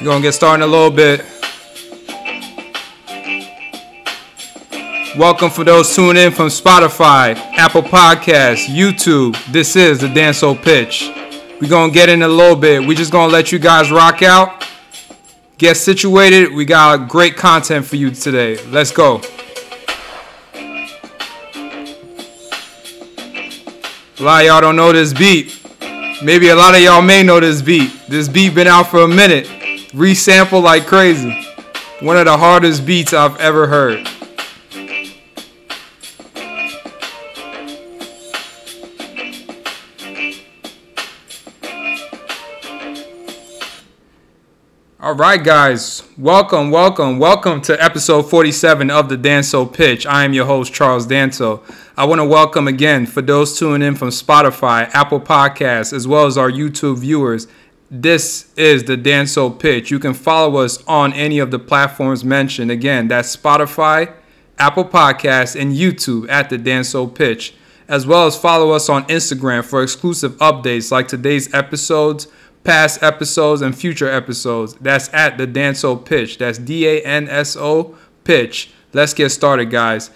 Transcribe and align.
We're 0.00 0.06
gonna 0.06 0.22
get 0.22 0.32
started 0.32 0.64
in 0.64 0.70
a 0.70 0.72
little 0.72 0.90
bit. 0.90 1.26
Welcome 5.14 5.50
for 5.50 5.62
those 5.62 5.94
tuning 5.94 6.16
in 6.16 6.32
from 6.32 6.48
Spotify, 6.48 7.36
Apple 7.36 7.82
Podcasts, 7.82 8.64
YouTube. 8.64 9.36
This 9.52 9.76
is 9.76 9.98
the 9.98 10.06
Danso 10.06 10.56
Pitch. 10.56 11.10
We're 11.60 11.68
gonna 11.68 11.92
get 11.92 12.08
in 12.08 12.22
a 12.22 12.28
little 12.28 12.56
bit. 12.56 12.82
we 12.82 12.94
just 12.94 13.12
gonna 13.12 13.30
let 13.30 13.52
you 13.52 13.58
guys 13.58 13.92
rock 13.92 14.22
out. 14.22 14.66
Get 15.58 15.76
situated. 15.76 16.54
We 16.54 16.64
got 16.64 17.06
great 17.06 17.36
content 17.36 17.84
for 17.84 17.96
you 17.96 18.10
today. 18.10 18.56
Let's 18.68 18.92
go. 18.92 19.20
A 24.18 24.22
lot 24.22 24.40
of 24.40 24.46
y'all 24.46 24.62
don't 24.62 24.76
know 24.76 24.92
this 24.94 25.12
beat. 25.12 25.60
Maybe 26.22 26.48
a 26.48 26.56
lot 26.56 26.74
of 26.74 26.80
y'all 26.80 27.02
may 27.02 27.22
know 27.22 27.38
this 27.38 27.60
beat. 27.60 27.92
This 28.08 28.28
beat 28.28 28.54
been 28.54 28.66
out 28.66 28.86
for 28.86 29.00
a 29.00 29.08
minute. 29.08 29.59
Resample 29.92 30.62
like 30.62 30.86
crazy. 30.86 31.44
One 31.98 32.16
of 32.16 32.24
the 32.24 32.36
hardest 32.36 32.86
beats 32.86 33.12
I've 33.12 33.36
ever 33.40 33.66
heard. 33.66 34.06
All 45.00 45.14
right, 45.16 45.42
guys, 45.42 46.04
welcome, 46.16 46.70
welcome, 46.70 47.18
welcome 47.18 47.60
to 47.62 47.82
episode 47.82 48.30
47 48.30 48.92
of 48.92 49.08
the 49.08 49.16
Danso 49.16 49.72
Pitch. 49.72 50.06
I 50.06 50.24
am 50.24 50.32
your 50.32 50.46
host, 50.46 50.72
Charles 50.72 51.04
Danso. 51.04 51.62
I 51.96 52.04
want 52.04 52.20
to 52.20 52.24
welcome 52.24 52.68
again 52.68 53.06
for 53.06 53.22
those 53.22 53.58
tuning 53.58 53.82
in 53.82 53.96
from 53.96 54.10
Spotify, 54.10 54.88
Apple 54.94 55.20
Podcasts, 55.20 55.92
as 55.92 56.06
well 56.06 56.26
as 56.26 56.38
our 56.38 56.50
YouTube 56.50 56.98
viewers. 56.98 57.48
This 57.90 58.52
is 58.56 58.84
the 58.84 58.96
Danso 58.96 59.58
Pitch. 59.58 59.90
You 59.90 59.98
can 59.98 60.14
follow 60.14 60.58
us 60.58 60.82
on 60.86 61.12
any 61.12 61.40
of 61.40 61.50
the 61.50 61.58
platforms 61.58 62.24
mentioned. 62.24 62.70
Again, 62.70 63.08
that's 63.08 63.36
Spotify, 63.36 64.14
Apple 64.58 64.84
Podcasts, 64.84 65.60
and 65.60 65.74
YouTube 65.74 66.28
at 66.30 66.50
the 66.50 66.58
Danso 66.58 67.12
Pitch, 67.12 67.54
as 67.88 68.06
well 68.06 68.26
as 68.26 68.38
follow 68.38 68.70
us 68.70 68.88
on 68.88 69.04
Instagram 69.06 69.64
for 69.64 69.82
exclusive 69.82 70.36
updates 70.36 70.92
like 70.92 71.08
today's 71.08 71.52
episodes 71.52 72.28
past 72.64 73.02
episodes 73.02 73.62
and 73.62 73.76
future 73.76 74.08
episodes. 74.08 74.74
That's 74.74 75.12
at 75.12 75.38
the 75.38 75.46
Danso 75.46 76.04
Pitch. 76.04 76.38
That's 76.38 76.58
D 76.58 76.86
A 76.86 77.00
N 77.02 77.28
S 77.28 77.56
O 77.56 77.96
Pitch. 78.24 78.70
Let's 78.92 79.14
get 79.14 79.30
started, 79.30 79.70
guys. 79.70 80.10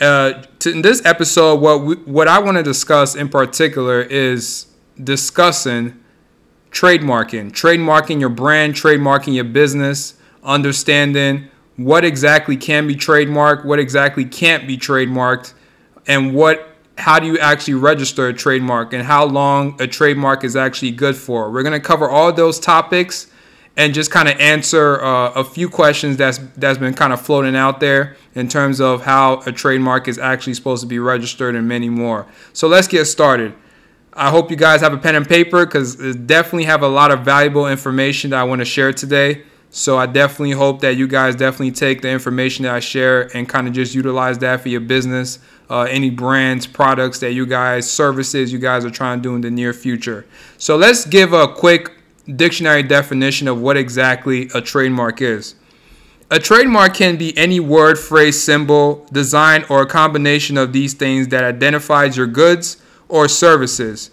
Uh, 0.00 0.44
in 0.66 0.82
this 0.82 1.04
episode, 1.04 1.60
what 1.60 1.82
we, 1.82 1.96
what 1.96 2.28
I 2.28 2.38
want 2.38 2.56
to 2.56 2.62
discuss 2.62 3.16
in 3.16 3.28
particular 3.28 4.00
is 4.02 4.66
discussing 5.02 5.98
trademarking, 6.70 7.50
trademarking 7.52 8.20
your 8.20 8.28
brand, 8.28 8.74
trademarking 8.74 9.34
your 9.34 9.44
business, 9.44 10.14
understanding 10.42 11.48
what 11.76 12.04
exactly 12.04 12.56
can 12.56 12.86
be 12.86 12.96
trademarked, 12.96 13.64
what 13.64 13.78
exactly 13.78 14.24
can't 14.24 14.66
be 14.66 14.76
trademarked, 14.76 15.52
and 16.06 16.34
what 16.34 16.68
how 16.98 17.20
do 17.20 17.26
you 17.26 17.38
actually 17.38 17.74
register 17.74 18.26
a 18.26 18.34
trademark 18.34 18.92
and 18.92 19.04
how 19.04 19.24
long 19.24 19.80
a 19.80 19.86
trademark 19.86 20.42
is 20.42 20.56
actually 20.56 20.90
good 20.90 21.16
for. 21.16 21.48
We're 21.50 21.62
going 21.62 21.80
to 21.80 21.86
cover 21.86 22.08
all 22.10 22.32
those 22.32 22.58
topics 22.58 23.28
and 23.76 23.94
just 23.94 24.10
kind 24.10 24.28
of 24.28 24.36
answer 24.40 25.00
uh, 25.00 25.30
a 25.30 25.44
few 25.44 25.68
questions 25.68 26.16
that's 26.16 26.38
that's 26.56 26.78
been 26.78 26.94
kind 26.94 27.12
of 27.12 27.20
floating 27.20 27.54
out 27.54 27.78
there 27.78 28.16
in 28.34 28.48
terms 28.48 28.80
of 28.80 29.02
how 29.02 29.40
a 29.46 29.52
trademark 29.52 30.08
is 30.08 30.18
actually 30.18 30.54
supposed 30.54 30.82
to 30.82 30.88
be 30.88 30.98
registered 30.98 31.54
and 31.54 31.68
many 31.68 31.88
more. 31.88 32.26
So 32.52 32.66
let's 32.66 32.88
get 32.88 33.04
started. 33.04 33.54
I 34.18 34.30
hope 34.30 34.50
you 34.50 34.56
guys 34.56 34.80
have 34.80 34.92
a 34.92 34.98
pen 34.98 35.14
and 35.14 35.28
paper 35.28 35.64
because 35.64 35.94
definitely 36.16 36.64
have 36.64 36.82
a 36.82 36.88
lot 36.88 37.12
of 37.12 37.20
valuable 37.20 37.68
information 37.68 38.30
that 38.30 38.40
I 38.40 38.44
want 38.44 38.60
to 38.60 38.64
share 38.64 38.92
today. 38.92 39.44
So 39.70 39.96
I 39.96 40.06
definitely 40.06 40.52
hope 40.52 40.80
that 40.80 40.96
you 40.96 41.06
guys 41.06 41.36
definitely 41.36 41.70
take 41.70 42.02
the 42.02 42.10
information 42.10 42.64
that 42.64 42.74
I 42.74 42.80
share 42.80 43.34
and 43.36 43.48
kind 43.48 43.68
of 43.68 43.74
just 43.74 43.94
utilize 43.94 44.38
that 44.38 44.60
for 44.60 44.70
your 44.70 44.80
business 44.80 45.38
uh, 45.70 45.82
any 45.82 46.10
brands, 46.10 46.66
products 46.66 47.20
that 47.20 47.32
you 47.32 47.46
guys, 47.46 47.88
services 47.88 48.52
you 48.52 48.58
guys 48.58 48.84
are 48.84 48.90
trying 48.90 49.18
to 49.18 49.22
do 49.22 49.34
in 49.36 49.40
the 49.40 49.50
near 49.50 49.72
future. 49.72 50.26
So 50.56 50.76
let's 50.76 51.04
give 51.04 51.32
a 51.32 51.46
quick 51.46 51.92
dictionary 52.34 52.82
definition 52.82 53.46
of 53.46 53.60
what 53.60 53.76
exactly 53.76 54.50
a 54.52 54.60
trademark 54.60 55.22
is. 55.22 55.54
A 56.30 56.40
trademark 56.40 56.94
can 56.94 57.16
be 57.16 57.36
any 57.38 57.60
word, 57.60 57.98
phrase, 57.98 58.42
symbol, 58.42 59.06
design, 59.12 59.64
or 59.70 59.82
a 59.82 59.86
combination 59.86 60.58
of 60.58 60.72
these 60.72 60.94
things 60.94 61.28
that 61.28 61.44
identifies 61.44 62.16
your 62.16 62.26
goods 62.26 62.82
or 63.08 63.28
services. 63.28 64.10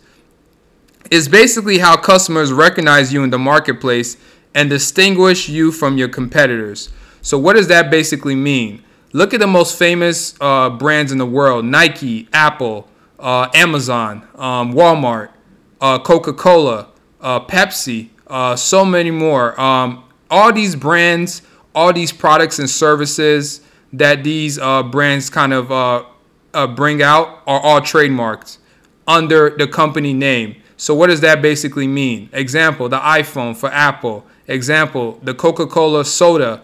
It's 1.12 1.28
basically 1.28 1.78
how 1.78 1.98
customers 1.98 2.52
recognize 2.52 3.14
you 3.14 3.24
in 3.24 3.30
the 3.30 3.38
marketplace 3.38 4.18
and 4.54 4.70
distinguish 4.70 5.48
you 5.48 5.72
from 5.72 5.98
your 5.98 6.08
competitors. 6.08 6.90
So, 7.22 7.38
what 7.38 7.56
does 7.56 7.68
that 7.68 7.92
basically 7.92 8.36
mean? 8.36 8.84
Look 9.14 9.34
at 9.34 9.40
the 9.40 9.48
most 9.48 9.78
famous 9.78 10.36
uh, 10.42 10.70
brands 10.72 11.12
in 11.12 11.18
the 11.18 11.26
world 11.26 11.66
Nike, 11.66 12.28
Apple, 12.34 12.88
uh, 13.20 13.50
Amazon, 13.54 14.28
um, 14.36 14.74
Walmart, 14.74 15.30
uh, 15.80 16.00
Coca 16.00 16.34
Cola, 16.34 16.88
uh, 17.22 17.40
Pepsi, 17.42 18.10
uh, 18.28 18.56
so 18.56 18.84
many 18.84 19.12
more. 19.12 19.60
Um, 19.60 20.04
all 20.30 20.52
these 20.52 20.76
brands, 20.76 21.44
all 21.74 21.94
these 21.94 22.12
products 22.12 22.60
and 22.60 22.70
services 22.70 23.62
that 23.94 24.24
these 24.24 24.58
uh, 24.58 24.84
brands 24.84 25.30
kind 25.30 25.54
of 25.54 25.68
bring 26.76 27.04
out 27.04 27.42
are 27.46 27.60
all 27.60 27.82
trademarked 27.82 28.58
under 29.08 29.52
the 29.52 29.68
company 29.68 30.14
name. 30.14 30.56
So, 30.78 30.94
what 30.94 31.08
does 31.08 31.22
that 31.22 31.42
basically 31.42 31.88
mean? 31.88 32.30
Example, 32.34 32.90
the 32.90 33.00
iPhone 33.00 33.56
for 33.56 33.72
Apple. 33.72 34.26
Example, 34.48 35.20
the 35.24 35.34
Coca 35.34 35.66
Cola 35.66 36.06
soda, 36.06 36.64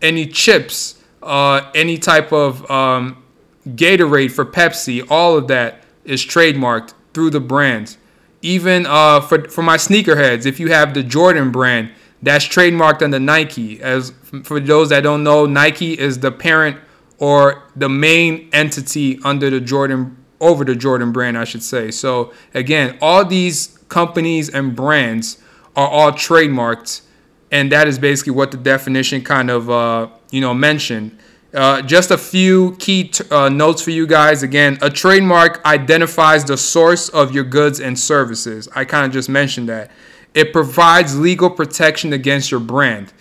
any 0.00 0.26
chips 0.26 1.02
uh, 1.22 1.70
any 1.74 1.98
type 1.98 2.32
of 2.32 2.68
um, 2.70 3.22
Gatorade 3.66 4.32
for 4.32 4.44
Pepsi, 4.44 5.06
all 5.08 5.36
of 5.36 5.48
that 5.48 5.84
is 6.04 6.24
trademarked 6.24 6.94
through 7.14 7.30
the 7.30 7.40
brands. 7.40 7.98
Even 8.42 8.86
uh, 8.86 9.20
for 9.20 9.48
for 9.48 9.62
my 9.62 9.76
sneakerheads, 9.76 10.46
if 10.46 10.58
you 10.58 10.68
have 10.68 10.94
the 10.94 11.02
Jordan 11.02 11.52
brand, 11.52 11.92
that's 12.22 12.44
trademarked 12.44 13.02
under 13.02 13.20
Nike. 13.20 13.80
As 13.80 14.12
for 14.42 14.58
those 14.58 14.88
that 14.88 15.02
don't 15.02 15.22
know, 15.22 15.46
Nike 15.46 15.96
is 15.96 16.18
the 16.18 16.32
parent 16.32 16.76
or 17.18 17.62
the 17.76 17.88
main 17.88 18.48
entity 18.52 19.20
under 19.22 19.48
the 19.48 19.60
Jordan 19.60 20.16
over 20.42 20.64
the 20.64 20.76
Jordan 20.76 21.12
brand, 21.12 21.38
I 21.38 21.44
should 21.44 21.62
say. 21.62 21.90
So 21.90 22.32
again, 22.52 22.98
all 23.00 23.24
these 23.24 23.78
companies 23.88 24.50
and 24.50 24.76
brands 24.76 25.38
are 25.74 25.88
all 25.88 26.12
trademarked, 26.12 27.02
and 27.50 27.72
that 27.72 27.88
is 27.88 27.98
basically 27.98 28.32
what 28.32 28.50
the 28.50 28.58
definition 28.58 29.22
kind 29.22 29.50
of 29.50 29.70
uh, 29.70 30.08
you 30.30 30.40
know, 30.40 30.52
mentioned. 30.52 31.16
Uh, 31.54 31.82
just 31.82 32.10
a 32.10 32.16
few 32.18 32.74
key 32.76 33.04
t- 33.08 33.24
uh, 33.30 33.48
notes 33.48 33.82
for 33.82 33.90
you 33.90 34.06
guys. 34.06 34.42
Again, 34.42 34.78
a 34.80 34.88
trademark 34.88 35.62
identifies 35.64 36.44
the 36.44 36.56
source 36.56 37.10
of 37.10 37.34
your 37.34 37.44
goods 37.44 37.78
and 37.78 37.98
services. 37.98 38.68
I 38.74 38.84
kind 38.86 39.04
of 39.06 39.12
just 39.12 39.28
mentioned 39.28 39.68
that. 39.68 39.90
It 40.34 40.52
provides 40.52 41.18
legal 41.18 41.50
protection 41.50 42.14
against 42.14 42.50
your 42.50 42.60
brand. 42.60 43.12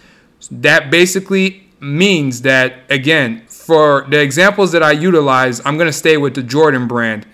That 0.50 0.90
basically 0.90 1.68
means 1.82 2.44
that, 2.44 2.84
again, 2.90 3.44
for 3.72 4.06
the 4.10 4.20
examples 4.20 4.74
that 4.74 4.84
I 4.84 4.92
utilize, 4.92 5.62
I'm 5.66 5.78
going 5.78 5.88
to 5.88 5.94
stay 5.94 6.18
with 6.18 6.36
the 6.36 6.44
Jordan 6.44 6.90
brand. 6.90 7.26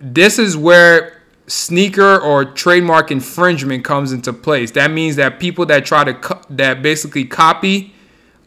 This 0.00 0.38
is 0.38 0.56
where 0.56 1.20
sneaker 1.48 2.20
or 2.20 2.44
trademark 2.44 3.10
infringement 3.10 3.84
comes 3.84 4.12
into 4.12 4.32
place. 4.32 4.70
That 4.70 4.92
means 4.92 5.16
that 5.16 5.40
people 5.40 5.66
that 5.66 5.84
try 5.84 6.04
to, 6.04 6.14
co- 6.14 6.40
that 6.50 6.80
basically 6.80 7.24
copy, 7.24 7.92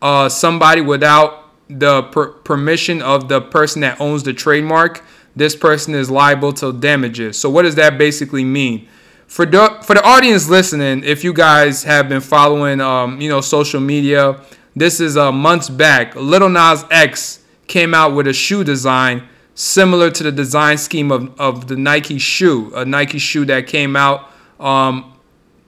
uh, 0.01 0.29
somebody 0.29 0.79
without 0.79 1.49
the 1.67 2.03
per- 2.03 2.31
permission 2.31 3.01
of 3.01 3.27
the 3.27 3.41
person 3.41 3.81
that 3.81 3.99
owns 3.99 4.23
the 4.23 4.31
trademark, 4.31 5.03
this 5.35 5.57
person 5.57 5.93
is 5.93 6.09
liable 6.09 6.53
to 6.53 6.71
damages. 6.71 7.37
So 7.37 7.49
what 7.49 7.63
does 7.63 7.75
that 7.75 7.97
basically 7.97 8.45
mean? 8.45 8.87
For 9.27 9.45
the 9.45 9.79
for 9.83 9.95
the 9.95 10.03
audience 10.05 10.47
listening, 10.47 11.03
if 11.03 11.25
you 11.25 11.33
guys 11.33 11.83
have 11.83 12.07
been 12.07 12.21
following, 12.21 12.79
um, 12.79 13.19
you 13.19 13.27
know, 13.27 13.41
social 13.41 13.81
media, 13.81 14.39
this 14.75 14.99
is 14.99 15.17
uh, 15.17 15.31
months 15.31 15.69
back. 15.69 16.15
Lil 16.15 16.49
Nas 16.49 16.85
X 16.89 17.43
came 17.67 17.93
out 17.93 18.13
with 18.13 18.27
a 18.27 18.33
shoe 18.33 18.63
design 18.63 19.27
similar 19.55 20.09
to 20.09 20.23
the 20.23 20.31
design 20.31 20.77
scheme 20.77 21.11
of, 21.11 21.39
of 21.39 21.67
the 21.67 21.75
Nike 21.75 22.17
shoe, 22.17 22.73
a 22.75 22.83
Nike 22.83 23.19
shoe 23.19 23.45
that 23.45 23.67
came 23.67 23.95
out. 23.95 24.31
Um, 24.59 25.13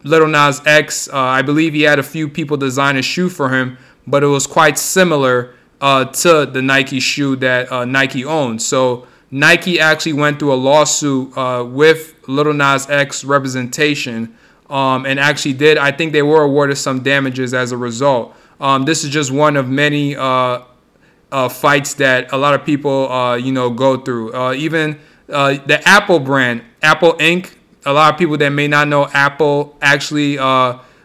Lil 0.03 0.27
Nas 0.27 0.61
X, 0.65 1.07
uh, 1.07 1.17
I 1.17 1.41
believe 1.41 1.73
he 1.73 1.83
had 1.83 1.99
a 1.99 2.03
few 2.03 2.27
people 2.27 2.57
design 2.57 2.97
a 2.97 3.01
shoe 3.01 3.29
for 3.29 3.49
him, 3.49 3.77
but 4.07 4.23
it 4.23 4.27
was 4.27 4.47
quite 4.47 4.77
similar 4.77 5.53
uh, 5.81 6.05
to 6.05 6.45
the 6.45 6.61
Nike 6.61 6.99
shoe 6.99 7.35
that 7.37 7.71
uh, 7.71 7.85
Nike 7.85 8.25
owns. 8.25 8.65
So 8.65 9.07
Nike 9.31 9.79
actually 9.79 10.13
went 10.13 10.39
through 10.39 10.53
a 10.53 10.55
lawsuit 10.55 11.35
uh, 11.37 11.65
with 11.67 12.15
Lil 12.27 12.53
Nas 12.53 12.89
X 12.89 13.23
representation 13.23 14.35
um, 14.69 15.05
and 15.05 15.19
actually 15.19 15.53
did, 15.53 15.77
I 15.77 15.91
think 15.91 16.11
they 16.13 16.23
were 16.23 16.41
awarded 16.41 16.77
some 16.77 17.01
damages 17.03 17.53
as 17.53 17.71
a 17.71 17.77
result. 17.77 18.35
Um, 18.65 18.83
this 18.83 19.03
is 19.03 19.11
just 19.11 19.31
one 19.31 19.57
of 19.57 19.69
many 19.69 20.15
uh, 20.15 20.61
uh, 21.31 21.49
fights 21.49 21.93
that 21.95 22.33
a 22.33 22.37
lot 22.37 22.55
of 22.55 22.65
people, 22.65 23.11
uh, 23.11 23.35
you 23.35 23.51
know, 23.51 23.69
go 23.69 23.97
through. 23.97 24.53
even 24.53 24.99
the 25.27 25.81
Apple 25.85 26.19
brand, 26.19 26.63
Apple 26.81 27.13
Inc., 27.13 27.53
a 27.85 27.93
lot 27.93 28.11
of 28.11 28.17
people 28.17 28.37
that 28.37 28.49
may 28.49 28.67
not 28.67 28.87
know 28.87 29.07
Apple 29.13 29.77
actually 29.81 30.39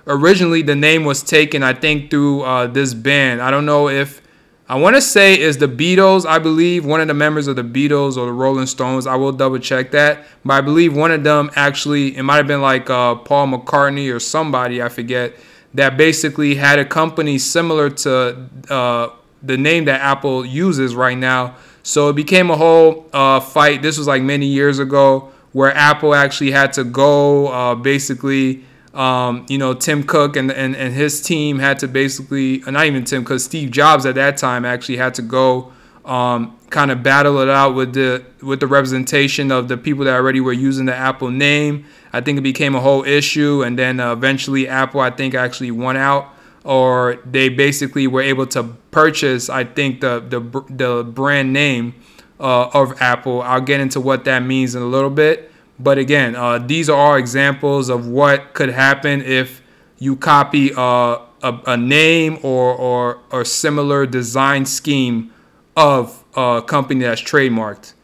originally 0.06 0.62
the 0.62 0.74
name 0.74 1.04
was 1.04 1.22
taken, 1.22 1.62
I 1.62 1.74
think, 1.74 2.10
through 2.10 2.42
uh, 2.42 2.66
this 2.66 2.94
band. 2.94 3.42
I 3.42 3.50
don't 3.50 3.66
know 3.66 3.88
if 3.88 4.22
I 4.68 4.76
want 4.76 4.96
to 4.96 5.02
say 5.02 5.38
is 5.38 5.58
the 5.58 5.66
Beatles. 5.66 6.24
I 6.24 6.38
believe 6.38 6.84
one 6.86 7.00
of 7.00 7.08
the 7.08 7.14
members 7.14 7.46
of 7.46 7.56
the 7.56 7.64
Beatles 7.64 8.16
or 8.16 8.26
the 8.26 8.32
Rolling 8.32 8.66
Stones. 8.66 9.06
I 9.06 9.16
will 9.16 9.32
double 9.32 9.58
check 9.58 9.90
that, 9.90 10.24
but 10.44 10.54
I 10.54 10.60
believe 10.60 10.96
one 10.96 11.10
of 11.10 11.24
them 11.24 11.50
actually 11.56 12.16
it 12.16 12.22
might 12.22 12.36
have 12.36 12.46
been 12.46 12.62
like 12.62 12.88
uh, 12.88 13.16
Paul 13.16 13.48
McCartney 13.48 14.14
or 14.14 14.20
somebody 14.20 14.82
I 14.82 14.88
forget 14.88 15.34
that 15.74 15.96
basically 15.96 16.56
had 16.56 16.78
a 16.78 16.84
company 16.84 17.38
similar 17.38 17.90
to 17.90 18.48
uh, 18.68 19.08
the 19.42 19.56
name 19.56 19.84
that 19.84 20.00
Apple 20.00 20.44
uses 20.44 20.94
right 20.94 21.16
now. 21.16 21.56
So 21.82 22.08
it 22.08 22.16
became 22.16 22.50
a 22.50 22.56
whole 22.56 23.06
uh, 23.12 23.40
fight. 23.40 23.82
This 23.82 23.96
was 23.96 24.06
like 24.06 24.22
many 24.22 24.46
years 24.46 24.78
ago 24.78 25.30
where 25.52 25.74
Apple 25.74 26.14
actually 26.14 26.50
had 26.50 26.72
to 26.74 26.84
go 26.84 27.48
uh, 27.48 27.74
basically 27.74 28.64
um, 28.94 29.46
you 29.48 29.58
know, 29.58 29.74
Tim 29.74 30.02
Cook 30.02 30.36
and, 30.36 30.50
and, 30.50 30.74
and 30.74 30.92
his 30.92 31.20
team 31.20 31.58
had 31.58 31.78
to 31.80 31.88
basically, 31.88 32.62
uh, 32.64 32.70
not 32.70 32.86
even 32.86 33.04
Tim, 33.04 33.22
because 33.22 33.44
Steve 33.44 33.70
Jobs 33.70 34.04
at 34.04 34.16
that 34.16 34.36
time 34.36 34.64
actually 34.64 34.96
had 34.96 35.14
to 35.14 35.22
go 35.22 35.72
um, 36.04 36.56
kind 36.70 36.90
of 36.90 37.02
battle 37.02 37.40
it 37.40 37.48
out 37.48 37.74
with 37.74 37.92
the 37.92 38.24
with 38.42 38.60
the 38.60 38.66
representation 38.66 39.50
of 39.50 39.68
the 39.68 39.76
people 39.76 40.04
that 40.04 40.14
already 40.14 40.40
were 40.40 40.52
using 40.52 40.86
the 40.86 40.94
Apple 40.94 41.30
name. 41.30 41.84
I 42.12 42.20
think 42.20 42.38
it 42.38 42.42
became 42.42 42.74
a 42.74 42.80
whole 42.80 43.04
issue, 43.04 43.62
and 43.62 43.78
then 43.78 44.00
uh, 44.00 44.12
eventually 44.12 44.66
Apple, 44.68 45.00
I 45.00 45.10
think, 45.10 45.34
actually 45.34 45.70
won 45.72 45.96
out, 45.96 46.28
or 46.64 47.18
they 47.24 47.48
basically 47.48 48.06
were 48.06 48.22
able 48.22 48.46
to 48.48 48.64
purchase, 48.90 49.50
I 49.50 49.64
think, 49.64 50.00
the 50.00 50.20
the 50.20 50.40
the 50.70 51.04
brand 51.04 51.52
name 51.52 51.94
uh, 52.38 52.68
of 52.72 53.00
Apple. 53.02 53.42
I'll 53.42 53.60
get 53.60 53.80
into 53.80 54.00
what 54.00 54.24
that 54.24 54.40
means 54.40 54.74
in 54.74 54.82
a 54.82 54.86
little 54.86 55.10
bit. 55.10 55.52
But 55.78 55.98
again, 55.98 56.36
uh, 56.36 56.58
these 56.58 56.90
are 56.90 56.96
all 56.96 57.16
examples 57.16 57.88
of 57.88 58.06
what 58.06 58.52
could 58.52 58.68
happen 58.68 59.22
if 59.22 59.62
you 59.98 60.14
copy 60.14 60.72
uh, 60.74 61.18
a, 61.42 61.60
a, 61.66 61.76
name 61.76 62.38
or, 62.42 62.74
or, 62.74 63.18
or 63.30 63.44
similar 63.44 64.04
design 64.04 64.66
scheme 64.66 65.32
of 65.80 66.22
a 66.36 66.62
company 66.66 67.00
that's 67.00 67.22
trademarked. 67.22 67.94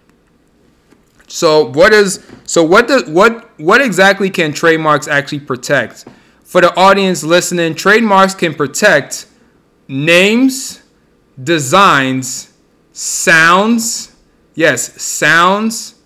So 1.29 1.67
what 1.67 1.93
is 1.93 2.25
so 2.45 2.63
what 2.63 2.89
does 2.89 3.05
what 3.05 3.51
what 3.61 3.83
exactly 3.83 4.31
can 4.31 4.53
trademarks 4.53 5.07
actually 5.07 5.41
protect? 5.41 6.07
For 6.45 6.61
the 6.63 6.75
audience 6.75 7.23
listening, 7.23 7.75
trademarks 7.75 8.35
can 8.35 8.55
protect 8.55 9.27
names, 9.89 10.83
designs, 11.43 12.55
sounds, 12.93 14.15
yes, 14.55 15.03
sounds, 15.03 15.97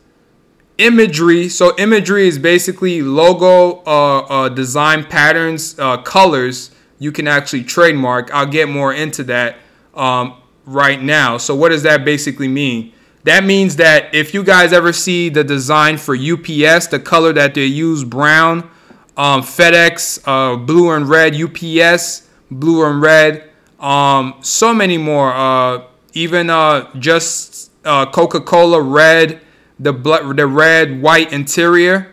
imagery. 0.78 1.48
So 1.50 1.76
imagery 1.78 2.26
is 2.26 2.38
basically 2.38 3.02
logo, 3.02 3.82
uh, 3.84 4.20
uh, 4.20 4.48
design 4.48 5.04
patterns, 5.04 5.78
uh, 5.78 5.98
colors. 5.98 6.70
You 6.98 7.12
can 7.12 7.28
actually 7.28 7.64
trademark. 7.64 8.32
I'll 8.34 8.46
get 8.46 8.68
more 8.68 8.92
into 8.92 9.22
that 9.24 9.58
um, 9.94 10.40
right 10.70 11.02
now. 11.02 11.36
So 11.38 11.54
what 11.54 11.70
does 11.70 11.82
that 11.82 12.04
basically 12.04 12.48
mean? 12.48 12.92
That 13.24 13.44
means 13.44 13.76
that 13.76 14.14
if 14.14 14.32
you 14.32 14.42
guys 14.42 14.72
ever 14.72 14.92
see 14.92 15.28
the 15.28 15.44
design 15.44 15.98
for 15.98 16.14
UPS, 16.14 16.86
the 16.86 17.00
color 17.04 17.32
that 17.34 17.54
they 17.54 17.66
use, 17.66 18.02
brown, 18.04 18.70
um, 19.16 19.42
FedEx, 19.42 20.22
uh, 20.26 20.56
blue 20.56 20.90
and 20.90 21.08
red, 21.08 21.34
UPS, 21.34 22.28
blue 22.50 22.84
and 22.86 23.02
red, 23.02 23.50
um, 23.78 24.36
so 24.40 24.72
many 24.72 24.96
more. 24.96 25.32
Uh, 25.32 25.82
even 26.12 26.50
uh, 26.50 26.90
just 26.98 27.70
Coca-Cola, 27.84 28.80
red 28.80 29.40
the 29.80 29.92
blood, 29.92 30.36
the 30.36 30.46
red, 30.46 31.00
white 31.00 31.32
interior, 31.32 32.12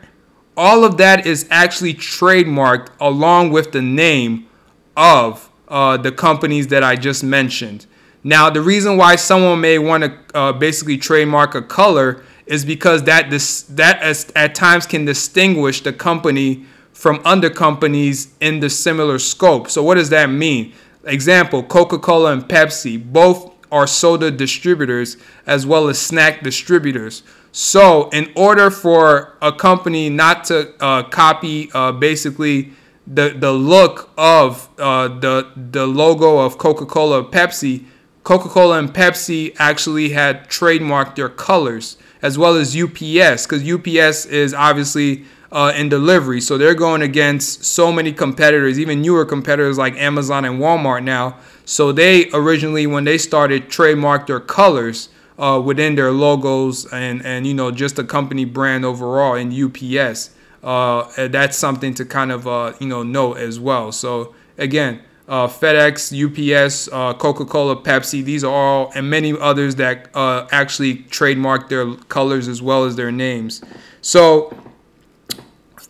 all 0.56 0.84
of 0.84 0.98
that 0.98 1.28
is 1.28 1.46
actually 1.52 1.94
trademarked 1.94 2.88
along 3.00 3.52
with 3.52 3.74
the 3.74 3.82
name 3.82 4.48
of 4.96 5.50
uh, 5.68 5.98
the 5.98 6.12
companies 6.12 6.68
that 6.68 6.84
I 6.84 6.96
just 6.96 7.24
mentioned. 7.24 7.86
Now, 8.24 8.50
the 8.50 8.62
reason 8.62 8.98
why 8.98 9.16
someone 9.16 9.62
may 9.62 9.80
want 9.80 10.04
to 10.04 10.38
uh, 10.38 10.54
basically 10.54 10.98
trademark 10.98 11.56
a 11.56 11.62
color 11.62 12.24
is 12.46 12.66
because 12.66 13.04
that 13.04 13.30
this, 13.30 13.64
that 13.64 14.02
as, 14.02 14.32
at 14.36 14.56
times 14.56 14.86
can 14.86 15.06
distinguish 15.06 15.82
the 15.82 15.94
company 15.94 16.66
from 16.94 17.22
other 17.24 17.50
companies 17.50 18.34
in 18.42 18.60
the 18.60 18.70
similar 18.70 19.20
scope. 19.20 19.70
So, 19.70 19.84
what 19.84 19.96
does 19.96 20.10
that 20.10 20.30
mean? 20.30 20.74
Example: 21.04 21.62
Coca-Cola 21.64 22.34
and 22.34 22.44
Pepsi 22.44 23.02
both 23.02 23.54
are 23.72 23.86
soda 23.86 24.32
distributors 24.32 25.18
as 25.46 25.66
well 25.66 25.88
as 25.88 26.00
snack 26.00 26.42
distributors. 26.42 27.24
So, 27.52 28.10
in 28.10 28.32
order 28.36 28.70
for 28.70 29.38
a 29.42 29.52
company 29.52 30.10
not 30.10 30.46
to 30.46 30.74
uh, 30.84 31.04
copy 31.04 31.70
uh, 31.74 31.92
basically 31.92 32.72
the, 33.06 33.30
the 33.30 33.52
look 33.52 34.10
of 34.18 34.70
uh, 34.78 35.08
the, 35.08 35.52
the 35.56 35.88
logo 35.88 36.40
of 36.40 36.58
Coca 36.58 36.86
Cola 36.86 37.24
Pepsi, 37.24 37.86
Coca 38.28 38.50
Cola 38.50 38.78
and 38.78 38.94
Pepsi 38.94 39.56
actually 39.58 40.10
had 40.10 40.50
trademarked 40.50 41.16
their 41.16 41.30
colors 41.30 41.96
as 42.22 42.38
well 42.38 42.58
as 42.58 42.76
UPS 42.76 43.48
because 43.48 43.66
UPS 43.66 44.26
is 44.26 44.54
obviously 44.54 45.24
uh, 45.50 45.72
in 45.74 45.88
delivery. 45.88 46.42
So 46.42 46.58
they're 46.58 46.76
going 46.76 47.02
against 47.02 47.64
so 47.64 47.90
many 47.90 48.12
competitors, 48.12 48.78
even 48.82 49.02
newer 49.02 49.24
competitors 49.24 49.78
like 49.78 49.96
Amazon 49.96 50.44
and 50.44 50.60
Walmart 50.60 51.06
now. 51.06 51.38
So 51.64 51.94
they 51.94 52.30
originally, 52.34 52.86
when 52.86 53.06
they 53.06 53.18
started, 53.18 53.70
trademarked 53.70 54.28
their 54.28 54.42
colors 54.42 55.08
uh, 55.40 55.62
within 55.64 55.96
their 55.96 56.12
logos 56.12 56.86
and 56.92 57.26
and 57.26 57.48
you 57.48 57.54
know 57.54 57.72
just 57.72 57.96
the 57.96 58.04
company 58.04 58.44
brand 58.44 58.84
overall 58.84 59.36
in 59.36 59.54
UPS. 59.54 60.32
Uh, 60.62 61.28
that's 61.30 61.56
something 61.56 61.94
to 61.94 62.04
kind 62.04 62.34
of 62.34 62.46
uh, 62.46 62.74
you 62.82 62.88
know 62.90 63.04
note 63.04 63.38
as 63.38 63.58
well. 63.58 63.94
So 63.94 64.36
again, 64.58 65.02
uh, 65.28 65.48
FedEx, 65.48 66.14
UPS, 66.14 66.90
uh, 66.92 67.14
Coca-Cola, 67.14 67.76
Pepsi, 67.76 68.24
these 68.24 68.44
are 68.44 68.54
all 68.54 68.92
and 68.96 69.10
many 69.10 69.38
others 69.38 69.76
that 69.76 70.10
uh, 70.16 70.48
actually 70.52 70.96
trademark 70.96 71.70
their 71.70 71.96
colors 71.96 72.48
as 72.48 72.62
well 72.62 72.86
as 72.86 72.96
their 72.96 73.12
names. 73.12 73.62
So 74.02 74.56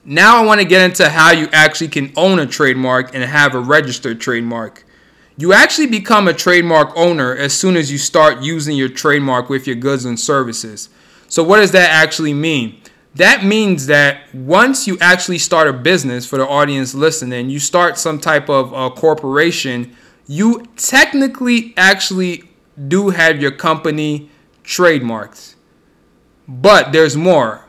now 0.03 0.41
I 0.41 0.45
want 0.45 0.61
to 0.61 0.65
get 0.65 0.81
into 0.81 1.09
how 1.09 1.31
you 1.31 1.49
actually 1.51 1.89
can 1.89 2.11
own 2.15 2.39
a 2.39 2.47
trademark 2.47 3.13
and 3.13 3.23
have 3.23 3.53
a 3.53 3.59
registered 3.59 4.19
trademark. 4.19 4.85
You 5.37 5.53
actually 5.53 5.87
become 5.87 6.27
a 6.27 6.33
trademark 6.33 6.95
owner 6.95 7.35
as 7.35 7.53
soon 7.53 7.75
as 7.77 7.91
you 7.91 7.99
start 7.99 8.41
using 8.41 8.75
your 8.75 8.89
trademark 8.89 9.49
with 9.49 9.67
your 9.67 9.75
goods 9.75 10.03
and 10.05 10.19
services. 10.19 10.89
So, 11.27 11.43
what 11.43 11.57
does 11.57 11.71
that 11.71 11.91
actually 11.91 12.33
mean? 12.33 12.81
That 13.17 13.43
means 13.43 13.87
that 13.87 14.33
once 14.33 14.87
you 14.87 14.97
actually 14.99 15.37
start 15.39 15.67
a 15.67 15.73
business 15.73 16.25
for 16.25 16.37
the 16.37 16.47
audience 16.47 16.93
listening, 16.93 17.49
you 17.49 17.59
start 17.59 17.97
some 17.97 18.19
type 18.19 18.49
of 18.49 18.73
uh, 18.73 18.89
corporation, 18.91 19.95
you 20.27 20.65
technically 20.75 21.73
actually 21.77 22.43
do 22.87 23.09
have 23.09 23.41
your 23.41 23.51
company 23.51 24.29
trademarked. 24.63 25.55
But 26.47 26.91
there's 26.91 27.15
more. 27.17 27.65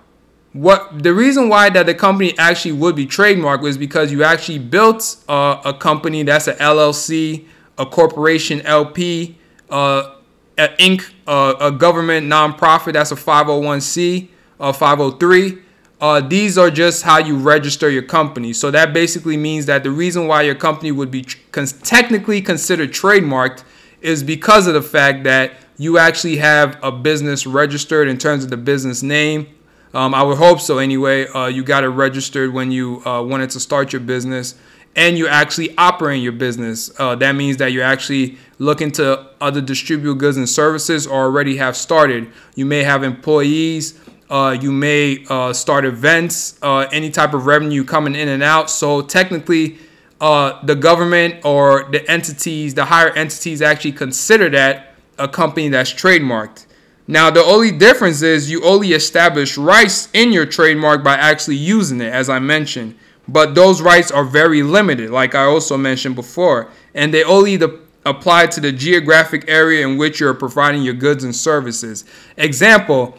What 0.53 1.03
the 1.03 1.13
reason 1.13 1.49
why 1.49 1.71
that 1.71 1.87
the 1.87 1.95
company 1.95 2.37
actually 2.39 2.73
would 2.73 2.97
be 2.97 3.07
trademarked 3.07 3.61
was 3.61 3.77
because 3.77 4.11
you 4.11 4.25
actually 4.25 4.59
built 4.59 5.17
a 5.29 5.75
company 5.79 6.23
that's 6.23 6.47
an 6.47 6.57
LLC 6.57 7.47
a 7.79 7.87
corporation 7.87 8.61
LP, 8.63 9.39
uh, 9.71 10.17
an 10.59 10.71
Inc., 10.79 11.11
uh, 11.27 11.55
a 11.61 11.71
government 11.71 12.27
nonprofit 12.27 12.95
that's 12.95 13.13
a 13.13 13.17
501c, 13.17 14.29
a 14.61 14.73
503. 14.73 15.59
Uh, 16.01 16.21
these 16.21 16.57
are 16.57 16.71
just 16.71 17.03
how 17.03 17.19
you 17.19 17.37
register 17.37 17.91
your 17.91 18.03
company. 18.03 18.53
So 18.53 18.71
that 18.71 18.93
basically 18.93 19.37
means 19.37 19.67
that 19.67 19.83
the 19.83 19.91
reason 19.91 20.29
why 20.29 20.43
your 20.43 20.55
company 20.55 20.93
would 20.93 21.11
be 21.11 21.23
tr- 21.23 21.39
technically 21.83 22.41
considered 22.41 22.91
trademarked 22.91 23.65
is 24.01 24.23
because 24.23 24.69
of 24.69 24.75
the 24.75 24.83
fact 24.83 25.25
that 25.25 25.55
you 25.77 25.99
actually 25.99 26.37
have 26.37 26.79
a 26.83 26.93
business 26.93 27.47
registered 27.47 28.09
in 28.09 28.17
terms 28.17 28.45
of 28.45 28.51
the 28.51 28.57
business 28.57 29.03
name. 29.03 29.49
Um, 29.93 30.15
I 30.15 30.23
would 30.23 30.39
hope 30.39 30.61
so 30.61 30.79
anyway. 30.79 31.27
Uh, 31.27 31.47
you 31.47 31.65
got 31.65 31.83
it 31.83 31.89
registered 31.89 32.53
when 32.53 32.71
you 32.71 33.05
uh, 33.05 33.23
wanted 33.23 33.51
to 33.51 33.61
start 33.61 33.93
your 33.93 34.01
business 34.01 34.55
and 34.97 35.17
you're 35.17 35.29
actually 35.29 35.77
operating 35.79 36.23
your 36.23 36.33
business. 36.33 36.91
Uh, 36.99 37.15
that 37.15 37.33
means 37.33 37.57
that 37.59 37.73
you're 37.73 37.85
actually 37.85 38.37
looking 38.59 38.91
to 38.93 39.29
other 39.41 39.61
distribute 39.61 40.17
goods 40.17 40.37
and 40.37 40.49
services 40.49 41.07
or 41.07 41.23
already 41.23 41.57
have 41.57 41.77
started. 41.77 42.31
You 42.57 42.67
may 42.67 42.83
have 42.83 43.05
employees. 43.05 43.99
Uh, 44.31 44.57
you 44.61 44.71
may 44.71 45.25
uh, 45.29 45.53
start 45.53 45.85
events, 45.85 46.59
uh, 46.63 46.87
any 46.93 47.11
type 47.11 47.33
of 47.33 47.47
revenue 47.47 47.83
coming 47.85 48.15
in 48.15 48.29
and 48.29 48.43
out. 48.43 48.69
So 48.71 49.01
technically, 49.01 49.79
uh, 50.21 50.65
the 50.65 50.75
government 50.75 51.45
or 51.45 51.89
the 51.91 52.09
entities, 52.11 52.75
the 52.75 52.85
higher 52.85 53.11
entities, 53.11 53.63
actually 53.63 53.93
consider 53.93 54.51
that 54.51 54.95
a 55.19 55.29
company 55.29 55.69
that's 55.69 55.93
trademarked. 55.93 56.67
Now, 57.07 57.31
the 57.31 57.43
only 57.43 57.71
difference 57.71 58.21
is 58.21 58.51
you 58.51 58.63
only 58.65 58.93
establish 58.93 59.57
rights 59.57 60.11
in 60.13 60.31
your 60.31 60.45
trademark 60.45 61.03
by 61.03 61.15
actually 61.15 61.57
using 61.57 62.03
it, 62.03 62.13
as 62.13 62.29
I 62.29 62.39
mentioned. 62.39 62.99
But 63.27 63.55
those 63.55 63.81
rights 63.81 64.11
are 64.11 64.25
very 64.25 64.63
limited, 64.63 65.11
like 65.11 65.35
I 65.35 65.45
also 65.45 65.77
mentioned 65.79 66.17
before, 66.17 66.71
and 66.95 67.13
they 67.13 67.25
only 67.25 67.59
apply 68.05 68.47
to 68.47 68.61
the 68.61 68.73
geographic 68.73 69.45
area 69.49 69.87
in 69.87 69.97
which 69.97 70.21
you're 70.21 70.35
providing 70.35 70.83
your 70.83 70.95
goods 70.95 71.25
and 71.25 71.35
services. 71.35 72.05
Example, 72.37 73.19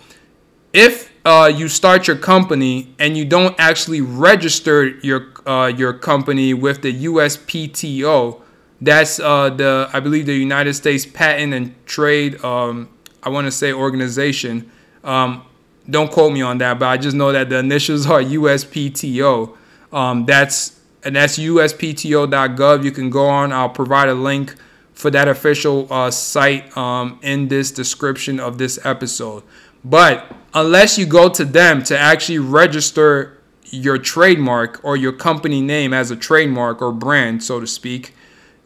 if 0.73 1.11
uh, 1.25 1.51
you 1.53 1.67
start 1.67 2.07
your 2.07 2.15
company 2.15 2.93
and 2.99 3.17
you 3.17 3.25
don't 3.25 3.55
actually 3.59 4.01
register 4.01 4.87
your 4.87 5.27
uh, 5.45 5.67
your 5.67 5.93
company 5.93 6.53
with 6.53 6.81
the 6.81 7.05
USPTO. 7.05 8.41
That's 8.81 9.19
uh, 9.19 9.49
the 9.49 9.89
I 9.91 9.99
believe 9.99 10.25
the 10.25 10.33
United 10.33 10.73
States 10.73 11.05
Patent 11.05 11.53
and 11.53 11.75
Trade. 11.85 12.43
Um, 12.43 12.89
I 13.21 13.29
want 13.29 13.45
to 13.45 13.51
say 13.51 13.73
organization. 13.73 14.71
Um, 15.03 15.43
don't 15.89 16.11
quote 16.11 16.31
me 16.31 16.41
on 16.41 16.59
that, 16.59 16.79
but 16.79 16.87
I 16.87 16.97
just 16.97 17.15
know 17.15 17.31
that 17.31 17.49
the 17.49 17.59
initials 17.59 18.05
are 18.07 18.21
USPTO. 18.21 19.55
Um, 19.91 20.25
that's 20.25 20.79
and 21.03 21.15
that's 21.15 21.37
USPTO.gov. 21.37 22.83
You 22.83 22.91
can 22.91 23.09
go 23.09 23.27
on. 23.27 23.51
I'll 23.51 23.69
provide 23.69 24.09
a 24.09 24.13
link 24.13 24.55
for 24.93 25.09
that 25.11 25.27
official 25.27 25.87
uh, 25.91 26.11
site 26.11 26.75
um, 26.77 27.19
in 27.21 27.47
this 27.47 27.71
description 27.71 28.39
of 28.39 28.57
this 28.57 28.77
episode. 28.85 29.43
But 29.83 30.31
unless 30.53 30.97
you 30.97 31.05
go 31.05 31.29
to 31.29 31.45
them 31.45 31.83
to 31.83 31.97
actually 31.97 32.39
register 32.39 33.37
your 33.65 33.97
trademark 33.97 34.83
or 34.83 34.97
your 34.97 35.11
company 35.13 35.61
name 35.61 35.93
as 35.93 36.11
a 36.11 36.15
trademark 36.15 36.81
or 36.81 36.91
brand, 36.91 37.43
so 37.43 37.59
to 37.59 37.67
speak, 37.67 38.13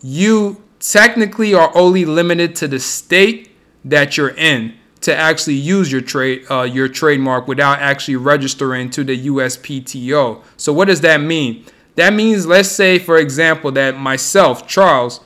you 0.01 0.63
technically 0.79 1.53
are 1.53 1.71
only 1.75 2.05
limited 2.05 2.55
to 2.57 2.67
the 2.67 2.79
state 2.79 3.51
that 3.85 4.17
you're 4.17 4.35
in 4.35 4.73
to 5.01 5.15
actually 5.15 5.55
use 5.55 5.91
your 5.91 6.01
trade 6.01 6.45
uh, 6.49 6.61
your 6.61 6.87
trademark 6.87 7.47
without 7.47 7.79
actually 7.79 8.15
registering 8.15 8.89
to 8.89 9.03
the 9.03 9.27
USPTO. 9.27 10.41
So 10.55 10.71
what 10.71 10.87
does 10.87 11.01
that 11.01 11.19
mean? 11.19 11.65
That 11.95 12.13
means 12.13 12.45
let's 12.45 12.69
say 12.69 12.99
for 12.99 13.17
example 13.17 13.71
that 13.73 13.97
myself, 13.97 14.67
Charles, 14.67 15.19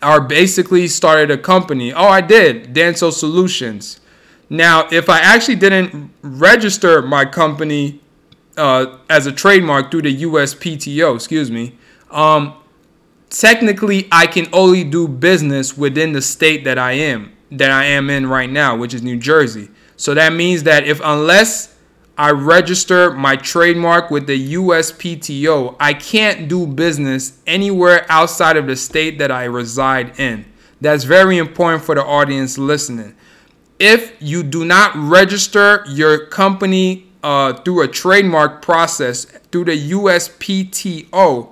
are 0.00 0.20
basically 0.20 0.88
started 0.88 1.30
a 1.30 1.38
company. 1.38 1.92
Oh, 1.92 2.08
I 2.08 2.20
did, 2.20 2.74
Danso 2.74 3.12
Solutions. 3.12 4.00
Now, 4.52 4.86
if 4.92 5.08
I 5.08 5.18
actually 5.20 5.54
didn't 5.54 6.12
register 6.20 7.00
my 7.00 7.24
company 7.24 8.02
uh, 8.58 8.98
as 9.08 9.26
a 9.26 9.32
trademark 9.32 9.90
through 9.90 10.02
the 10.02 10.22
USPTO, 10.24 11.14
excuse 11.14 11.50
me, 11.50 11.78
um, 12.10 12.52
technically 13.30 14.08
I 14.12 14.26
can 14.26 14.48
only 14.52 14.84
do 14.84 15.08
business 15.08 15.78
within 15.78 16.12
the 16.12 16.20
state 16.20 16.64
that 16.64 16.76
I 16.76 16.92
am 16.92 17.32
that 17.50 17.70
I 17.70 17.84
am 17.84 18.10
in 18.10 18.26
right 18.26 18.50
now, 18.50 18.76
which 18.76 18.92
is 18.92 19.02
New 19.02 19.16
Jersey. 19.16 19.70
So 19.96 20.12
that 20.12 20.34
means 20.34 20.64
that 20.64 20.84
if 20.84 21.00
unless 21.02 21.74
I 22.18 22.30
register 22.32 23.10
my 23.10 23.36
trademark 23.36 24.10
with 24.10 24.26
the 24.26 24.54
USPTO, 24.54 25.76
I 25.80 25.94
can't 25.94 26.46
do 26.46 26.66
business 26.66 27.38
anywhere 27.46 28.04
outside 28.10 28.58
of 28.58 28.66
the 28.66 28.76
state 28.76 29.18
that 29.18 29.30
I 29.30 29.44
reside 29.44 30.20
in. 30.20 30.44
That's 30.82 31.04
very 31.04 31.38
important 31.38 31.84
for 31.84 31.94
the 31.94 32.04
audience 32.04 32.58
listening. 32.58 33.14
If 33.84 34.14
you 34.20 34.44
do 34.44 34.64
not 34.64 34.94
register 34.94 35.84
your 35.88 36.26
company 36.26 37.08
uh, 37.20 37.54
through 37.54 37.82
a 37.82 37.88
trademark 37.88 38.62
process 38.62 39.24
through 39.50 39.64
the 39.64 39.90
USPTO, 39.90 41.48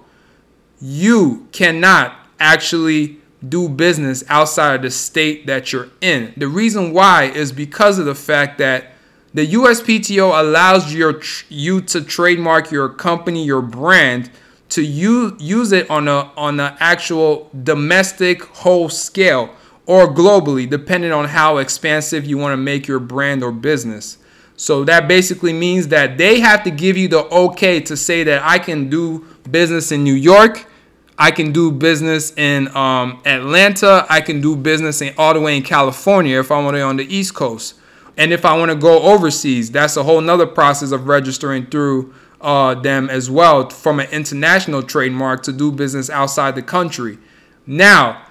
you 0.80 1.48
cannot 1.50 2.14
actually 2.38 3.18
do 3.48 3.68
business 3.68 4.22
outside 4.28 4.76
of 4.76 4.82
the 4.82 4.92
state 4.92 5.48
that 5.48 5.72
you're 5.72 5.88
in. 6.00 6.32
The 6.36 6.46
reason 6.46 6.92
why 6.92 7.24
is 7.24 7.50
because 7.50 7.98
of 7.98 8.06
the 8.06 8.14
fact 8.14 8.58
that 8.58 8.92
the 9.34 9.48
USPTO 9.48 10.40
allows 10.40 10.94
your 10.94 11.20
you 11.48 11.80
to 11.80 12.00
trademark 12.00 12.70
your 12.70 12.90
company, 12.90 13.44
your 13.44 13.60
brand, 13.60 14.30
to 14.68 14.82
use 14.82 15.32
use 15.40 15.72
it 15.72 15.90
on 15.90 16.06
a 16.06 16.30
on 16.36 16.60
an 16.60 16.76
actual 16.78 17.50
domestic 17.64 18.44
whole 18.44 18.88
scale 18.88 19.52
or 19.90 20.06
globally, 20.06 20.70
depending 20.70 21.10
on 21.10 21.24
how 21.24 21.56
expansive 21.56 22.24
you 22.24 22.38
want 22.38 22.52
to 22.52 22.56
make 22.56 22.86
your 22.86 23.00
brand 23.00 23.42
or 23.42 23.50
business. 23.50 24.18
So 24.56 24.84
that 24.84 25.08
basically 25.08 25.52
means 25.52 25.88
that 25.88 26.16
they 26.16 26.38
have 26.38 26.62
to 26.62 26.70
give 26.70 26.96
you 26.96 27.08
the 27.08 27.24
okay 27.24 27.80
to 27.80 27.96
say 27.96 28.22
that 28.22 28.40
I 28.44 28.60
can 28.60 28.88
do 28.88 29.26
business 29.50 29.90
in 29.90 30.04
New 30.04 30.14
York, 30.14 30.70
I 31.18 31.32
can 31.32 31.50
do 31.50 31.72
business 31.72 32.32
in 32.36 32.74
um, 32.74 33.20
Atlanta. 33.26 34.06
I 34.08 34.22
can 34.22 34.40
do 34.40 34.56
business 34.56 35.02
in 35.02 35.12
all 35.18 35.34
the 35.34 35.40
way 35.40 35.54
in 35.54 35.62
California 35.62 36.38
if 36.38 36.52
I 36.52 36.62
want 36.62 36.76
to 36.76 36.82
on 36.82 36.96
the 36.96 37.14
East 37.14 37.34
Coast. 37.34 37.74
And 38.16 38.32
if 38.32 38.44
I 38.44 38.56
want 38.56 38.70
to 38.70 38.76
go 38.76 39.02
overseas, 39.02 39.70
that's 39.70 39.96
a 39.98 40.04
whole 40.04 40.20
nother 40.22 40.46
process 40.46 40.92
of 40.92 41.08
registering 41.08 41.66
through 41.66 42.14
uh, 42.40 42.74
them 42.74 43.10
as 43.10 43.28
well 43.28 43.68
from 43.68 44.00
an 44.00 44.08
international 44.10 44.82
trademark 44.82 45.42
to 45.42 45.52
do 45.52 45.70
business 45.72 46.08
outside 46.08 46.54
the 46.54 46.62
country. 46.62 47.18
Now, 47.66 48.24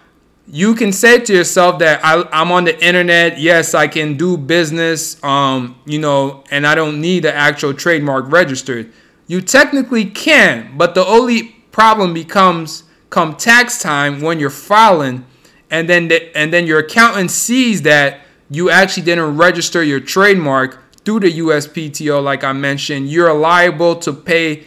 you 0.51 0.73
can 0.73 0.91
say 0.91 1.19
to 1.19 1.33
yourself 1.33 1.79
that 1.79 2.03
I, 2.03 2.27
am 2.31 2.51
on 2.51 2.63
the 2.63 2.83
internet. 2.83 3.39
Yes, 3.39 3.73
I 3.73 3.87
can 3.87 4.17
do 4.17 4.35
business, 4.35 5.21
um, 5.23 5.79
you 5.85 5.99
know, 5.99 6.43
and 6.49 6.65
I 6.65 6.75
don't 6.75 6.99
need 6.99 7.23
the 7.23 7.33
actual 7.33 7.73
trademark 7.73 8.31
registered. 8.31 8.91
You 9.27 9.41
technically 9.41 10.05
can, 10.05 10.75
but 10.75 10.95
the 10.95 11.05
only 11.05 11.55
problem 11.71 12.13
becomes 12.13 12.83
come 13.09 13.35
tax 13.35 13.81
time 13.81 14.21
when 14.21 14.39
you're 14.39 14.49
filing 14.49 15.25
and 15.71 15.87
then 15.87 16.07
the, 16.07 16.35
and 16.37 16.51
then 16.51 16.65
your 16.65 16.79
accountant 16.79 17.31
sees 17.31 17.83
that 17.83 18.21
you 18.49 18.69
actually 18.69 19.03
didn't 19.03 19.37
register 19.37 19.83
your 19.83 19.99
trademark 19.99 20.79
through 21.05 21.21
the 21.21 21.39
USPTO 21.39 22.23
like 22.23 22.43
I 22.43 22.53
mentioned 22.53 23.09
you're 23.09 23.33
liable 23.33 23.95
to 23.97 24.13
pay 24.13 24.65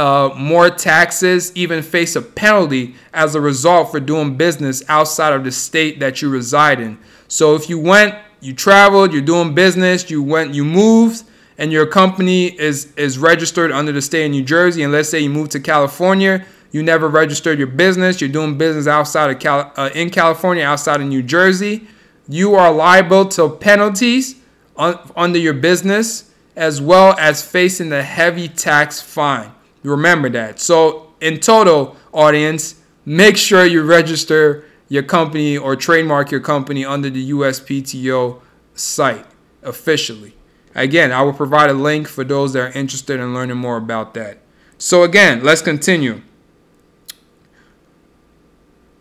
uh, 0.00 0.34
more 0.36 0.70
taxes 0.70 1.52
even 1.54 1.82
face 1.82 2.16
a 2.16 2.22
penalty 2.22 2.94
as 3.12 3.34
a 3.34 3.40
result 3.40 3.90
for 3.90 4.00
doing 4.00 4.36
business 4.36 4.82
outside 4.88 5.32
of 5.32 5.44
the 5.44 5.52
state 5.52 6.00
that 6.00 6.22
you 6.22 6.28
reside 6.30 6.80
in 6.80 6.98
so 7.28 7.54
if 7.54 7.68
you 7.68 7.78
went 7.78 8.14
you 8.40 8.52
traveled 8.54 9.12
you're 9.12 9.20
doing 9.34 9.54
business 9.54 10.10
you 10.10 10.22
went 10.22 10.54
you 10.54 10.64
moved 10.64 11.24
and 11.60 11.70
your 11.70 11.86
company 11.86 12.46
is 12.58 12.92
is 12.96 13.18
registered 13.18 13.70
under 13.70 13.92
the 13.92 14.00
state 14.00 14.24
of 14.24 14.30
New 14.30 14.42
Jersey, 14.42 14.82
and 14.82 14.92
let's 14.92 15.10
say 15.10 15.20
you 15.20 15.28
moved 15.28 15.52
to 15.52 15.60
California, 15.60 16.44
you 16.72 16.82
never 16.82 17.06
registered 17.06 17.58
your 17.58 17.68
business, 17.68 18.20
you're 18.20 18.30
doing 18.30 18.56
business 18.56 18.86
outside 18.86 19.30
of 19.30 19.38
Cal- 19.38 19.70
uh, 19.76 19.90
in 19.94 20.08
California, 20.08 20.64
outside 20.64 21.02
of 21.02 21.06
New 21.06 21.22
Jersey, 21.22 21.86
you 22.26 22.54
are 22.54 22.72
liable 22.72 23.26
to 23.26 23.50
penalties 23.50 24.36
un- 24.78 24.98
under 25.14 25.38
your 25.38 25.52
business 25.52 26.32
as 26.56 26.80
well 26.80 27.14
as 27.18 27.46
facing 27.46 27.92
a 27.92 28.02
heavy 28.02 28.48
tax 28.48 29.02
fine. 29.02 29.52
Remember 29.82 30.28
that. 30.30 30.60
So, 30.60 31.12
in 31.20 31.40
total, 31.40 31.96
audience, 32.12 32.80
make 33.04 33.36
sure 33.36 33.64
you 33.64 33.82
register 33.82 34.64
your 34.88 35.02
company 35.02 35.56
or 35.56 35.76
trademark 35.76 36.30
your 36.30 36.40
company 36.40 36.84
under 36.84 37.08
the 37.10 37.30
USPTO 37.30 38.40
site 38.74 39.26
officially. 39.62 40.34
Again, 40.74 41.12
I 41.12 41.22
will 41.22 41.32
provide 41.32 41.70
a 41.70 41.74
link 41.74 42.08
for 42.08 42.24
those 42.24 42.52
that 42.52 42.60
are 42.60 42.78
interested 42.78 43.20
in 43.20 43.34
learning 43.34 43.56
more 43.56 43.76
about 43.76 44.14
that. 44.14 44.38
So, 44.78 45.02
again, 45.02 45.42
let's 45.42 45.62
continue. 45.62 46.22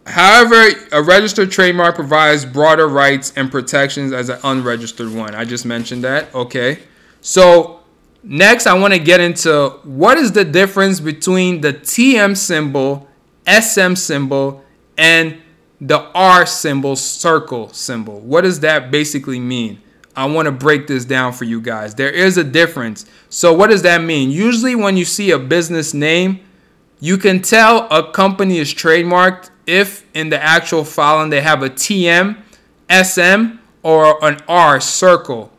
However, 0.06 0.70
a 0.92 1.04
registered 1.04 1.52
trademark 1.52 1.96
provides 1.96 2.44
broader 2.44 2.88
rights 2.88 3.32
and 3.36 3.52
protections 3.52 4.12
as 4.12 4.30
an 4.30 4.40
unregistered 4.44 5.14
one. 5.14 5.36
I 5.36 5.46
just 5.46 5.66
mentioned 5.66 6.04
that. 6.04 6.34
Okay. 6.34 6.80
So, 7.22 7.79
next, 8.24 8.68
I 8.68 8.74
want 8.74 8.94
to 8.94 9.00
get 9.00 9.20
into 9.20 9.70
what 9.84 10.18
is 10.18 10.32
the 10.32 10.46
difference 10.46 11.00
between 11.00 11.62
the 11.62 11.74
TM 11.74 12.36
symbol, 12.36 13.08
SM 13.48 13.96
symbol, 13.96 14.64
and 14.98 15.38
the 15.82 16.00
R 16.14 16.46
symbol, 16.46 16.96
circle 16.96 17.70
symbol. 17.70 18.20
What 18.20 18.42
does 18.42 18.60
that 18.62 18.92
basically 18.92 19.40
mean? 19.40 19.82
I 20.16 20.26
want 20.26 20.48
to 20.48 20.52
break 20.52 20.88
this 20.88 21.06
down 21.06 21.32
for 21.32 21.46
you 21.46 21.62
guys. 21.62 21.96
There 21.96 22.10
is 22.12 22.38
a 22.38 22.44
difference. 22.44 23.06
So, 23.30 23.54
what 23.54 23.70
does 23.70 23.84
that 23.84 24.02
mean? 24.02 24.32
Usually, 24.32 24.76
when 24.76 24.98
you 24.98 25.06
see 25.06 25.32
a 25.32 25.40
business 25.40 25.94
name, 25.94 26.42
you 27.00 27.18
can 27.18 27.42
tell 27.42 27.88
a 27.90 28.12
company 28.12 28.58
is 28.58 28.74
trademarked 28.74 29.50
if 29.66 30.06
in 30.14 30.30
the 30.30 30.42
actual 30.42 30.84
filing 30.84 31.30
they 31.30 31.42
have 31.42 31.64
a 31.64 31.70
TM, 31.70 32.38
SM, 32.92 33.60
or 33.82 34.24
an 34.26 34.42
R 34.48 34.82
circle 34.82 35.52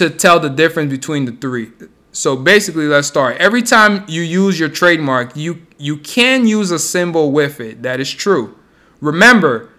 to 0.00 0.10
tell 0.10 0.40
the 0.40 0.48
difference 0.48 0.90
between 0.90 1.26
the 1.26 1.32
three. 1.32 1.70
So 2.12 2.34
basically, 2.34 2.86
let's 2.86 3.06
start. 3.06 3.36
Every 3.36 3.62
time 3.62 4.04
you 4.08 4.22
use 4.22 4.58
your 4.58 4.68
trademark, 4.68 5.36
you 5.36 5.66
you 5.78 5.98
can 5.98 6.46
use 6.46 6.70
a 6.70 6.78
symbol 6.78 7.30
with 7.30 7.60
it. 7.60 7.82
That 7.82 8.00
is 8.00 8.10
true. 8.10 8.56
Remember, 9.00 9.70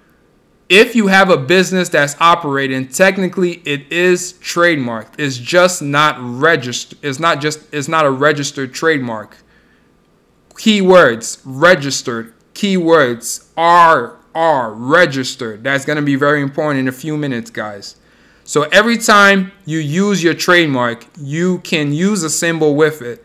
if 0.70 0.96
you 0.96 1.08
have 1.08 1.30
a 1.30 1.38
business 1.38 1.90
that's 1.90 2.16
operating, 2.22 2.88
technically 2.88 3.62
it 3.66 3.92
is 3.92 4.34
trademarked. 4.34 5.16
It's 5.18 5.38
just 5.38 5.82
not 5.82 6.16
registered. 6.20 7.00
It's 7.02 7.20
not 7.20 7.42
just 7.42 7.62
it's 7.74 7.88
not 7.88 8.06
a 8.06 8.12
registered 8.12 8.74
trademark. 8.74 9.38
Keywords 10.54 11.42
registered. 11.44 12.34
Keywords 12.54 13.50
are 13.58 14.18
are 14.34 14.72
registered. 14.72 15.64
That's 15.64 15.84
going 15.84 15.98
to 15.98 16.02
be 16.04 16.16
very 16.16 16.42
important 16.42 16.80
in 16.80 16.88
a 16.88 16.94
few 16.94 17.18
minutes, 17.18 17.50
guys. 17.50 17.96
So 18.52 18.64
every 18.64 18.98
time 18.98 19.54
you 19.66 19.80
use 19.80 20.22
your 20.22 20.34
trademark, 20.34 21.06
you 21.18 21.60
can 21.60 21.94
use 21.94 22.22
a 22.22 22.30
symbol 22.30 22.76
with 22.76 23.02
it. 23.02 23.24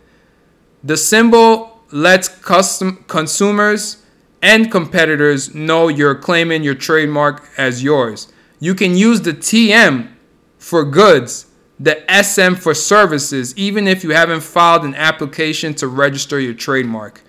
The 0.85 0.97
symbol 0.97 1.81
lets 1.91 2.29
custom 2.29 3.05
consumers 3.09 4.05
and 4.41 4.71
competitors 4.71 5.53
know 5.53 5.89
you're 5.89 6.15
claiming 6.15 6.63
your 6.63 6.77
trademark 6.77 7.43
as 7.59 7.83
yours. 7.83 8.33
You 8.61 8.77
can 8.77 8.97
use 8.97 9.21
the 9.21 9.33
TM 9.33 10.13
for 10.59 10.85
goods 10.85 11.47
the 11.81 12.05
SM 12.09 12.55
for 12.55 12.73
services, 12.73 13.53
even 13.59 13.89
if 13.89 14.05
you 14.05 14.11
haven't 14.11 14.43
filed 14.43 14.85
an 14.85 14.95
application 14.95 15.75
to 15.75 15.89
register 15.89 16.39
your 16.39 16.55
trademark. 16.55 17.23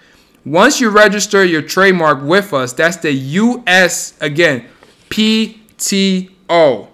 Once 0.45 0.79
you 0.79 0.91
register 0.91 1.43
your 1.43 1.63
trademark 1.63 2.21
with 2.21 2.53
us, 2.53 2.73
that's 2.73 2.97
the 2.97 3.11
US, 3.11 4.13
again, 4.21 4.67
PTO, 5.09 6.89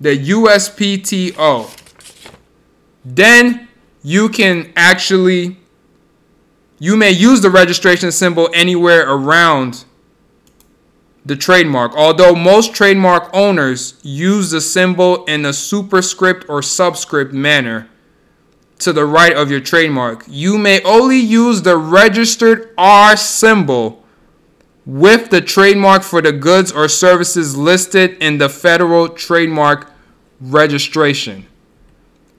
the 0.00 0.18
USPTO. 0.18 1.80
Then 3.04 3.68
you 4.02 4.28
can 4.28 4.72
actually, 4.76 5.58
you 6.78 6.96
may 6.96 7.10
use 7.10 7.40
the 7.40 7.50
registration 7.50 8.12
symbol 8.12 8.48
anywhere 8.52 9.08
around 9.08 9.84
the 11.24 11.36
trademark. 11.36 11.96
Although 11.96 12.34
most 12.34 12.74
trademark 12.74 13.30
owners 13.32 13.98
use 14.02 14.50
the 14.50 14.60
symbol 14.60 15.24
in 15.24 15.44
a 15.46 15.52
superscript 15.52 16.46
or 16.48 16.62
subscript 16.62 17.32
manner 17.32 17.88
to 18.80 18.92
the 18.92 19.06
right 19.06 19.34
of 19.34 19.50
your 19.50 19.60
trademark, 19.60 20.24
you 20.28 20.58
may 20.58 20.82
only 20.82 21.18
use 21.18 21.62
the 21.62 21.76
registered 21.76 22.74
R 22.76 23.16
symbol 23.16 24.03
with 24.86 25.30
the 25.30 25.40
trademark 25.40 26.02
for 26.02 26.20
the 26.20 26.32
goods 26.32 26.70
or 26.70 26.88
services 26.88 27.56
listed 27.56 28.16
in 28.22 28.38
the 28.38 28.48
federal 28.48 29.08
trademark 29.08 29.90
registration. 30.40 31.46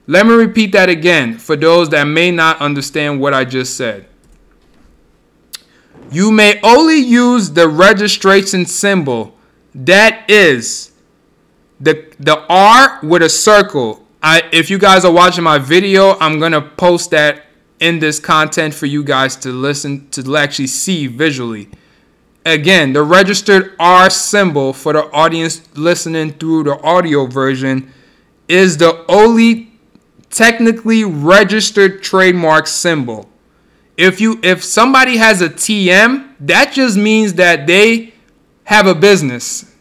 Let 0.06 0.26
me 0.26 0.34
repeat 0.34 0.72
that 0.72 0.88
again 0.88 1.38
for 1.38 1.56
those 1.56 1.88
that 1.88 2.04
may 2.04 2.30
not 2.30 2.60
understand 2.60 3.20
what 3.20 3.34
I 3.34 3.44
just 3.44 3.76
said. 3.76 4.06
You 6.10 6.30
may 6.30 6.60
only 6.62 6.98
use 6.98 7.50
the 7.50 7.68
registration 7.68 8.64
symbol 8.66 9.36
that 9.74 10.30
is 10.30 10.92
the 11.80 12.06
the 12.18 12.38
R 12.48 13.00
with 13.02 13.22
a 13.22 13.28
circle. 13.28 14.06
I 14.22 14.42
if 14.52 14.70
you 14.70 14.78
guys 14.78 15.04
are 15.04 15.12
watching 15.12 15.44
my 15.44 15.58
video, 15.58 16.16
I'm 16.18 16.38
going 16.38 16.52
to 16.52 16.62
post 16.62 17.10
that 17.10 17.44
in 17.80 17.98
this 17.98 18.18
content 18.18 18.72
for 18.72 18.86
you 18.86 19.04
guys 19.04 19.36
to 19.36 19.50
listen 19.50 20.08
to 20.10 20.36
actually 20.36 20.68
see 20.68 21.08
visually. 21.08 21.68
Again, 22.46 22.92
the 22.94 23.02
registered 23.02 23.74
R 23.78 24.08
symbol 24.08 24.72
for 24.72 24.94
the 24.94 25.10
audience 25.12 25.60
listening 25.76 26.32
through 26.32 26.64
the 26.64 26.80
audio 26.82 27.26
version 27.26 27.92
is 28.48 28.78
the 28.78 29.04
only 29.08 29.72
technically 30.30 31.04
registered 31.04 32.02
trademark 32.02 32.66
symbol 32.66 33.28
if 33.96 34.20
you 34.20 34.38
if 34.42 34.62
somebody 34.62 35.16
has 35.16 35.40
a 35.40 35.48
TM, 35.48 36.34
that 36.40 36.72
just 36.72 36.96
means 36.96 37.34
that 37.34 37.66
they 37.66 38.12
have 38.64 38.86
a 38.86 38.94
business. 38.94 39.72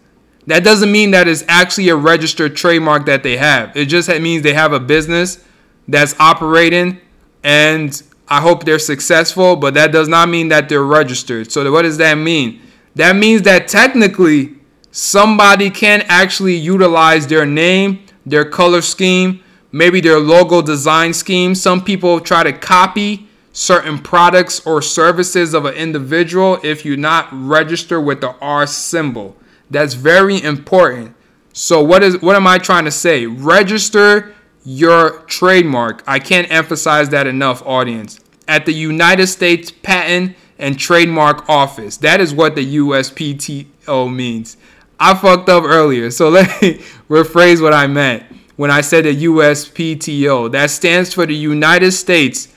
That 0.47 0.63
doesn't 0.63 0.91
mean 0.91 1.11
that 1.11 1.27
it's 1.27 1.43
actually 1.47 1.89
a 1.89 1.95
registered 1.95 2.55
trademark 2.55 3.07
that 3.07 3.23
they 3.23 3.37
have. 3.37 3.75
It 3.75 3.85
just 3.85 4.07
means 4.21 4.43
they 4.43 4.53
have 4.53 4.73
a 4.73 4.79
business 4.79 5.43
that's 5.87 6.17
operating 6.19 7.01
and 7.43 8.01
I 8.27 8.41
hope 8.41 8.63
they're 8.63 8.79
successful, 8.79 9.55
but 9.55 9.73
that 9.75 9.91
does 9.91 10.07
not 10.07 10.29
mean 10.29 10.47
that 10.49 10.67
they're 10.67 10.83
registered. 10.83 11.51
So 11.51 11.71
what 11.71 11.83
does 11.83 11.97
that 11.97 12.15
mean? 12.15 12.61
That 12.95 13.15
means 13.15 13.43
that 13.43 13.67
technically 13.67 14.55
somebody 14.91 15.69
can 15.69 16.03
actually 16.07 16.55
utilize 16.55 17.27
their 17.27 17.45
name, 17.45 18.05
their 18.25 18.45
color 18.45 18.81
scheme, 18.81 19.43
maybe 19.71 19.99
their 20.01 20.19
logo 20.19 20.61
design 20.61 21.13
scheme. 21.13 21.53
Some 21.53 21.83
people 21.83 22.19
try 22.19 22.43
to 22.43 22.53
copy 22.53 23.27
certain 23.51 23.99
products 23.99 24.65
or 24.65 24.81
services 24.81 25.53
of 25.53 25.65
an 25.65 25.73
individual 25.75 26.59
if 26.63 26.85
you 26.85 26.97
not 26.97 27.27
register 27.31 28.01
with 28.01 28.21
the 28.21 28.35
R 28.41 28.65
symbol. 28.65 29.37
That's 29.69 29.93
very 29.93 30.41
important. 30.41 31.15
So 31.53 31.81
what 31.81 32.03
is 32.03 32.21
what 32.21 32.35
am 32.35 32.47
I 32.47 32.57
trying 32.57 32.85
to 32.85 32.91
say? 32.91 33.25
Register 33.25 34.33
your 34.65 35.19
trademark. 35.27 36.03
I 36.07 36.19
can't 36.19 36.51
emphasize 36.51 37.09
that 37.09 37.27
enough, 37.27 37.61
audience. 37.65 38.19
At 38.47 38.65
the 38.65 38.73
United 38.73 39.27
States 39.27 39.71
Patent 39.71 40.35
and 40.57 40.79
Trademark 40.79 41.47
Office. 41.49 41.97
That 41.97 42.19
is 42.19 42.33
what 42.33 42.55
the 42.55 42.77
USPTO 42.77 44.13
means. 44.13 44.57
I 44.99 45.13
fucked 45.13 45.49
up 45.49 45.63
earlier, 45.63 46.09
so 46.11 46.29
let 46.35 46.61
me 46.61 46.81
rephrase 47.09 47.61
what 47.61 47.73
I 47.73 47.87
meant 47.87 48.23
when 48.55 48.71
I 48.71 48.81
said 48.81 49.05
the 49.05 49.25
USPTO. 49.25 50.51
That 50.51 50.71
stands 50.71 51.13
for 51.13 51.25
the 51.25 51.35
United 51.35 51.91
States 51.91 52.49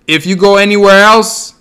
If 0.07 0.25
you 0.25 0.35
go 0.35 0.55
anywhere 0.57 1.01
else, 1.01 1.55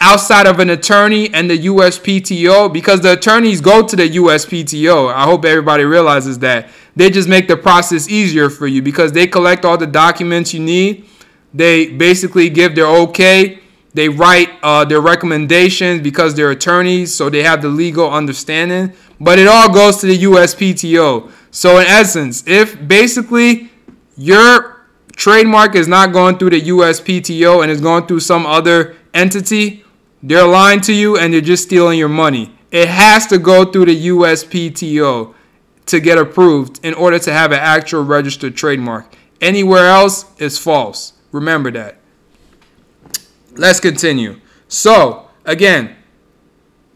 outside 0.00 0.46
of 0.46 0.60
an 0.60 0.70
attorney 0.70 1.32
and 1.32 1.50
the 1.50 1.58
USPTO, 1.58 2.72
because 2.72 3.00
the 3.00 3.12
attorneys 3.12 3.60
go 3.60 3.86
to 3.86 3.96
the 3.96 4.08
USPTO, 4.08 5.12
I 5.12 5.24
hope 5.24 5.44
everybody 5.44 5.84
realizes 5.84 6.38
that 6.40 6.70
they 6.94 7.10
just 7.10 7.28
make 7.28 7.48
the 7.48 7.56
process 7.56 8.08
easier 8.08 8.48
for 8.48 8.66
you 8.66 8.82
because 8.82 9.12
they 9.12 9.26
collect 9.26 9.64
all 9.64 9.76
the 9.76 9.86
documents 9.86 10.54
you 10.54 10.60
need. 10.60 11.06
They 11.52 11.88
basically 11.88 12.50
give 12.50 12.74
their 12.74 12.86
okay. 12.86 13.60
They 13.94 14.08
write 14.10 14.50
uh, 14.62 14.84
their 14.84 15.00
recommendations 15.00 16.02
because 16.02 16.34
they're 16.34 16.50
attorneys, 16.50 17.14
so 17.14 17.30
they 17.30 17.42
have 17.42 17.62
the 17.62 17.68
legal 17.68 18.10
understanding. 18.10 18.94
But 19.18 19.38
it 19.38 19.48
all 19.48 19.72
goes 19.72 19.98
to 19.98 20.06
the 20.06 20.18
USPTO. 20.18 21.30
So, 21.56 21.78
in 21.78 21.86
essence, 21.86 22.44
if 22.46 22.86
basically 22.86 23.70
your 24.14 24.84
trademark 25.12 25.74
is 25.74 25.88
not 25.88 26.12
going 26.12 26.36
through 26.36 26.50
the 26.50 26.60
USPTO 26.60 27.62
and 27.62 27.72
is 27.72 27.80
going 27.80 28.06
through 28.06 28.20
some 28.20 28.44
other 28.44 28.94
entity, 29.14 29.82
they're 30.22 30.46
lying 30.46 30.82
to 30.82 30.92
you 30.92 31.16
and 31.16 31.32
they're 31.32 31.40
just 31.40 31.62
stealing 31.62 31.98
your 31.98 32.10
money. 32.10 32.54
It 32.70 32.88
has 32.88 33.26
to 33.28 33.38
go 33.38 33.64
through 33.64 33.86
the 33.86 34.08
USPTO 34.08 35.34
to 35.86 36.00
get 36.00 36.18
approved 36.18 36.78
in 36.84 36.92
order 36.92 37.18
to 37.20 37.32
have 37.32 37.52
an 37.52 37.58
actual 37.58 38.04
registered 38.04 38.54
trademark. 38.54 39.16
Anywhere 39.40 39.88
else 39.88 40.26
is 40.36 40.58
false. 40.58 41.14
Remember 41.32 41.70
that. 41.70 41.96
Let's 43.52 43.80
continue. 43.80 44.42
So, 44.68 45.30
again, 45.46 45.96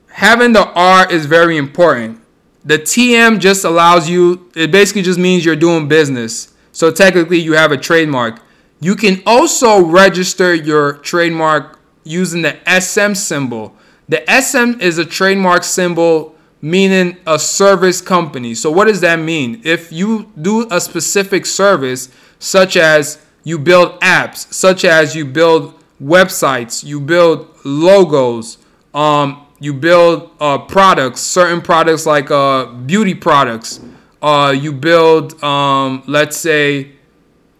having 0.08 0.52
the 0.52 0.68
R 0.74 1.10
is 1.10 1.24
very 1.24 1.56
important. 1.56 2.19
The 2.64 2.78
TM 2.78 3.40
just 3.40 3.64
allows 3.64 4.08
you, 4.08 4.50
it 4.54 4.70
basically 4.70 5.02
just 5.02 5.18
means 5.18 5.44
you're 5.44 5.56
doing 5.56 5.88
business. 5.88 6.52
So, 6.72 6.90
technically, 6.90 7.38
you 7.38 7.54
have 7.54 7.72
a 7.72 7.76
trademark. 7.76 8.40
You 8.80 8.94
can 8.94 9.22
also 9.26 9.84
register 9.84 10.54
your 10.54 10.94
trademark 10.98 11.78
using 12.04 12.42
the 12.42 12.58
SM 12.80 13.14
symbol. 13.14 13.74
The 14.08 14.22
SM 14.28 14.80
is 14.80 14.98
a 14.98 15.04
trademark 15.04 15.64
symbol 15.64 16.34
meaning 16.62 17.16
a 17.26 17.38
service 17.38 18.00
company. 18.00 18.54
So, 18.54 18.70
what 18.70 18.86
does 18.86 19.00
that 19.00 19.18
mean? 19.18 19.60
If 19.64 19.92
you 19.92 20.30
do 20.40 20.66
a 20.70 20.80
specific 20.80 21.46
service, 21.46 22.10
such 22.38 22.76
as 22.76 23.24
you 23.44 23.58
build 23.58 24.00
apps, 24.00 24.52
such 24.52 24.84
as 24.84 25.14
you 25.14 25.24
build 25.24 25.74
websites, 26.02 26.84
you 26.84 27.00
build 27.00 27.48
logos, 27.64 28.58
um, 28.94 29.46
you 29.60 29.74
build 29.74 30.30
uh, 30.40 30.58
products, 30.58 31.20
certain 31.20 31.60
products 31.60 32.06
like 32.06 32.30
uh, 32.30 32.66
beauty 32.66 33.14
products, 33.14 33.80
uh, 34.22 34.54
you 34.58 34.72
build, 34.72 35.42
um, 35.44 36.02
let's 36.06 36.36
say, 36.36 36.92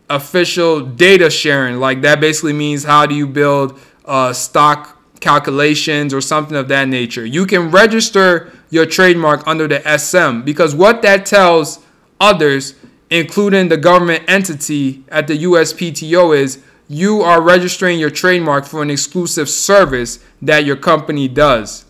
official 0.09 0.81
data 0.81 1.31
sharing. 1.31 1.79
Like 1.79 2.01
that 2.03 2.21
basically 2.21 2.55
means 2.55 2.85
how 2.85 3.07
do 3.07 3.15
you 3.15 3.27
build 3.27 3.79
uh, 4.07 4.33
stock 4.33 4.99
calculations 5.21 6.13
or 6.15 6.23
something 6.23 6.57
of 6.57 6.69
that 6.69 6.89
nature. 6.89 7.25
You 7.25 7.47
can 7.47 7.71
register 7.71 8.51
your 8.71 8.87
trademark 8.87 9.47
under 9.47 9.69
the 9.69 9.81
SM 9.99 10.43
because 10.43 10.75
what 10.75 11.03
that 11.03 11.27
tells 11.27 11.81
others, 12.19 12.75
including 13.11 13.69
the 13.69 13.77
government 13.77 14.25
entity 14.27 15.05
at 15.09 15.27
the 15.27 15.45
USPTO, 15.45 16.37
is 16.37 16.63
you 16.89 17.21
are 17.21 17.41
registering 17.41 17.99
your 17.99 18.11
trademark 18.11 18.65
for 18.65 18.83
an 18.83 18.91
exclusive 18.91 19.49
service 19.49 20.19
that 20.41 20.65
your 20.65 20.77
company 20.77 21.29
does. 21.29 21.85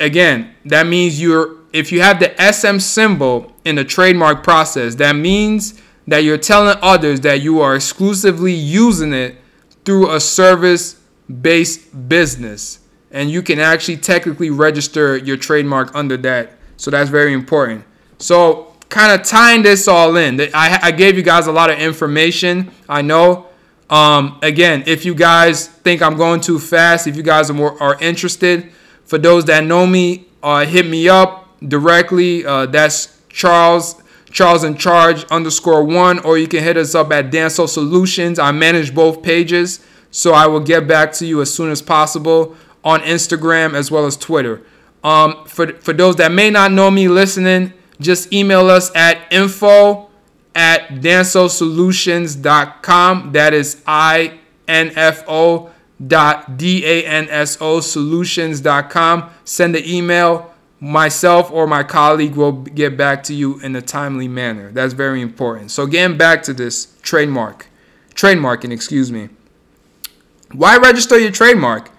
Again, 0.00 0.54
that 0.64 0.86
means 0.86 1.20
you're 1.20 1.56
if 1.72 1.90
you 1.90 2.00
have 2.02 2.20
the 2.20 2.34
SM 2.52 2.78
symbol 2.78 3.52
in 3.64 3.74
the 3.74 3.84
trademark 3.84 4.42
process, 4.44 4.94
that 4.96 5.16
means 5.16 5.82
that 6.06 6.18
you're 6.18 6.38
telling 6.38 6.76
others 6.82 7.20
that 7.20 7.40
you 7.40 7.60
are 7.60 7.74
exclusively 7.74 8.52
using 8.52 9.12
it 9.12 9.36
through 9.84 10.14
a 10.14 10.20
service 10.20 11.00
based 11.40 12.08
business 12.08 12.80
and 13.14 13.30
you 13.30 13.42
can 13.42 13.60
actually 13.60 13.96
technically 13.96 14.50
register 14.50 15.16
your 15.16 15.36
trademark 15.36 15.94
under 15.94 16.16
that. 16.18 16.52
So 16.76 16.90
that's 16.90 17.08
very 17.08 17.32
important. 17.32 17.84
So 18.18 18.74
kind 18.88 19.18
of 19.18 19.26
tying 19.26 19.62
this 19.62 19.86
all 19.88 20.16
in, 20.16 20.40
I, 20.52 20.80
I 20.82 20.90
gave 20.90 21.16
you 21.16 21.22
guys 21.22 21.46
a 21.46 21.52
lot 21.52 21.70
of 21.70 21.78
information. 21.78 22.72
I 22.88 23.02
know. 23.02 23.46
Um, 23.88 24.38
again, 24.42 24.82
if 24.86 25.04
you 25.04 25.14
guys 25.14 25.68
think 25.68 26.02
I'm 26.02 26.16
going 26.16 26.40
too 26.40 26.58
fast, 26.58 27.06
if 27.06 27.16
you 27.16 27.22
guys 27.22 27.50
are 27.50 27.54
more 27.54 27.80
are 27.80 27.96
interested, 28.00 28.72
for 29.14 29.18
those 29.18 29.44
that 29.44 29.62
know 29.62 29.86
me, 29.86 30.26
uh, 30.42 30.66
hit 30.66 30.88
me 30.88 31.08
up 31.08 31.48
directly. 31.68 32.44
Uh, 32.44 32.66
that's 32.66 33.16
Charles 33.28 34.02
Charles 34.32 34.64
in 34.64 34.76
Charge 34.76 35.22
underscore 35.26 35.84
one, 35.84 36.18
or 36.18 36.36
you 36.36 36.48
can 36.48 36.64
hit 36.64 36.76
us 36.76 36.96
up 36.96 37.12
at 37.12 37.30
Danso 37.30 37.68
Solutions. 37.68 38.40
I 38.40 38.50
manage 38.50 38.92
both 38.92 39.22
pages, 39.22 39.78
so 40.10 40.32
I 40.32 40.48
will 40.48 40.58
get 40.58 40.88
back 40.88 41.12
to 41.12 41.26
you 41.26 41.40
as 41.40 41.54
soon 41.54 41.70
as 41.70 41.80
possible 41.80 42.56
on 42.82 43.02
Instagram 43.02 43.74
as 43.74 43.88
well 43.88 44.04
as 44.04 44.16
Twitter. 44.16 44.62
Um, 45.04 45.44
for, 45.46 45.74
for 45.74 45.92
those 45.92 46.16
that 46.16 46.32
may 46.32 46.50
not 46.50 46.72
know 46.72 46.90
me 46.90 47.06
listening, 47.06 47.72
just 48.00 48.32
email 48.32 48.68
us 48.68 48.90
at 48.96 49.32
info 49.32 50.10
at 50.56 50.88
dansosolutions.com. 50.88 53.30
That 53.30 53.54
is 53.54 53.80
I 53.86 54.40
N 54.66 54.90
F 54.96 55.22
O 55.28 55.70
dot 56.06 56.56
D 56.56 56.84
A 56.84 57.04
N 57.04 57.28
S 57.30 57.58
O 57.60 57.80
solutions.com. 57.80 59.30
Send 59.44 59.74
the 59.74 59.96
email 59.96 60.54
myself 60.80 61.50
or 61.50 61.66
my 61.66 61.82
colleague 61.82 62.34
will 62.34 62.52
get 62.52 62.96
back 62.96 63.22
to 63.24 63.34
you 63.34 63.58
in 63.60 63.74
a 63.74 63.82
timely 63.82 64.28
manner. 64.28 64.70
That's 64.70 64.92
very 64.92 65.22
important. 65.22 65.70
So 65.70 65.86
getting 65.86 66.18
back 66.18 66.42
to 66.44 66.52
this 66.52 66.96
trademark, 67.02 67.66
trademarking, 68.14 68.70
excuse 68.70 69.10
me. 69.10 69.30
Why 70.52 70.76
register 70.76 71.18
your 71.18 71.32
trademark? 71.32 71.90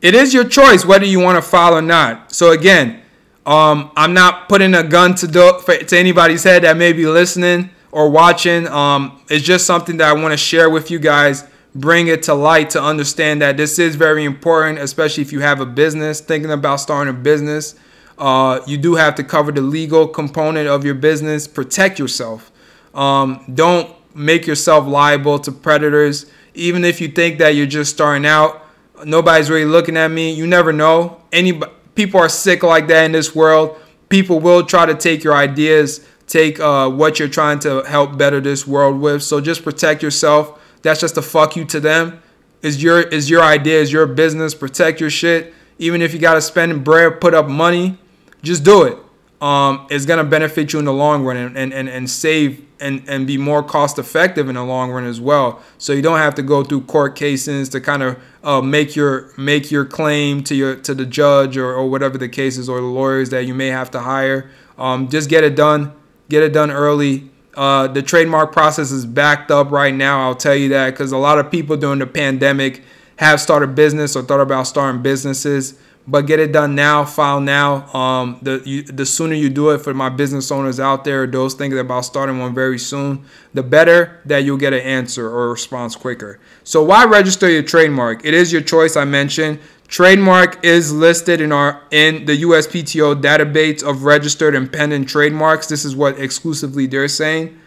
It 0.00 0.14
is 0.14 0.34
your 0.34 0.44
choice 0.44 0.84
whether 0.84 1.04
you 1.04 1.20
want 1.20 1.36
to 1.36 1.42
file 1.42 1.74
or 1.74 1.82
not. 1.82 2.32
So 2.32 2.50
again, 2.50 3.02
um, 3.44 3.90
I'm 3.96 4.14
not 4.14 4.48
putting 4.48 4.74
a 4.74 4.82
gun 4.82 5.14
to 5.16 5.26
do, 5.26 5.60
to 5.66 5.96
anybody's 5.98 6.42
head 6.42 6.64
that 6.64 6.76
may 6.76 6.92
be 6.92 7.06
listening 7.06 7.70
or 7.90 8.08
watching. 8.08 8.66
Um, 8.68 9.20
it's 9.28 9.44
just 9.44 9.66
something 9.66 9.98
that 9.98 10.08
I 10.08 10.12
want 10.20 10.32
to 10.32 10.36
share 10.36 10.70
with 10.70 10.90
you 10.90 10.98
guys. 10.98 11.44
Bring 11.74 12.08
it 12.08 12.22
to 12.24 12.34
light 12.34 12.70
to 12.70 12.82
understand 12.82 13.40
that 13.40 13.56
this 13.56 13.78
is 13.78 13.96
very 13.96 14.24
important, 14.24 14.78
especially 14.78 15.22
if 15.22 15.32
you 15.32 15.40
have 15.40 15.60
a 15.60 15.66
business, 15.66 16.20
thinking 16.20 16.50
about 16.50 16.76
starting 16.76 17.14
a 17.14 17.16
business. 17.16 17.74
Uh, 18.18 18.60
you 18.66 18.76
do 18.76 18.94
have 18.94 19.14
to 19.14 19.24
cover 19.24 19.50
the 19.52 19.62
legal 19.62 20.06
component 20.06 20.68
of 20.68 20.84
your 20.84 20.94
business. 20.94 21.48
Protect 21.48 21.98
yourself. 21.98 22.52
Um, 22.94 23.44
don't 23.54 23.94
make 24.14 24.46
yourself 24.46 24.86
liable 24.86 25.38
to 25.40 25.52
predators. 25.52 26.30
Even 26.54 26.84
if 26.84 27.00
you 27.00 27.08
think 27.08 27.38
that 27.38 27.50
you're 27.50 27.66
just 27.66 27.92
starting 27.92 28.26
out, 28.26 28.66
nobody's 29.04 29.48
really 29.48 29.64
looking 29.64 29.96
at 29.96 30.08
me. 30.10 30.32
You 30.32 30.46
never 30.46 30.72
know. 30.72 31.22
Any 31.32 31.60
people 31.94 32.20
are 32.20 32.28
sick 32.28 32.62
like 32.62 32.86
that 32.88 33.04
in 33.04 33.12
this 33.12 33.34
world. 33.34 33.80
People 34.10 34.40
will 34.40 34.64
try 34.64 34.84
to 34.84 34.94
take 34.94 35.24
your 35.24 35.34
ideas, 35.34 36.06
take 36.26 36.60
uh, 36.60 36.90
what 36.90 37.18
you're 37.18 37.28
trying 37.28 37.58
to 37.60 37.82
help 37.84 38.18
better 38.18 38.40
this 38.40 38.66
world 38.66 39.00
with. 39.00 39.22
So 39.22 39.40
just 39.40 39.64
protect 39.64 40.02
yourself. 40.02 40.58
That's 40.82 41.00
just 41.00 41.16
a 41.16 41.22
fuck 41.22 41.56
you 41.56 41.64
to 41.66 41.80
them. 41.80 42.22
Is 42.60 42.82
your 42.82 43.00
is 43.00 43.28
your 43.28 43.42
idea, 43.42 43.80
is 43.80 43.92
your 43.92 44.06
business. 44.06 44.54
Protect 44.54 45.00
your 45.00 45.10
shit. 45.10 45.54
Even 45.78 46.00
if 46.02 46.12
you 46.12 46.20
gotta 46.20 46.40
spend 46.40 46.84
bread, 46.84 47.20
put 47.20 47.34
up 47.34 47.48
money, 47.48 47.98
just 48.42 48.62
do 48.62 48.84
it. 48.84 48.98
Um, 49.40 49.88
it's 49.90 50.06
gonna 50.06 50.24
benefit 50.24 50.72
you 50.72 50.78
in 50.78 50.84
the 50.84 50.92
long 50.92 51.24
run 51.24 51.36
and, 51.36 51.58
and, 51.58 51.72
and, 51.72 51.88
and 51.88 52.08
save 52.08 52.64
and, 52.78 53.02
and 53.08 53.26
be 53.26 53.38
more 53.38 53.62
cost 53.62 53.98
effective 53.98 54.48
in 54.48 54.54
the 54.56 54.64
long 54.64 54.90
run 54.90 55.04
as 55.04 55.20
well. 55.20 55.60
So 55.78 55.92
you 55.92 56.02
don't 56.02 56.18
have 56.18 56.34
to 56.36 56.42
go 56.42 56.62
through 56.62 56.82
court 56.82 57.16
cases 57.16 57.68
to 57.70 57.80
kind 57.80 58.02
of 58.02 58.22
uh, 58.44 58.60
make 58.60 58.94
your 58.94 59.32
make 59.36 59.70
your 59.70 59.84
claim 59.84 60.44
to 60.44 60.54
your 60.54 60.76
to 60.76 60.94
the 60.94 61.06
judge 61.06 61.56
or, 61.56 61.72
or 61.72 61.88
whatever 61.88 62.18
the 62.18 62.28
cases 62.28 62.68
or 62.68 62.80
the 62.80 62.86
lawyers 62.86 63.30
that 63.30 63.44
you 63.46 63.54
may 63.54 63.68
have 63.68 63.90
to 63.92 64.00
hire. 64.00 64.50
Um, 64.78 65.08
just 65.08 65.28
get 65.28 65.42
it 65.42 65.56
done. 65.56 65.92
Get 66.28 66.42
it 66.42 66.52
done 66.52 66.70
early. 66.70 67.31
Uh, 67.54 67.86
the 67.88 68.02
trademark 68.02 68.52
process 68.52 68.90
is 68.90 69.04
backed 69.04 69.50
up 69.50 69.70
right 69.70 69.94
now. 69.94 70.22
I'll 70.22 70.34
tell 70.34 70.54
you 70.54 70.70
that 70.70 70.90
because 70.90 71.12
a 71.12 71.18
lot 71.18 71.38
of 71.38 71.50
people 71.50 71.76
during 71.76 71.98
the 71.98 72.06
pandemic 72.06 72.82
have 73.16 73.40
started 73.40 73.74
business 73.74 74.16
or 74.16 74.22
thought 74.22 74.40
about 74.40 74.66
starting 74.66 75.02
businesses 75.02 75.78
but 76.06 76.22
get 76.26 76.40
it 76.40 76.52
done 76.52 76.74
now. 76.74 77.04
File 77.04 77.40
now. 77.40 77.86
Um, 77.94 78.38
the 78.42 78.62
you, 78.64 78.82
the 78.82 79.06
sooner 79.06 79.34
you 79.34 79.48
do 79.48 79.70
it 79.70 79.78
for 79.78 79.94
my 79.94 80.08
business 80.08 80.50
owners 80.50 80.80
out 80.80 81.04
there, 81.04 81.26
those 81.26 81.54
thinking 81.54 81.78
about 81.78 82.04
starting 82.04 82.38
one 82.38 82.54
very 82.54 82.78
soon, 82.78 83.24
the 83.54 83.62
better 83.62 84.20
that 84.24 84.38
you'll 84.38 84.56
get 84.56 84.72
an 84.72 84.80
answer 84.80 85.28
or 85.28 85.50
response 85.50 85.94
quicker. 85.94 86.40
So 86.64 86.82
why 86.82 87.04
register 87.04 87.48
your 87.48 87.62
trademark? 87.62 88.24
It 88.24 88.34
is 88.34 88.52
your 88.52 88.62
choice. 88.62 88.96
I 88.96 89.04
mentioned 89.04 89.60
trademark 89.92 90.64
is 90.64 90.90
listed 90.90 91.38
in 91.42 91.52
our 91.52 91.82
in 91.90 92.24
the 92.24 92.42
USPTO 92.42 93.20
database 93.20 93.82
of 93.84 94.04
registered 94.04 94.54
and 94.54 94.72
pending 94.72 95.04
trademarks. 95.04 95.66
This 95.66 95.84
is 95.84 95.94
what 95.94 96.18
exclusively 96.18 96.86
they're 96.86 97.08
saying. 97.08 97.60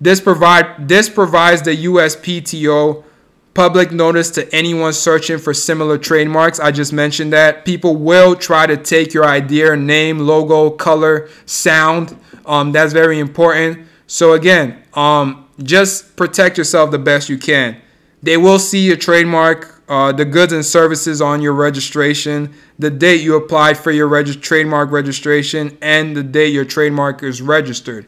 This 0.00 0.18
provide 0.18 0.88
this 0.88 1.10
provides 1.10 1.60
the 1.60 1.76
USPTO 1.84 3.04
public 3.52 3.92
notice 3.92 4.30
to 4.30 4.54
anyone 4.54 4.94
searching 4.94 5.36
for 5.36 5.52
similar 5.52 5.98
trademarks. 5.98 6.58
I 6.58 6.70
just 6.70 6.94
mentioned 6.94 7.34
that 7.34 7.66
people 7.66 7.96
will 7.96 8.34
try 8.34 8.66
to 8.66 8.76
take 8.78 9.12
your 9.12 9.26
idea, 9.26 9.76
name, 9.76 10.20
logo, 10.20 10.70
color, 10.70 11.28
sound. 11.44 12.16
Um, 12.46 12.72
that's 12.72 12.94
very 12.94 13.18
important. 13.18 13.86
So 14.06 14.32
again, 14.32 14.82
um, 14.94 15.46
just 15.62 16.16
protect 16.16 16.56
yourself 16.56 16.92
the 16.92 16.98
best 16.98 17.28
you 17.28 17.36
can. 17.36 17.78
They 18.22 18.38
will 18.38 18.58
see 18.58 18.86
your 18.86 18.96
trademark, 18.96 19.77
uh, 19.88 20.12
the 20.12 20.24
goods 20.24 20.52
and 20.52 20.64
services 20.64 21.22
on 21.22 21.40
your 21.40 21.54
registration, 21.54 22.54
the 22.78 22.90
date 22.90 23.22
you 23.22 23.36
applied 23.36 23.78
for 23.78 23.90
your 23.90 24.06
reg- 24.06 24.40
trademark 24.42 24.90
registration, 24.90 25.76
and 25.80 26.16
the 26.16 26.22
date 26.22 26.52
your 26.52 26.64
trademark 26.64 27.22
is 27.22 27.40
registered. 27.40 28.06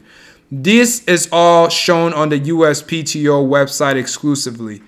This 0.51 1.03
is 1.05 1.29
all 1.31 1.69
shown 1.69 2.13
on 2.13 2.29
the 2.29 2.39
USPTO 2.39 3.47
website 3.47 3.95
exclusively. 3.95 4.81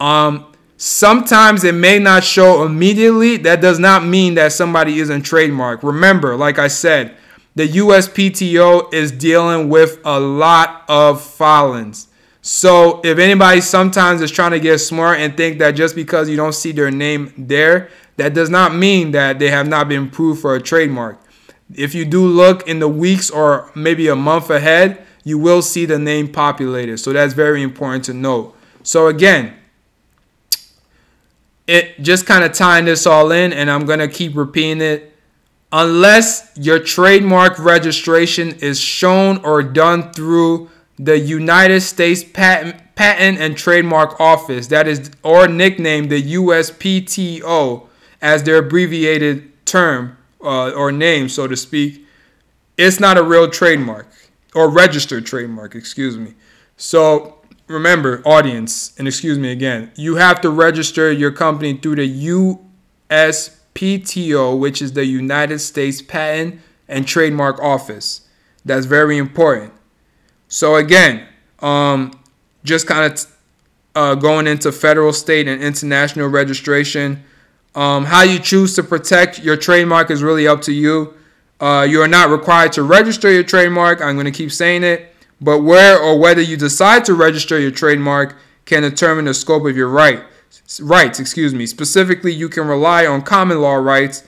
Um, 0.00 0.52
sometimes 0.76 1.62
it 1.62 1.74
may 1.74 1.98
not 1.98 2.24
show 2.24 2.64
immediately. 2.64 3.36
That 3.36 3.60
does 3.60 3.78
not 3.78 4.04
mean 4.04 4.34
that 4.34 4.52
somebody 4.52 4.98
isn't 4.98 5.22
trademark. 5.22 5.82
Remember, 5.82 6.36
like 6.36 6.58
I 6.58 6.68
said, 6.68 7.16
the 7.54 7.68
USPTO 7.68 8.92
is 8.94 9.12
dealing 9.12 9.68
with 9.68 10.00
a 10.04 10.18
lot 10.18 10.84
of 10.88 11.20
filings. 11.22 12.08
So 12.42 13.00
if 13.04 13.18
anybody 13.18 13.60
sometimes 13.60 14.22
is 14.22 14.30
trying 14.30 14.52
to 14.52 14.60
get 14.60 14.78
smart 14.78 15.20
and 15.20 15.36
think 15.36 15.58
that 15.58 15.72
just 15.72 15.94
because 15.94 16.28
you 16.28 16.36
don't 16.36 16.54
see 16.54 16.72
their 16.72 16.90
name 16.90 17.34
there, 17.36 17.90
that 18.16 18.34
does 18.34 18.50
not 18.50 18.74
mean 18.74 19.12
that 19.12 19.38
they 19.38 19.50
have 19.50 19.68
not 19.68 19.88
been 19.88 20.04
approved 20.04 20.40
for 20.40 20.54
a 20.54 20.60
trademark. 20.60 21.20
If 21.74 21.94
you 21.94 22.04
do 22.04 22.26
look 22.26 22.66
in 22.66 22.78
the 22.78 22.88
weeks 22.88 23.30
or 23.30 23.70
maybe 23.74 24.08
a 24.08 24.16
month 24.16 24.50
ahead, 24.50 25.06
you 25.22 25.38
will 25.38 25.62
see 25.62 25.84
the 25.84 25.98
name 25.98 26.32
populated. 26.32 26.98
So 26.98 27.12
that's 27.12 27.34
very 27.34 27.62
important 27.62 28.04
to 28.06 28.14
note. 28.14 28.56
So 28.82 29.08
again, 29.08 29.54
it 31.66 32.00
just 32.00 32.26
kind 32.26 32.42
of 32.42 32.52
tying 32.52 32.86
this 32.86 33.06
all 33.06 33.30
in, 33.30 33.52
and 33.52 33.70
I'm 33.70 33.84
gonna 33.84 34.08
keep 34.08 34.34
repeating 34.34 34.80
it. 34.80 35.14
Unless 35.72 36.50
your 36.56 36.80
trademark 36.80 37.58
registration 37.58 38.54
is 38.56 38.80
shown 38.80 39.38
or 39.44 39.62
done 39.62 40.12
through 40.12 40.68
the 41.02 41.18
United 41.18 41.80
States 41.80 42.22
Patent, 42.22 42.76
Patent 42.94 43.38
and 43.38 43.56
Trademark 43.56 44.20
Office, 44.20 44.66
that 44.66 44.86
is, 44.86 45.10
or 45.22 45.48
nicknamed 45.48 46.10
the 46.10 46.22
USPTO 46.34 47.86
as 48.20 48.42
their 48.42 48.58
abbreviated 48.58 49.64
term 49.64 50.18
uh, 50.42 50.70
or 50.72 50.92
name, 50.92 51.30
so 51.30 51.46
to 51.46 51.56
speak, 51.56 52.06
it's 52.76 53.00
not 53.00 53.16
a 53.16 53.22
real 53.22 53.48
trademark 53.48 54.08
or 54.54 54.68
registered 54.68 55.24
trademark, 55.24 55.74
excuse 55.74 56.18
me. 56.18 56.34
So 56.76 57.38
remember, 57.66 58.20
audience, 58.26 58.92
and 58.98 59.08
excuse 59.08 59.38
me 59.38 59.52
again, 59.52 59.92
you 59.96 60.16
have 60.16 60.42
to 60.42 60.50
register 60.50 61.10
your 61.10 61.30
company 61.30 61.78
through 61.78 61.96
the 61.96 62.60
USPTO, 63.10 64.58
which 64.58 64.82
is 64.82 64.92
the 64.92 65.06
United 65.06 65.60
States 65.60 66.02
Patent 66.02 66.60
and 66.88 67.08
Trademark 67.08 67.58
Office. 67.60 68.28
That's 68.66 68.84
very 68.84 69.16
important. 69.16 69.72
So 70.50 70.76
again, 70.76 71.26
um, 71.60 72.12
just 72.62 72.86
kind 72.86 73.10
of 73.10 73.36
uh, 73.94 74.14
going 74.16 74.46
into 74.46 74.70
federal, 74.70 75.14
state, 75.14 75.48
and 75.48 75.62
international 75.62 76.28
registration. 76.28 77.24
Um, 77.74 78.04
how 78.04 78.22
you 78.22 78.38
choose 78.38 78.74
to 78.76 78.82
protect 78.82 79.38
your 79.38 79.56
trademark 79.56 80.10
is 80.10 80.22
really 80.22 80.46
up 80.46 80.60
to 80.62 80.72
you. 80.72 81.14
Uh, 81.58 81.86
you 81.88 82.02
are 82.02 82.08
not 82.08 82.28
required 82.28 82.72
to 82.72 82.82
register 82.82 83.30
your 83.30 83.44
trademark. 83.44 84.02
I'm 84.02 84.16
going 84.16 84.26
to 84.26 84.30
keep 84.30 84.52
saying 84.52 84.84
it 84.84 85.10
but 85.40 85.60
where 85.60 85.98
or 85.98 86.18
whether 86.18 86.42
you 86.42 86.56
decide 86.56 87.04
to 87.06 87.14
register 87.14 87.58
your 87.58 87.70
trademark 87.70 88.36
can 88.66 88.82
determine 88.82 89.24
the 89.24 89.34
scope 89.34 89.64
of 89.64 89.76
your 89.76 89.88
right 89.88 90.22
rights. 90.80 91.18
Excuse 91.18 91.54
me. 91.54 91.66
Specifically, 91.66 92.32
you 92.32 92.48
can 92.48 92.66
rely 92.66 93.06
on 93.06 93.22
common 93.22 93.60
law 93.60 93.74
rights 93.74 94.24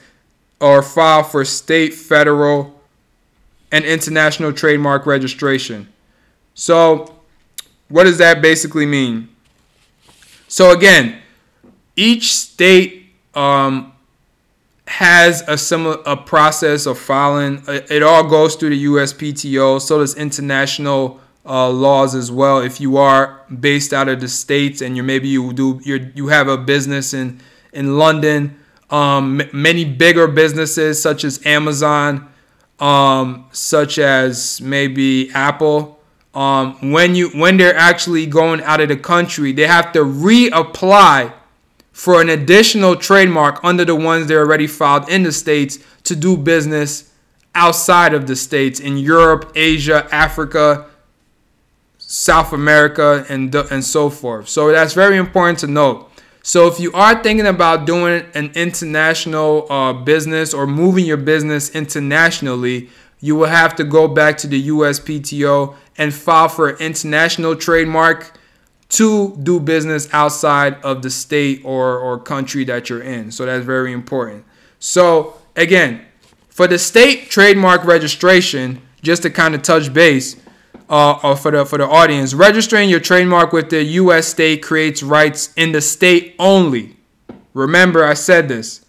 or 0.59 0.81
file 0.81 1.23
for 1.23 1.45
state, 1.45 1.93
federal, 1.93 2.79
and 3.71 3.85
international 3.85 4.51
trademark 4.51 5.05
registration. 5.05 5.92
So, 6.53 7.15
what 7.89 8.05
does 8.05 8.17
that 8.17 8.41
basically 8.41 8.85
mean? 8.85 9.29
So 10.47 10.69
again, 10.69 11.19
each 11.95 12.33
state 12.35 13.07
um, 13.33 13.93
has 14.85 15.41
a 15.47 15.57
similar 15.57 15.97
a 16.05 16.15
process 16.15 16.85
of 16.85 16.99
filing. 16.99 17.63
It 17.67 18.03
all 18.03 18.23
goes 18.27 18.55
through 18.55 18.69
the 18.69 18.85
USPTO. 18.85 19.81
So 19.81 19.97
does 19.99 20.15
international 20.15 21.19
uh, 21.45 21.69
laws 21.69 22.13
as 22.13 22.31
well. 22.31 22.59
If 22.59 22.79
you 22.79 22.97
are 22.97 23.41
based 23.59 23.93
out 23.93 24.07
of 24.07 24.21
the 24.21 24.27
states 24.27 24.81
and 24.81 24.95
you 24.95 25.01
maybe 25.01 25.27
you 25.27 25.53
do 25.53 25.79
you 25.83 26.11
you 26.13 26.27
have 26.27 26.47
a 26.47 26.57
business 26.57 27.15
in 27.15 27.41
in 27.73 27.97
London, 27.97 28.55
um, 28.91 29.41
many 29.51 29.85
bigger 29.85 30.27
businesses 30.27 31.01
such 31.01 31.23
as 31.23 31.43
Amazon, 31.45 32.29
um, 32.79 33.45
such 33.51 33.97
as 33.97 34.61
maybe 34.61 35.31
Apple. 35.31 35.99
Um, 36.33 36.91
when 36.91 37.13
you 37.13 37.29
when 37.29 37.57
they're 37.57 37.75
actually 37.75 38.25
going 38.25 38.61
out 38.63 38.81
of 38.81 38.89
the 38.89 38.97
country, 38.97 39.51
they 39.51 39.67
have 39.67 39.91
to 39.93 39.99
reapply 39.99 41.31
for 41.91 42.19
an 42.19 42.29
additional 42.29 42.95
trademark 42.95 43.63
under 43.63 43.85
the 43.85 43.95
ones 43.95 44.27
they're 44.27 44.39
already 44.39 44.65
filed 44.65 45.07
in 45.09 45.23
the 45.23 45.31
states 45.31 45.77
to 46.03 46.15
do 46.15 46.35
business 46.35 47.11
outside 47.53 48.15
of 48.15 48.25
the 48.25 48.35
states 48.35 48.79
in 48.79 48.97
Europe, 48.97 49.51
Asia, 49.55 50.07
Africa, 50.11 50.87
South 51.99 52.51
America, 52.51 53.25
and 53.29 53.53
and 53.53 53.83
so 53.83 54.09
forth. 54.09 54.49
So 54.49 54.71
that's 54.71 54.93
very 54.93 55.17
important 55.17 55.59
to 55.59 55.67
note. 55.67 56.09
So 56.45 56.67
if 56.67 56.77
you 56.77 56.91
are 56.91 57.23
thinking 57.23 57.47
about 57.47 57.85
doing 57.85 58.25
an 58.33 58.51
international 58.53 59.71
uh, 59.71 59.93
business 59.93 60.53
or 60.53 60.67
moving 60.67 61.05
your 61.05 61.15
business 61.15 61.69
internationally, 61.73 62.89
you 63.23 63.37
will 63.37 63.47
have 63.47 63.73
to 63.73 63.85
go 63.85 64.05
back 64.05 64.37
to 64.37 64.47
the 64.47 64.67
USPTO 64.67 65.77
and 65.97 66.13
file 66.13 66.49
for 66.49 66.67
an 66.67 66.77
international 66.79 67.55
trademark 67.55 68.37
to 68.89 69.37
do 69.41 69.61
business 69.61 70.09
outside 70.11 70.73
of 70.83 71.01
the 71.01 71.09
state 71.09 71.61
or, 71.63 71.97
or 71.97 72.19
country 72.19 72.65
that 72.65 72.89
you're 72.89 73.01
in. 73.01 73.31
So 73.31 73.45
that's 73.45 73.63
very 73.63 73.93
important. 73.93 74.43
So 74.77 75.37
again, 75.55 76.05
for 76.49 76.67
the 76.67 76.77
state 76.77 77.29
trademark 77.29 77.85
registration, 77.85 78.81
just 79.01 79.21
to 79.21 79.29
kind 79.29 79.55
of 79.55 79.61
touch 79.61 79.93
base, 79.93 80.35
uh, 80.89 81.33
for 81.35 81.51
the 81.51 81.65
for 81.65 81.77
the 81.77 81.87
audience, 81.87 82.33
registering 82.33 82.89
your 82.89 82.99
trademark 82.99 83.53
with 83.53 83.69
the 83.69 83.83
U.S. 84.03 84.27
state 84.27 84.61
creates 84.61 85.01
rights 85.01 85.53
in 85.55 85.71
the 85.71 85.79
state 85.79 86.35
only. 86.39 86.97
Remember, 87.53 88.03
I 88.03 88.15
said 88.15 88.49
this. 88.49 88.83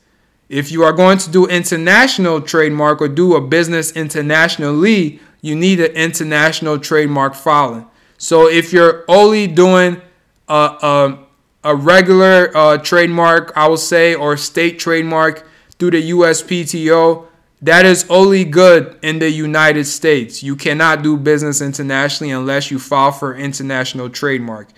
If 0.48 0.70
you 0.70 0.82
are 0.82 0.92
going 0.92 1.18
to 1.18 1.30
do 1.30 1.46
international 1.46 2.40
trademark 2.40 3.00
or 3.00 3.08
do 3.08 3.34
a 3.34 3.40
business 3.40 3.92
internationally, 3.92 5.20
you 5.40 5.56
need 5.56 5.80
an 5.80 5.92
international 5.92 6.78
trademark 6.78 7.34
filing. 7.34 7.86
So 8.18 8.48
if 8.48 8.72
you're 8.72 9.04
only 9.08 9.46
doing 9.46 10.00
a, 10.48 10.54
a, 10.54 11.18
a 11.64 11.76
regular 11.76 12.50
uh, 12.56 12.78
trademark, 12.78 13.52
I 13.56 13.68
will 13.68 13.76
say, 13.76 14.14
or 14.14 14.36
state 14.36 14.78
trademark 14.78 15.46
through 15.78 15.92
the 15.92 16.10
USPTO, 16.10 17.26
that 17.62 17.86
is 17.86 18.04
only 18.10 18.44
good 18.44 18.98
in 19.02 19.18
the 19.18 19.30
United 19.30 19.86
States. 19.86 20.42
You 20.42 20.54
cannot 20.54 21.02
do 21.02 21.16
business 21.16 21.62
internationally 21.62 22.30
unless 22.30 22.70
you 22.70 22.78
file 22.78 23.12
for 23.12 23.34
international 23.34 24.10
trademark. 24.10 24.68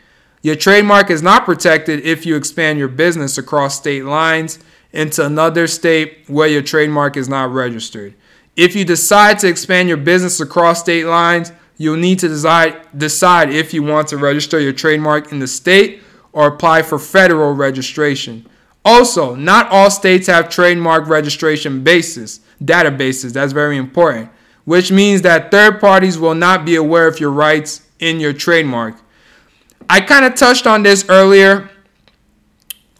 Your 0.43 0.55
trademark 0.55 1.11
is 1.11 1.23
not 1.23 1.45
protected 1.45 2.05
if 2.07 2.25
you 2.25 2.37
expand 2.37 2.79
your 2.79 2.89
business 2.89 3.39
across 3.39 3.77
state 3.77 4.05
lines 4.05 4.61
into 4.97 5.25
another 5.25 5.67
state 5.67 6.25
where 6.27 6.49
your 6.49 6.63
trademark 6.63 7.17
is 7.17 7.29
not 7.29 7.53
registered. 7.53 8.15
If 8.57 8.75
you 8.75 8.85
decide 8.85 9.39
to 9.41 9.49
expand 9.49 9.89
your 9.89 9.99
business 9.99 10.41
across 10.41 10.81
state 10.81 11.05
lines, 11.05 11.53
you'll 11.77 11.97
need 11.97 12.19
to 12.21 12.29
decide, 12.29 12.81
decide 12.97 13.51
if 13.51 13.75
you 13.75 13.83
want 13.83 14.09
to 14.09 14.17
register 14.17 14.59
your 14.59 14.73
trademark 14.73 15.31
in 15.31 15.39
the 15.39 15.47
state 15.47 16.03
or 16.33 16.47
apply 16.47 16.83
for 16.83 16.99
federal 16.99 17.53
registration. 17.53 18.49
Also, 18.85 19.35
not 19.35 19.69
all 19.71 19.91
states 19.91 20.27
have 20.29 20.49
trademark 20.49 21.07
registration 21.07 21.85
bases 21.85 22.41
databases. 22.63 23.35
That's 23.35 23.53
very 23.53 23.77
important, 23.77 24.31
which 24.65 24.91
means 24.91 25.23
that 25.23 25.51
third 25.51 25.79
parties 25.79 26.19
will 26.19 26.35
not 26.35 26.65
be 26.65 26.77
aware 26.77 27.07
of 27.07 27.21
your 27.21 27.31
rights 27.31 27.87
in 27.99 28.19
your 28.19 28.33
trademark. 28.33 28.97
I 29.91 30.01
kind 30.01 30.25
of 30.25 30.35
touched 30.35 30.67
on 30.67 30.83
this 30.83 31.05
earlier. 31.09 31.69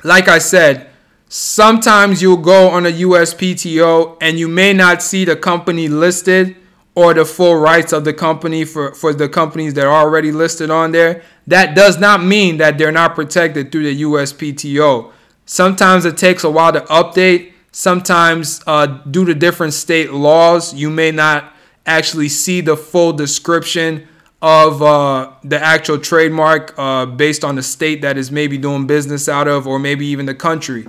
Like 0.05 0.29
I 0.29 0.39
said, 0.39 0.91
sometimes 1.29 2.23
you'll 2.23 2.37
go 2.37 2.69
on 2.69 2.87
a 2.87 2.93
USPTO 2.93 4.19
and 4.21 4.39
you 4.39 4.49
may 4.49 4.73
not 4.73 5.03
see 5.03 5.25
the 5.25 5.37
company 5.37 5.89
listed 5.89 6.57
or 6.95 7.13
the 7.13 7.25
full 7.25 7.57
rights 7.57 7.93
of 7.93 8.05
the 8.05 8.15
company 8.15 8.65
for, 8.65 8.95
for 8.95 9.13
the 9.13 9.29
companies 9.29 9.75
that 9.75 9.87
are 9.87 9.95
already 9.95 10.33
listed 10.33 10.71
on 10.71 10.93
there. 10.93 11.23
That 11.47 11.75
does 11.75 11.99
not 11.99 12.23
mean 12.23 12.57
that 12.57 12.79
they're 12.79 12.93
not 12.93 13.15
protected 13.15 13.71
through 13.71 13.85
the 13.85 14.03
USPTO. 14.03 15.13
Sometimes 15.45 16.05
it 16.05 16.17
takes 16.17 16.43
a 16.43 16.51
while 16.51 16.73
to 16.73 16.81
update 16.81 17.53
Sometimes, 17.77 18.63
uh, 18.67 18.87
due 18.87 19.27
to 19.27 19.35
different 19.35 19.75
state 19.75 20.11
laws, 20.11 20.73
you 20.73 20.89
may 20.89 21.11
not 21.11 21.53
actually 21.85 22.31
see 22.31 22.63
the 22.63 22.75
full 22.75 23.13
description 23.13 24.09
of 24.41 24.83
uh, 24.83 25.31
the 25.45 25.63
actual 25.63 25.99
trademark 25.99 26.73
uh, 26.79 27.05
based 27.05 27.45
on 27.45 27.55
the 27.55 27.63
state 27.63 28.01
that 28.01 28.17
is 28.17 28.31
maybe 28.31 28.57
doing 28.57 28.87
business 28.87 29.29
out 29.29 29.47
of, 29.47 29.67
or 29.67 29.79
maybe 29.79 30.07
even 30.07 30.25
the 30.25 30.35
country. 30.35 30.87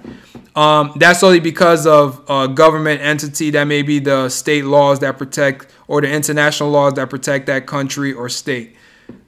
Um, 0.58 0.94
that's 0.96 1.22
only 1.22 1.40
because 1.40 1.86
of 1.86 2.24
a 2.28 2.48
government 2.48 3.00
entity 3.02 3.52
that 3.52 3.66
may 3.66 3.84
be 3.84 4.00
the 4.00 4.28
state 4.28 4.66
laws 4.66 4.98
that 5.02 5.20
protect, 5.20 5.68
or 5.88 6.02
the 6.02 6.12
international 6.12 6.72
laws 6.72 6.96
that 6.96 7.12
protect 7.12 7.46
that 7.46 7.68
country 7.68 8.12
or 8.12 8.28
state. 8.28 8.76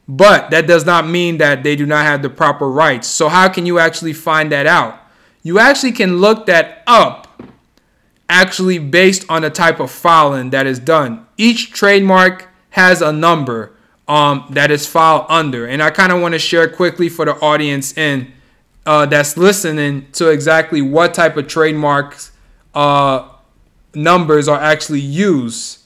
But 0.08 0.50
that 0.50 0.66
does 0.66 0.88
not 0.88 1.08
mean 1.08 1.38
that 1.38 1.62
they 1.62 1.76
do 1.76 1.86
not 1.86 2.04
have 2.04 2.24
the 2.24 2.32
proper 2.32 2.68
rights. 2.68 3.08
So, 3.08 3.30
how 3.30 3.48
can 3.48 3.68
you 3.68 3.78
actually 3.78 4.14
find 4.14 4.52
that 4.52 4.66
out? 4.66 5.00
You 5.44 5.60
actually 5.60 5.92
can 5.92 6.18
look 6.18 6.48
that 6.48 6.82
up 6.88 7.44
actually 8.28 8.80
based 8.80 9.24
on 9.30 9.44
the 9.44 9.52
type 9.52 9.80
of 9.80 9.92
filing 9.92 10.50
that 10.50 10.66
is 10.66 10.80
done. 10.80 11.28
Each 11.38 11.72
trademark 11.72 12.48
has 12.72 13.04
a 13.04 13.12
number 13.12 13.76
um, 14.08 14.48
that 14.50 14.72
is 14.72 14.88
filed 14.88 15.28
under, 15.30 15.68
and 15.68 15.84
I 15.84 15.92
kind 15.92 16.12
of 16.12 16.24
want 16.24 16.34
to 16.34 16.40
share 16.40 16.68
quickly 16.68 17.08
for 17.08 17.26
the 17.26 17.36
audience 17.36 17.96
in 17.96 18.34
uh, 18.90 19.06
that's 19.06 19.38
listening 19.38 20.08
to 20.12 20.30
exactly 20.30 20.82
what 20.82 21.14
type 21.14 21.38
of 21.38 21.48
trademarks 21.48 22.32
uh, 22.74 23.30
numbers 23.94 24.48
are 24.48 24.60
actually 24.60 25.00
used 25.00 25.84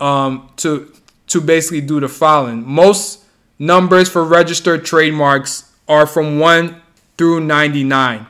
um, 0.00 0.50
to 0.56 0.92
to 1.28 1.40
basically 1.40 1.80
do 1.80 1.98
the 1.98 2.08
filing. 2.08 2.62
Most 2.68 3.24
numbers 3.58 4.10
for 4.10 4.22
registered 4.22 4.84
trademarks 4.84 5.72
are 5.88 6.06
from 6.06 6.38
one 6.38 6.82
through 7.16 7.40
ninety 7.40 7.84
nine. 7.84 8.26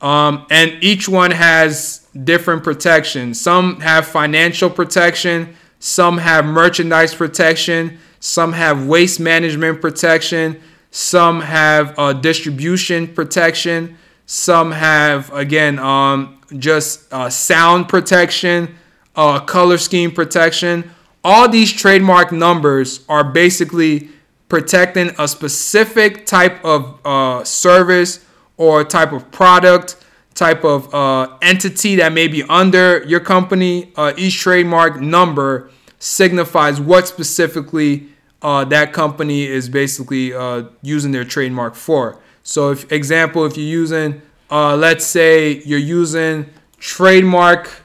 Um, 0.00 0.46
and 0.48 0.78
each 0.80 1.08
one 1.08 1.32
has 1.32 2.06
different 2.12 2.62
protection. 2.62 3.34
Some 3.34 3.80
have 3.80 4.06
financial 4.06 4.70
protection, 4.70 5.56
some 5.80 6.18
have 6.18 6.44
merchandise 6.44 7.12
protection, 7.12 7.98
some 8.20 8.52
have 8.52 8.86
waste 8.86 9.18
management 9.18 9.80
protection, 9.80 10.60
some 10.96 11.42
have 11.42 11.94
uh, 11.98 12.14
distribution 12.14 13.06
protection, 13.06 13.98
some 14.24 14.72
have, 14.72 15.30
again, 15.34 15.78
um, 15.78 16.40
just 16.56 17.12
uh, 17.12 17.28
sound 17.28 17.86
protection, 17.86 18.74
uh, 19.14 19.38
color 19.40 19.76
scheme 19.76 20.10
protection. 20.10 20.90
All 21.22 21.50
these 21.50 21.70
trademark 21.70 22.32
numbers 22.32 23.04
are 23.10 23.22
basically 23.22 24.08
protecting 24.48 25.10
a 25.18 25.28
specific 25.28 26.24
type 26.24 26.64
of 26.64 26.98
uh, 27.04 27.44
service 27.44 28.24
or 28.56 28.82
type 28.82 29.12
of 29.12 29.30
product, 29.30 30.02
type 30.32 30.64
of 30.64 30.94
uh, 30.94 31.36
entity 31.42 31.96
that 31.96 32.14
may 32.14 32.26
be 32.26 32.42
under 32.44 33.04
your 33.04 33.20
company. 33.20 33.92
Uh, 33.96 34.14
each 34.16 34.38
trademark 34.38 34.98
number 34.98 35.68
signifies 35.98 36.80
what 36.80 37.06
specifically 37.06 38.08
uh, 38.46 38.64
that 38.64 38.92
company 38.92 39.44
is 39.44 39.68
basically 39.68 40.32
uh, 40.32 40.62
using 40.80 41.10
their 41.10 41.24
trademark 41.24 41.74
for. 41.74 42.20
So, 42.44 42.70
if 42.70 42.92
example, 42.92 43.44
if 43.44 43.56
you're 43.56 43.66
using, 43.66 44.22
uh, 44.48 44.76
let's 44.76 45.04
say 45.04 45.60
you're 45.64 45.80
using 45.80 46.46
trademark 46.78 47.82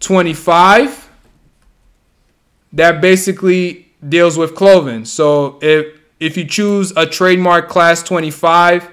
25, 0.00 1.10
that 2.72 3.02
basically 3.02 3.92
deals 4.08 4.38
with 4.38 4.54
clothing. 4.54 5.04
So, 5.04 5.58
if 5.60 6.00
if 6.18 6.38
you 6.38 6.46
choose 6.46 6.94
a 6.96 7.04
trademark 7.04 7.68
class 7.68 8.02
25 8.02 8.90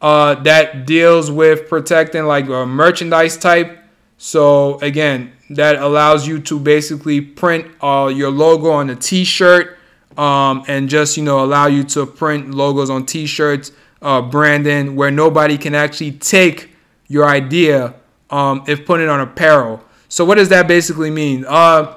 uh, 0.00 0.36
that 0.36 0.86
deals 0.86 1.30
with 1.30 1.68
protecting 1.68 2.24
like 2.24 2.48
a 2.48 2.64
merchandise 2.64 3.36
type. 3.36 3.78
So 4.16 4.78
again, 4.80 5.32
that 5.50 5.76
allows 5.76 6.28
you 6.28 6.38
to 6.40 6.58
basically 6.58 7.20
print 7.20 7.66
uh, 7.82 8.12
your 8.14 8.30
logo 8.30 8.70
on 8.70 8.90
a 8.90 8.96
T-shirt 8.96 9.77
um, 10.18 10.64
and 10.66 10.88
just 10.88 11.16
you 11.16 11.22
know 11.22 11.42
allow 11.42 11.66
you 11.66 11.84
to 11.84 12.04
print 12.04 12.50
logos 12.50 12.90
on 12.90 13.06
T-shirts, 13.06 13.72
uh, 14.02 14.20
branding 14.20 14.96
where 14.96 15.10
nobody 15.10 15.56
can 15.56 15.74
actually 15.74 16.12
take 16.12 16.70
your 17.06 17.26
idea 17.26 17.94
um, 18.28 18.64
if 18.66 18.84
put 18.84 19.00
it 19.00 19.08
on 19.08 19.20
apparel. 19.20 19.82
So 20.08 20.24
what 20.24 20.34
does 20.34 20.48
that 20.50 20.66
basically 20.66 21.10
mean? 21.10 21.44
Uh, 21.46 21.94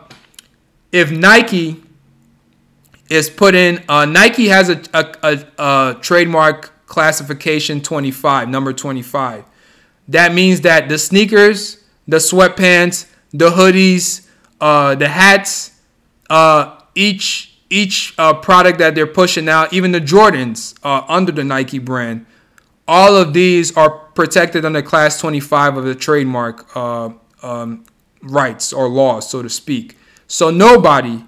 if 0.92 1.12
Nike 1.12 1.82
is 3.10 3.30
put 3.30 3.56
in, 3.56 3.84
uh, 3.90 4.06
Nike 4.06 4.48
has 4.48 4.70
a, 4.70 4.82
a, 4.94 5.16
a, 5.24 5.46
a 5.58 5.98
trademark 6.00 6.72
classification 6.86 7.82
25, 7.82 8.50
number 8.50 8.74
25. 8.74 9.46
That 10.10 10.34
means 10.34 10.62
that 10.62 10.90
the 10.90 10.98
sneakers, 10.98 11.84
the 12.08 12.18
sweatpants, 12.18 13.10
the 13.32 13.50
hoodies, 13.50 14.28
uh, 14.60 14.96
the 14.96 15.08
hats, 15.08 15.80
uh, 16.30 16.82
each 16.96 17.51
each 17.72 18.14
uh, 18.18 18.34
product 18.34 18.80
that 18.80 18.94
they're 18.94 19.08
pushing 19.08 19.48
out, 19.48 19.74
even 19.74 19.94
the 19.94 20.02
Jordans 20.02 20.78
uh, 20.84 21.04
under 21.08 21.32
the 21.32 21.44
Nike 21.44 21.80
brand, 21.80 22.26
all 22.88 23.16
of 23.16 23.34
these 23.34 23.76
are 23.78 23.90
protected 23.90 24.66
under 24.66 24.82
Class 24.82 25.20
25 25.20 25.78
of 25.78 25.86
the 25.86 25.96
trademark 25.96 26.76
uh, 26.76 27.10
um, 27.42 27.86
rights 28.22 28.74
or 28.74 28.90
laws, 28.90 29.30
so 29.30 29.42
to 29.42 29.50
speak. 29.50 29.98
So 30.28 30.50
nobody 30.50 31.24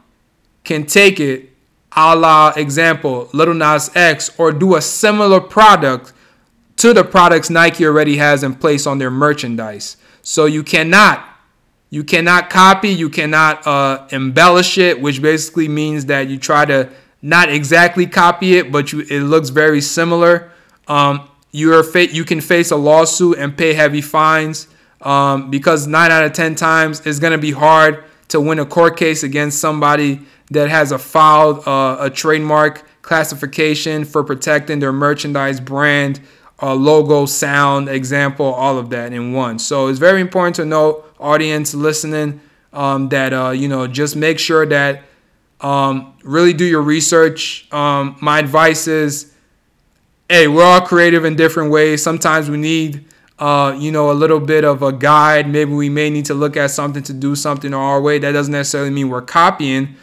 can 0.66 0.86
take 0.86 1.20
it 1.20 1.50
a 1.96 2.16
la 2.16 2.52
example 2.56 3.30
Lil 3.34 3.54
Nas 3.54 3.90
X 3.96 4.32
or 4.38 4.52
do 4.52 4.76
a 4.76 4.82
similar 4.82 5.40
product 5.40 6.12
to 6.78 6.94
the 6.94 7.04
products 7.04 7.50
Nike 7.50 7.86
already 7.86 8.18
has 8.18 8.44
in 8.44 8.56
place 8.56 8.86
on 8.86 8.98
their 8.98 9.12
merchandise. 9.12 9.96
So 10.22 10.46
you 10.46 10.64
cannot 10.64 11.33
you 11.94 12.04
cannot 12.04 12.50
copy, 12.50 12.90
you 12.90 13.08
cannot 13.08 13.68
uh, 13.68 14.08
embellish 14.10 14.80
it, 14.80 15.00
which 15.00 15.22
basically 15.22 15.68
means 15.68 16.08
that 16.08 16.28
you 16.28 16.40
try 16.40 16.66
to 16.66 16.90
not 17.22 17.50
exactly 17.50 18.08
copy 18.08 18.58
it, 18.58 18.72
but 18.72 18.92
you, 18.92 19.02
it 19.02 19.20
looks 19.20 19.50
very 19.50 19.80
similar. 19.80 20.50
Um, 20.88 21.30
you 21.52 21.72
are 21.76 21.84
fa- 21.84 22.12
you 22.12 22.26
can 22.26 22.42
face 22.42 22.72
a 22.72 22.76
lawsuit 22.76 23.38
and 23.38 23.56
pay 23.56 23.76
heavy 23.76 24.02
fines 24.02 24.68
um, 25.02 25.52
because 25.52 25.86
nine 25.86 26.10
out 26.10 26.24
of 26.24 26.34
ten 26.34 26.56
times 26.56 27.06
it's 27.06 27.20
gonna 27.20 27.38
be 27.38 27.52
hard 27.52 28.04
to 28.30 28.42
win 28.42 28.58
a 28.58 28.66
court 28.66 28.98
case 28.98 29.22
against 29.22 29.60
somebody 29.60 30.22
that 30.50 30.70
has 30.70 30.92
a 30.92 30.98
filed 30.98 31.68
uh, 31.68 31.98
a 32.00 32.10
trademark 32.10 32.84
classification 33.04 34.04
for 34.04 34.24
protecting 34.24 34.80
their 34.80 34.92
merchandise 34.92 35.60
brand, 35.60 36.20
uh, 36.64 36.74
logo, 36.74 37.26
sound, 37.26 37.90
example, 37.90 38.46
all 38.46 38.78
of 38.78 38.90
that 38.92 39.12
in 39.12 39.34
one. 39.34 39.60
So 39.60 39.88
it's 39.88 40.00
very 40.00 40.22
important 40.22 40.56
to 40.56 40.66
know, 40.66 41.04
audience 41.20 41.76
listening, 41.76 42.40
um, 42.72 43.10
that 43.10 43.34
uh, 43.34 43.50
you 43.50 43.68
know 43.68 43.86
just 43.86 44.16
make 44.16 44.40
sure 44.40 44.66
that 44.66 45.04
um, 45.60 46.14
really 46.24 46.54
do 46.54 46.66
your 46.66 46.82
research. 46.82 47.72
Um, 47.74 48.16
my 48.22 48.40
advice 48.40 48.88
is, 48.88 49.34
hey, 50.30 50.48
we're 50.48 50.64
all 50.64 50.82
creative 50.82 51.26
in 51.26 51.36
different 51.36 51.70
ways. 51.70 52.02
Sometimes 52.02 52.50
we 52.50 52.58
need 52.58 53.06
uh, 53.40 53.76
you 53.78 53.92
know, 53.92 54.10
a 54.10 54.14
little 54.14 54.40
bit 54.40 54.64
of 54.64 54.84
a 54.84 54.92
guide. 54.94 55.50
Maybe 55.50 55.74
we 55.74 55.90
may 55.90 56.10
need 56.10 56.26
to 56.26 56.34
look 56.34 56.56
at 56.56 56.72
something 56.72 57.04
to 57.04 57.14
do 57.14 57.36
something 57.36 57.74
our 57.74 58.00
way. 58.00 58.20
That 58.20 58.32
doesn't 58.32 58.54
necessarily 58.54 58.92
mean 58.92 59.10
we're 59.10 59.22
copying, 59.22 59.96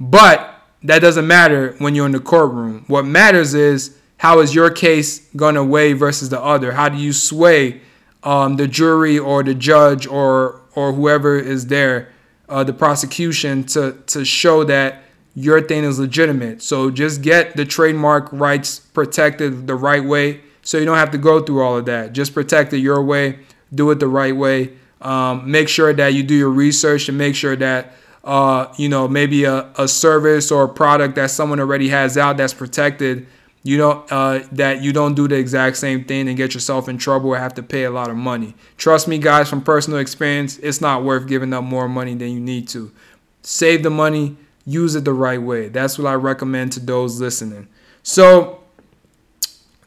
but 0.00 0.54
that 0.82 1.00
doesn't 1.00 1.26
matter 1.26 1.76
when 1.78 1.94
you're 1.94 2.06
in 2.06 2.12
the 2.12 2.20
courtroom. 2.20 2.84
What 2.88 3.04
matters 3.04 3.54
is 3.54 3.96
how 4.20 4.40
is 4.40 4.54
your 4.54 4.68
case 4.68 5.20
going 5.34 5.54
to 5.54 5.64
weigh 5.64 5.94
versus 5.94 6.28
the 6.28 6.38
other? 6.38 6.72
How 6.72 6.90
do 6.90 6.98
you 6.98 7.14
sway 7.14 7.80
um, 8.22 8.56
the 8.56 8.68
jury 8.68 9.18
or 9.18 9.42
the 9.42 9.54
judge 9.54 10.06
or 10.06 10.60
or 10.74 10.92
whoever 10.92 11.38
is 11.38 11.68
there, 11.68 12.12
uh, 12.46 12.62
the 12.62 12.74
prosecution, 12.74 13.64
to 13.64 13.92
to 14.08 14.26
show 14.26 14.62
that 14.64 15.04
your 15.34 15.62
thing 15.62 15.84
is 15.84 15.98
legitimate? 15.98 16.60
So 16.60 16.90
just 16.90 17.22
get 17.22 17.56
the 17.56 17.64
trademark 17.64 18.28
rights 18.30 18.78
protected 18.78 19.66
the 19.66 19.74
right 19.74 20.04
way, 20.04 20.42
so 20.60 20.76
you 20.76 20.84
don't 20.84 20.98
have 20.98 21.12
to 21.12 21.18
go 21.18 21.40
through 21.40 21.62
all 21.62 21.78
of 21.78 21.86
that. 21.86 22.12
Just 22.12 22.34
protect 22.34 22.74
it 22.74 22.80
your 22.80 23.02
way, 23.02 23.38
do 23.74 23.90
it 23.90 24.00
the 24.00 24.08
right 24.08 24.36
way. 24.36 24.72
Um, 25.00 25.50
make 25.50 25.70
sure 25.70 25.94
that 25.94 26.12
you 26.12 26.22
do 26.22 26.34
your 26.34 26.50
research 26.50 27.08
and 27.08 27.16
make 27.16 27.34
sure 27.34 27.56
that 27.56 27.94
uh, 28.22 28.70
you 28.76 28.90
know, 28.90 29.08
maybe 29.08 29.44
a, 29.44 29.70
a 29.78 29.88
service 29.88 30.50
or 30.50 30.64
a 30.64 30.68
product 30.68 31.14
that 31.14 31.30
someone 31.30 31.58
already 31.58 31.88
has 31.88 32.18
out 32.18 32.36
that's 32.36 32.52
protected, 32.52 33.26
you 33.62 33.76
don't 33.76 34.10
uh, 34.10 34.40
that 34.52 34.82
you 34.82 34.92
don't 34.92 35.14
do 35.14 35.28
the 35.28 35.36
exact 35.36 35.76
same 35.76 36.04
thing 36.04 36.28
and 36.28 36.36
get 36.36 36.54
yourself 36.54 36.88
in 36.88 36.96
trouble 36.96 37.30
or 37.30 37.38
have 37.38 37.54
to 37.54 37.62
pay 37.62 37.84
a 37.84 37.90
lot 37.90 38.08
of 38.08 38.16
money. 38.16 38.54
Trust 38.78 39.06
me, 39.06 39.18
guys, 39.18 39.48
from 39.50 39.62
personal 39.62 39.98
experience, 39.98 40.58
it's 40.58 40.80
not 40.80 41.04
worth 41.04 41.26
giving 41.28 41.52
up 41.52 41.64
more 41.64 41.88
money 41.88 42.14
than 42.14 42.30
you 42.30 42.40
need 42.40 42.68
to. 42.68 42.90
Save 43.42 43.82
the 43.82 43.90
money, 43.90 44.36
use 44.64 44.94
it 44.94 45.04
the 45.04 45.12
right 45.12 45.40
way. 45.40 45.68
That's 45.68 45.98
what 45.98 46.08
I 46.08 46.14
recommend 46.14 46.72
to 46.72 46.80
those 46.80 47.20
listening. 47.20 47.68
So 48.02 48.60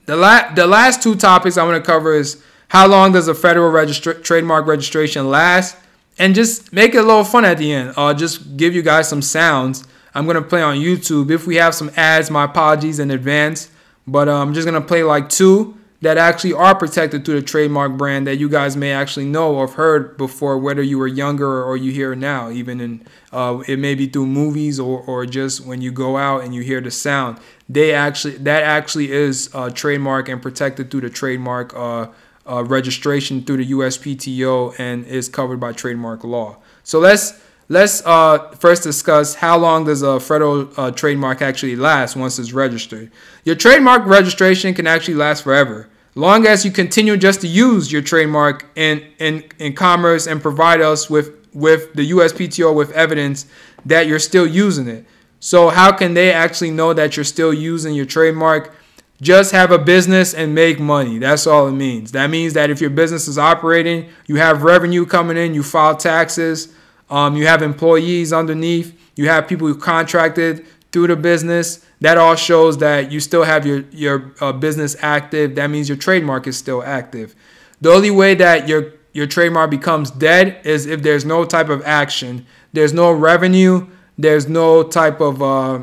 the 0.06 0.16
la- 0.16 0.54
the 0.54 0.68
last 0.68 1.02
two 1.02 1.16
topics 1.16 1.58
I 1.58 1.64
want 1.64 1.84
to 1.84 1.86
cover 1.92 2.14
is 2.14 2.44
how 2.68 2.88
long 2.88 3.12
does 3.12 3.28
a 3.28 3.34
federal 3.36 3.72
registra- 3.72 4.24
trademark 4.24 4.68
registration 4.68 5.30
last? 5.30 5.78
and 6.20 6.36
just 6.36 6.72
make 6.72 6.94
it 6.94 7.00
a 7.00 7.02
little 7.02 7.24
fun 7.24 7.44
at 7.44 7.58
the 7.58 7.74
end. 7.74 7.92
i'll 7.98 8.14
just 8.14 8.56
give 8.56 8.76
you 8.76 8.82
guys 8.82 9.10
some 9.10 9.22
sounds. 9.22 9.84
I'm 10.16 10.26
gonna 10.28 10.42
play 10.42 10.62
on 10.62 10.78
YouTube. 10.78 11.32
If 11.32 11.48
we 11.48 11.56
have 11.56 11.74
some 11.76 11.92
ads, 11.96 12.30
my 12.30 12.46
apologies 12.46 13.00
in 13.00 13.12
advance. 13.12 13.70
But 14.06 14.28
uh, 14.28 14.42
I'm 14.42 14.54
just 14.54 14.66
gonna 14.66 14.82
play 14.82 15.04
like 15.04 15.30
two 15.30 15.78
that 16.02 16.18
actually 16.18 16.52
are 16.52 16.76
protected 16.76 17.24
through 17.24 17.36
the 17.36 17.42
trademark 17.42 17.94
brand 17.94 18.28
that 18.28 18.36
you 18.36 18.50
guys 18.50 18.76
may 18.76 18.92
actually 18.92 19.26
know 19.26 19.56
or 19.56 19.68
have 19.68 19.76
heard 19.76 20.18
before, 20.18 20.58
whether 20.58 20.82
you 20.84 20.98
were 20.98 21.08
younger 21.08 21.64
or 21.64 21.78
you 21.78 21.94
hear 21.94 22.14
now. 22.14 22.50
Even 22.52 22.82
in 22.82 23.08
uh, 23.32 23.64
it 23.68 23.80
may 23.80 23.96
be 23.96 24.06
through 24.08 24.28
movies 24.28 24.80
or, 24.80 25.00
or 25.02 25.26
just 25.26 25.66
when 25.66 25.82
you 25.82 25.92
go 25.92 26.18
out 26.18 26.44
and 26.44 26.54
you 26.54 26.62
hear 26.62 26.82
the 26.82 26.92
sound. 26.92 27.40
They 27.70 27.94
actually 27.94 28.38
that 28.38 28.64
actually 28.64 29.12
is 29.12 29.50
uh, 29.54 29.70
trademark 29.70 30.28
and 30.28 30.42
protected 30.42 30.92
through 30.92 31.02
the 31.02 31.10
trademark 31.10 31.74
uh, 31.74 32.08
uh, 32.46 32.64
registration 32.66 33.42
through 33.42 33.58
the 33.58 33.72
USPTO 33.72 34.78
and 34.78 35.06
is 35.06 35.30
covered 35.30 35.62
by 35.62 35.72
trademark 35.72 36.26
law. 36.26 36.58
So 36.84 37.00
let's 37.00 37.42
let's 37.70 38.06
uh, 38.06 38.50
first 38.60 38.84
discuss 38.84 39.36
how 39.36 39.58
long 39.58 39.86
does 39.86 40.02
a 40.02 40.20
federal 40.20 40.70
uh, 40.78 40.92
trademark 40.92 41.42
actually 41.42 41.76
last 41.76 42.16
once 42.16 42.40
it's 42.40 42.54
registered. 42.54 43.12
Your 43.44 43.56
trademark 43.56 44.06
registration 44.06 44.74
can 44.74 44.88
actually 44.88 45.16
last 45.16 45.44
forever, 45.44 45.90
long 46.16 46.46
as 46.46 46.66
you 46.66 46.72
continue 46.72 47.18
just 47.18 47.42
to 47.42 47.48
use 47.48 47.92
your 47.92 48.02
trademark 48.02 48.66
in 48.76 49.06
in, 49.20 49.44
in 49.60 49.74
commerce 49.74 50.28
and 50.28 50.42
provide 50.42 50.82
us 50.82 51.10
with 51.10 51.32
with 51.54 51.94
the 51.94 52.12
USPTO 52.12 52.76
with 52.76 52.92
evidence 52.92 53.46
that 53.86 54.08
you're 54.08 54.20
still 54.20 54.48
using 54.48 54.88
it. 54.88 55.06
So 55.40 55.70
how 55.70 55.92
can 55.92 56.14
they 56.14 56.32
actually 56.32 56.72
know 56.72 56.94
that 56.94 57.16
you're 57.18 57.24
still 57.26 57.54
using 57.54 57.94
your 57.94 58.06
trademark? 58.06 58.76
just 59.22 59.54
have 59.54 59.72
a 59.72 59.80
business 59.80 60.34
and 60.34 60.54
make 60.54 60.80
money. 60.80 61.18
That's 61.18 61.48
all 61.48 61.68
it 61.68 61.72
means. 61.72 62.12
That 62.12 62.30
means 62.30 62.54
that 62.54 62.70
if 62.70 62.82
your 62.82 62.90
business 62.90 63.28
is 63.28 63.38
operating, 63.38 64.10
you 64.28 64.36
have 64.36 64.64
revenue 64.64 65.06
coming 65.06 65.38
in, 65.38 65.54
you 65.54 65.64
file 65.64 65.96
taxes, 65.96 66.74
um, 67.10 67.36
you 67.36 67.46
have 67.48 67.62
employees 67.62 68.34
underneath, 68.34 69.00
you 69.16 69.28
have 69.28 69.48
people 69.48 69.68
who 69.68 69.76
contracted 69.76 70.66
through 70.92 71.08
the 71.08 71.16
business. 71.16 71.86
That 72.02 72.18
all 72.18 72.36
shows 72.36 72.78
that 72.80 73.12
you 73.12 73.20
still 73.20 73.44
have 73.44 73.66
your 73.66 73.86
your 73.92 74.34
uh, 74.42 74.52
business 74.52 74.96
active. 75.02 75.56
That 75.56 75.70
means 75.70 75.88
your 75.88 75.98
trademark 75.98 76.48
is 76.48 76.58
still 76.58 76.84
active. 76.84 77.36
The 77.82 77.92
only 77.92 78.12
way 78.12 78.36
that 78.36 78.68
your 78.68 78.94
your 79.14 79.28
trademark 79.28 79.70
becomes 79.70 80.12
dead 80.12 80.60
is 80.66 80.86
if 80.86 81.04
there's 81.04 81.24
no 81.24 81.46
type 81.46 81.70
of 81.70 81.82
action, 81.86 82.46
there's 82.74 82.94
no 82.94 83.12
revenue, 83.12 83.88
there's 84.18 84.48
no 84.48 84.84
type 84.84 85.22
of 85.22 85.42
uh, 85.42 85.80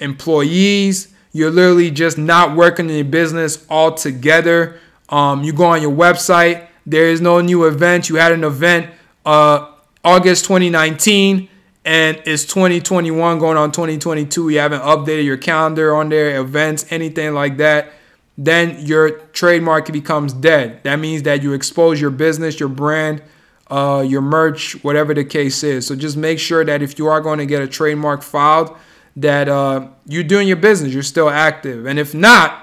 employees 0.00 1.14
you're 1.32 1.50
literally 1.50 1.90
just 1.90 2.18
not 2.18 2.56
working 2.56 2.88
in 2.88 2.96
your 2.96 3.04
business 3.04 3.64
altogether. 3.68 4.80
Um, 5.08 5.44
you 5.44 5.52
go 5.52 5.66
on 5.66 5.82
your 5.82 5.92
website. 5.92 6.66
There 6.86 7.06
is 7.06 7.20
no 7.20 7.40
new 7.40 7.64
event. 7.66 8.08
You 8.08 8.16
had 8.16 8.32
an 8.32 8.44
event 8.44 8.90
uh, 9.24 9.72
August 10.08 10.46
2019 10.46 11.50
and 11.84 12.22
it's 12.24 12.46
2021 12.46 13.38
going 13.38 13.58
on 13.58 13.70
2022. 13.70 14.48
You 14.48 14.58
haven't 14.58 14.80
updated 14.80 15.24
your 15.24 15.36
calendar 15.36 15.94
on 15.94 16.08
there, 16.08 16.40
events, 16.40 16.86
anything 16.88 17.34
like 17.34 17.58
that. 17.58 17.92
Then 18.38 18.86
your 18.86 19.18
trademark 19.34 19.92
becomes 19.92 20.32
dead. 20.32 20.82
That 20.84 20.98
means 20.98 21.24
that 21.24 21.42
you 21.42 21.52
expose 21.52 22.00
your 22.00 22.08
business, 22.08 22.58
your 22.58 22.70
brand, 22.70 23.22
uh, 23.70 24.02
your 24.06 24.22
merch, 24.22 24.82
whatever 24.82 25.12
the 25.12 25.24
case 25.24 25.62
is. 25.62 25.86
So 25.86 25.94
just 25.94 26.16
make 26.16 26.38
sure 26.38 26.64
that 26.64 26.80
if 26.80 26.98
you 26.98 27.06
are 27.08 27.20
going 27.20 27.38
to 27.38 27.46
get 27.46 27.60
a 27.60 27.68
trademark 27.68 28.22
filed, 28.22 28.74
that 29.16 29.46
uh, 29.50 29.88
you're 30.06 30.24
doing 30.24 30.48
your 30.48 30.56
business, 30.56 30.94
you're 30.94 31.02
still 31.02 31.28
active. 31.28 31.84
And 31.84 31.98
if 31.98 32.14
not, 32.14 32.62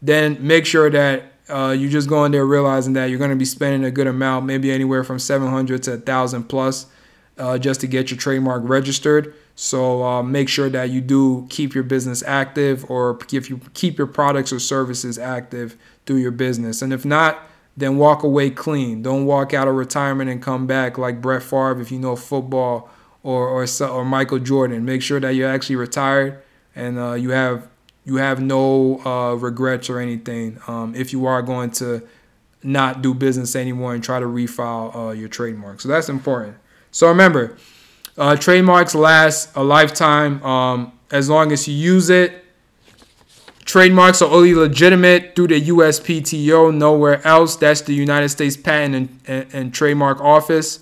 then 0.00 0.38
make 0.40 0.66
sure 0.66 0.88
that 0.90 1.32
uh, 1.48 1.74
you 1.76 1.88
just 1.88 2.08
go 2.08 2.24
in 2.24 2.32
there 2.32 2.44
realizing 2.44 2.94
that 2.94 3.06
you're 3.06 3.18
going 3.18 3.30
to 3.30 3.36
be 3.36 3.44
spending 3.44 3.84
a 3.84 3.90
good 3.90 4.06
amount, 4.06 4.46
maybe 4.46 4.72
anywhere 4.72 5.04
from 5.04 5.18
700 5.18 5.82
to 5.84 5.90
1,000 5.92 6.44
plus, 6.44 6.86
uh, 7.38 7.58
just 7.58 7.80
to 7.80 7.86
get 7.86 8.10
your 8.10 8.18
trademark 8.18 8.62
registered. 8.64 9.34
So 9.54 10.02
uh, 10.02 10.22
make 10.22 10.48
sure 10.48 10.68
that 10.68 10.90
you 10.90 11.00
do 11.00 11.46
keep 11.48 11.74
your 11.74 11.84
business 11.84 12.22
active, 12.26 12.88
or 12.90 13.18
if 13.32 13.48
you 13.48 13.60
keep 13.74 13.96
your 13.96 14.06
products 14.06 14.52
or 14.52 14.58
services 14.58 15.18
active 15.18 15.76
through 16.04 16.16
your 16.16 16.30
business. 16.30 16.82
And 16.82 16.92
if 16.92 17.04
not, 17.04 17.40
then 17.76 17.96
walk 17.98 18.22
away 18.22 18.50
clean. 18.50 19.02
Don't 19.02 19.26
walk 19.26 19.54
out 19.54 19.68
of 19.68 19.74
retirement 19.74 20.30
and 20.30 20.42
come 20.42 20.66
back 20.66 20.98
like 20.98 21.20
Brett 21.20 21.42
Favre 21.42 21.80
if 21.80 21.92
you 21.92 21.98
know 21.98 22.16
football 22.16 22.88
or 23.22 23.48
or 23.48 23.66
or 23.88 24.04
Michael 24.04 24.38
Jordan. 24.38 24.84
Make 24.84 25.02
sure 25.02 25.20
that 25.20 25.30
you're 25.30 25.48
actually 25.48 25.76
retired 25.76 26.42
and 26.74 26.98
uh, 26.98 27.14
you 27.14 27.30
have 27.30 27.68
you 28.06 28.16
have 28.16 28.40
no 28.40 29.04
uh, 29.04 29.34
regrets 29.34 29.90
or 29.90 29.98
anything 29.98 30.58
um, 30.68 30.94
if 30.94 31.12
you 31.12 31.26
are 31.26 31.42
going 31.42 31.70
to 31.72 32.06
not 32.62 33.02
do 33.02 33.12
business 33.12 33.54
anymore 33.54 33.94
and 33.94 34.02
try 34.02 34.18
to 34.20 34.26
refile 34.26 34.94
uh, 34.94 35.10
your 35.10 35.28
trademark. 35.28 35.80
So 35.80 35.88
that's 35.88 36.08
important. 36.08 36.56
So 36.92 37.08
remember, 37.08 37.58
uh, 38.16 38.36
trademarks 38.36 38.94
last 38.94 39.54
a 39.56 39.62
lifetime 39.62 40.42
um, 40.42 40.92
as 41.10 41.28
long 41.28 41.52
as 41.52 41.68
you 41.68 41.74
use 41.74 42.08
it. 42.08 42.44
Trademarks 43.64 44.22
are 44.22 44.30
only 44.30 44.54
legitimate 44.54 45.34
through 45.34 45.48
the 45.48 45.60
USPTO, 45.60 46.72
nowhere 46.72 47.26
else. 47.26 47.56
That's 47.56 47.80
the 47.80 47.92
United 47.92 48.28
States 48.28 48.56
Patent 48.56 48.94
and, 48.94 49.20
and, 49.26 49.54
and 49.54 49.74
Trademark 49.74 50.20
Office. 50.20 50.78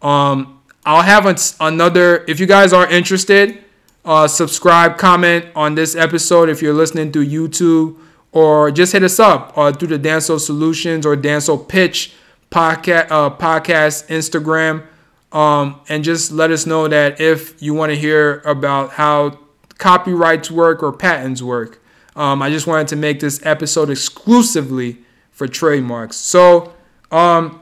Um, 0.00 0.62
I'll 0.86 1.02
have 1.02 1.26
a, 1.26 1.36
another. 1.60 2.24
If 2.26 2.40
you 2.40 2.46
guys 2.46 2.72
are 2.72 2.88
interested, 2.90 3.62
uh, 4.04 4.26
subscribe, 4.26 4.98
comment 4.98 5.46
on 5.54 5.74
this 5.74 5.94
episode 5.94 6.48
if 6.48 6.60
you're 6.60 6.74
listening 6.74 7.12
through 7.12 7.26
YouTube, 7.26 7.96
or 8.32 8.70
just 8.70 8.92
hit 8.92 9.02
us 9.02 9.20
up 9.20 9.52
uh, 9.56 9.72
through 9.72 9.88
the 9.88 9.98
Danso 9.98 10.40
Solutions 10.40 11.06
or 11.06 11.16
Danso 11.16 11.68
Pitch 11.68 12.14
podcast, 12.50 13.10
uh, 13.10 13.30
podcast 13.30 14.08
Instagram. 14.08 14.86
Um, 15.32 15.80
and 15.88 16.04
just 16.04 16.30
let 16.30 16.50
us 16.50 16.66
know 16.66 16.88
that 16.88 17.20
if 17.20 17.60
you 17.62 17.72
want 17.72 17.90
to 17.90 17.96
hear 17.96 18.40
about 18.44 18.90
how 18.90 19.38
copyrights 19.78 20.50
work 20.50 20.82
or 20.82 20.92
patents 20.92 21.42
work. 21.42 21.82
Um, 22.14 22.42
I 22.42 22.50
just 22.50 22.66
wanted 22.66 22.88
to 22.88 22.96
make 22.96 23.20
this 23.20 23.44
episode 23.44 23.90
exclusively 23.90 24.98
for 25.30 25.48
trademarks. 25.48 26.16
So, 26.16 26.74
um, 27.10 27.60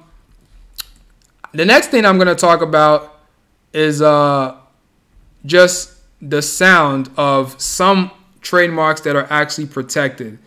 the 1.52 1.64
next 1.64 1.88
thing 1.88 2.04
I'm 2.04 2.16
going 2.16 2.28
to 2.28 2.34
talk 2.34 2.60
about 2.60 3.20
is 3.72 4.02
uh, 4.02 4.56
just 5.46 5.99
the 6.20 6.42
sound 6.42 7.10
of 7.16 7.60
some 7.60 8.10
trademarks 8.40 9.00
that 9.02 9.16
are 9.16 9.26
actually 9.30 9.66
protected. 9.66 10.38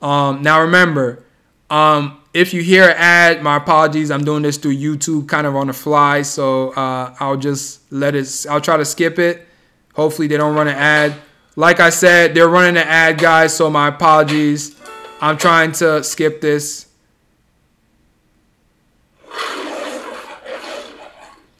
Um, 0.00 0.42
now, 0.42 0.62
remember, 0.62 1.24
um, 1.70 2.20
if 2.34 2.54
you 2.54 2.62
hear 2.62 2.84
an 2.84 2.96
ad, 2.96 3.42
my 3.42 3.56
apologies. 3.56 4.10
I'm 4.10 4.24
doing 4.24 4.42
this 4.42 4.56
through 4.58 4.76
YouTube, 4.76 5.28
kind 5.28 5.46
of 5.46 5.56
on 5.56 5.66
the 5.66 5.72
fly, 5.72 6.22
so 6.22 6.70
uh, 6.72 7.14
I'll 7.18 7.36
just 7.36 7.90
let 7.92 8.14
it. 8.14 8.46
I'll 8.48 8.60
try 8.60 8.76
to 8.76 8.84
skip 8.84 9.18
it. 9.18 9.46
Hopefully, 9.94 10.28
they 10.28 10.36
don't 10.36 10.54
run 10.54 10.68
an 10.68 10.76
ad. 10.76 11.14
Like 11.56 11.80
I 11.80 11.90
said, 11.90 12.34
they're 12.34 12.48
running 12.48 12.76
an 12.76 12.86
ad, 12.86 13.18
guys. 13.18 13.56
So 13.56 13.68
my 13.70 13.88
apologies. 13.88 14.76
I'm 15.20 15.36
trying 15.36 15.72
to 15.72 16.04
skip 16.04 16.40
this. 16.40 16.86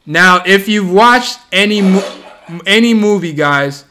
Now, 0.05 0.41
if 0.45 0.67
you've 0.67 0.91
watched 0.91 1.39
any 1.51 1.81
any 2.65 2.93
movie, 2.93 3.33
guys, 3.33 3.85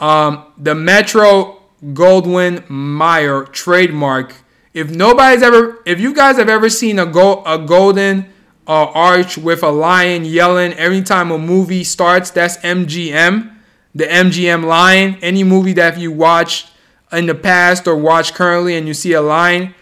um, 0.00 0.44
the 0.56 0.74
Metro 0.74 1.60
Goldwyn 1.84 2.68
Mayer 2.68 3.44
trademark. 3.44 4.34
If 4.74 4.90
nobody's 4.90 5.42
ever, 5.42 5.82
if 5.86 6.00
you 6.00 6.14
guys 6.14 6.36
have 6.36 6.48
ever 6.48 6.68
seen 6.68 6.98
a 6.98 7.06
go 7.06 7.42
a 7.44 7.58
golden 7.58 8.26
uh, 8.66 8.86
arch 8.92 9.38
with 9.38 9.62
a 9.62 9.70
lion 9.70 10.24
yelling 10.24 10.72
every 10.74 11.02
time 11.02 11.30
a 11.30 11.38
movie 11.38 11.84
starts, 11.84 12.30
that's 12.30 12.56
MGM, 12.58 13.54
the 13.94 14.04
MGM 14.04 14.64
lion. 14.64 15.16
Any 15.22 15.42
movie 15.42 15.72
that 15.74 15.98
you 15.98 16.12
watched 16.12 16.70
in 17.10 17.26
the 17.26 17.34
past 17.34 17.88
or 17.88 17.96
watch 17.96 18.34
currently 18.34 18.76
and 18.76 18.86
you 18.86 18.94
see 18.94 19.12
a 19.12 19.22
lion, 19.22 19.74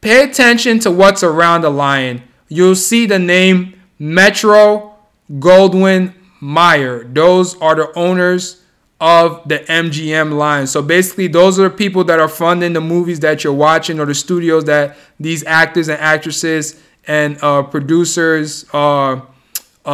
pay 0.00 0.24
attention 0.24 0.78
to 0.80 0.90
what's 0.90 1.22
around 1.22 1.62
the 1.62 1.70
lion. 1.70 2.22
You'll 2.48 2.74
see 2.74 3.06
the 3.06 3.18
name 3.18 3.80
Metro 3.98 4.94
Goldwyn 5.30 6.14
Mayer. 6.40 7.04
Those 7.04 7.60
are 7.60 7.74
the 7.74 7.92
owners 7.98 8.62
of 9.00 9.48
the 9.48 9.60
MGM 9.60 10.36
line. 10.36 10.66
So 10.66 10.82
basically, 10.82 11.26
those 11.26 11.58
are 11.58 11.64
the 11.64 11.74
people 11.74 12.04
that 12.04 12.20
are 12.20 12.28
funding 12.28 12.74
the 12.74 12.80
movies 12.80 13.20
that 13.20 13.42
you're 13.42 13.52
watching 13.52 13.98
or 13.98 14.06
the 14.06 14.14
studios 14.14 14.64
that 14.64 14.96
these 15.18 15.44
actors 15.44 15.88
and 15.88 15.98
actresses 16.00 16.80
and 17.06 17.42
uh, 17.42 17.62
producers, 17.62 18.66
uh, 18.74 19.12
uh, 19.12 19.22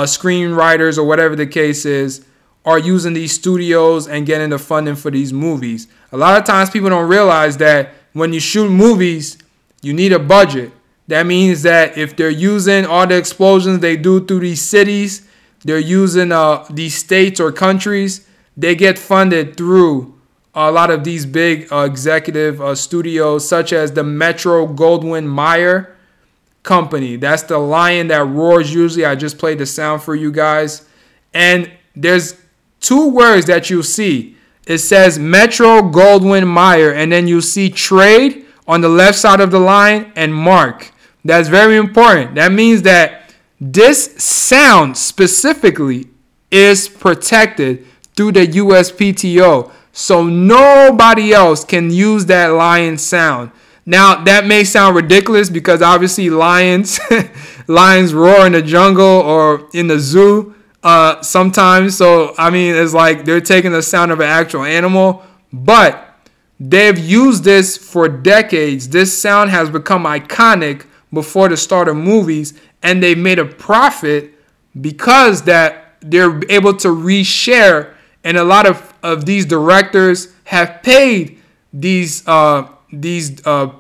screenwriters, 0.03 0.99
or 0.99 1.05
whatever 1.05 1.37
the 1.37 1.47
case 1.47 1.87
is, 1.87 2.25
are 2.65 2.81
using 2.81 3.15
these 3.15 3.33
studios 3.33 4.09
and 4.09 4.27
getting 4.27 4.51
the 4.51 4.59
funding 4.59 4.97
for 4.97 5.13
these 5.13 5.33
movies. 5.33 5.87
A 6.11 6.17
lot 6.17 6.37
of 6.39 6.45
times, 6.45 6.71
people 6.71 6.91
don't 6.91 7.09
realize 7.09 7.57
that 7.59 7.95
when 8.13 8.33
you 8.33 8.41
shoot 8.41 8.69
movies, 8.69 9.39
you 9.83 9.93
need 9.93 10.13
a 10.13 10.19
budget. 10.19 10.73
That 11.07 11.27
means 11.27 11.63
that 11.63 11.97
if 11.97 12.17
they're 12.17 12.29
using 12.29 12.85
all 12.87 13.07
the 13.07 13.17
explosions 13.17 13.79
they 13.79 13.97
do 13.97 14.27
through 14.27 14.41
these 14.41 14.63
cities, 14.63 15.26
they're 15.67 15.79
using 15.79 16.31
uh, 16.31 16.65
these 16.71 16.95
states 16.95 17.41
or 17.41 17.51
countries, 17.51 18.27
they 18.57 18.77
get 18.77 18.99
funded 18.99 19.57
through 19.57 20.15
a 20.55 20.71
lot 20.71 20.91
of 20.91 21.03
these 21.03 21.27
big 21.27 21.71
uh, 21.73 21.79
executive 21.81 22.63
uh, 22.63 22.75
studios, 22.75 23.47
such 23.47 23.73
as 23.73 23.93
the 23.93 24.05
Metro 24.05 24.67
Goldwyn 24.67 25.27
Mayer 25.27 25.97
Company. 26.63 27.17
That's 27.17 27.43
the 27.43 27.59
lion 27.59 28.07
that 28.09 28.25
roars 28.25 28.73
usually. 28.73 29.05
I 29.05 29.17
just 29.17 29.39
played 29.39 29.59
the 29.59 29.67
sound 29.67 30.03
for 30.03 30.15
you 30.15 30.31
guys. 30.31 30.89
And 31.35 31.71
there's 31.97 32.41
two 32.81 33.11
words 33.11 33.47
that 33.47 33.69
you'll 33.69 33.83
see. 33.83 34.37
It 34.69 34.79
says 34.79 35.19
Metro 35.19 35.83
Goldwyn 35.83 36.47
Mayer, 36.47 36.93
and 36.93 37.11
then 37.11 37.27
you 37.27 37.41
see 37.41 37.71
trade 37.71 38.47
on 38.69 38.81
the 38.83 38.89
left 38.89 39.19
side 39.19 39.41
of 39.41 39.51
the 39.51 39.61
line 39.61 40.13
and 40.15 40.33
mark. 40.33 40.93
That's 41.25 41.49
very 41.49 41.77
important. 41.77 42.37
That 42.37 42.53
means 42.53 42.83
that 42.83 43.26
this 43.61 44.15
sound 44.23 44.97
specifically 44.97 46.09
is 46.51 46.89
protected 46.89 47.87
through 48.15 48.33
the 48.33 48.47
USPTO. 48.47 49.71
So 49.93 50.25
nobody 50.25 51.33
else 51.33 51.65
can 51.65 51.91
use 51.91 52.27
that 52.27 52.49
lion 52.49 52.99
sound. 52.99 53.51
Now 53.87 54.23
that 54.25 54.45
may 54.45 54.65
sound 54.65 54.97
ridiculous 54.97 55.49
because 55.49 55.81
obviously 55.81 56.29
lions 56.29 56.99
lions 57.69 58.13
roar 58.13 58.47
in 58.47 58.53
the 58.53 58.63
jungle 58.63 59.05
or 59.05 59.69
in 59.73 59.87
the 59.87 59.99
zoo 59.99 60.55
uh, 60.83 61.23
sometimes. 61.23 61.97
So 61.97 62.35
I 62.37 62.51
mean 62.51 62.75
it's 62.75 62.93
like 62.93 63.25
they're 63.25 63.41
taking 63.41 63.73
the 63.73 63.83
sound 63.83 64.13
of 64.13 64.21
an 64.21 64.27
actual 64.27 64.65
animal, 64.65 65.25
but 65.53 66.15
they've 66.61 66.99
used 66.99 67.45
this 67.45 67.77
for 67.77 68.09
decades. 68.09 68.89
This 68.89 69.19
sound 69.19 69.51
has 69.51 69.71
become 69.71 70.05
iconic 70.05 70.85
before 71.13 71.49
the 71.49 71.57
start 71.57 71.89
of 71.89 71.97
movies 71.97 72.61
and 72.83 73.03
they 73.03 73.15
made 73.15 73.39
a 73.39 73.45
profit 73.45 74.33
because 74.81 75.43
that 75.43 75.97
they're 76.01 76.41
able 76.51 76.77
to 76.77 76.89
reshare 76.89 77.95
and 78.25 78.37
a 78.37 78.45
lot 78.45 78.67
of, 78.67 78.93
of 79.03 79.25
these 79.25 79.47
directors 79.47 80.35
have 80.45 80.83
paid 80.83 81.41
these 81.73 82.27
uh, 82.27 82.69
these 82.93 83.45
uh, 83.47 83.73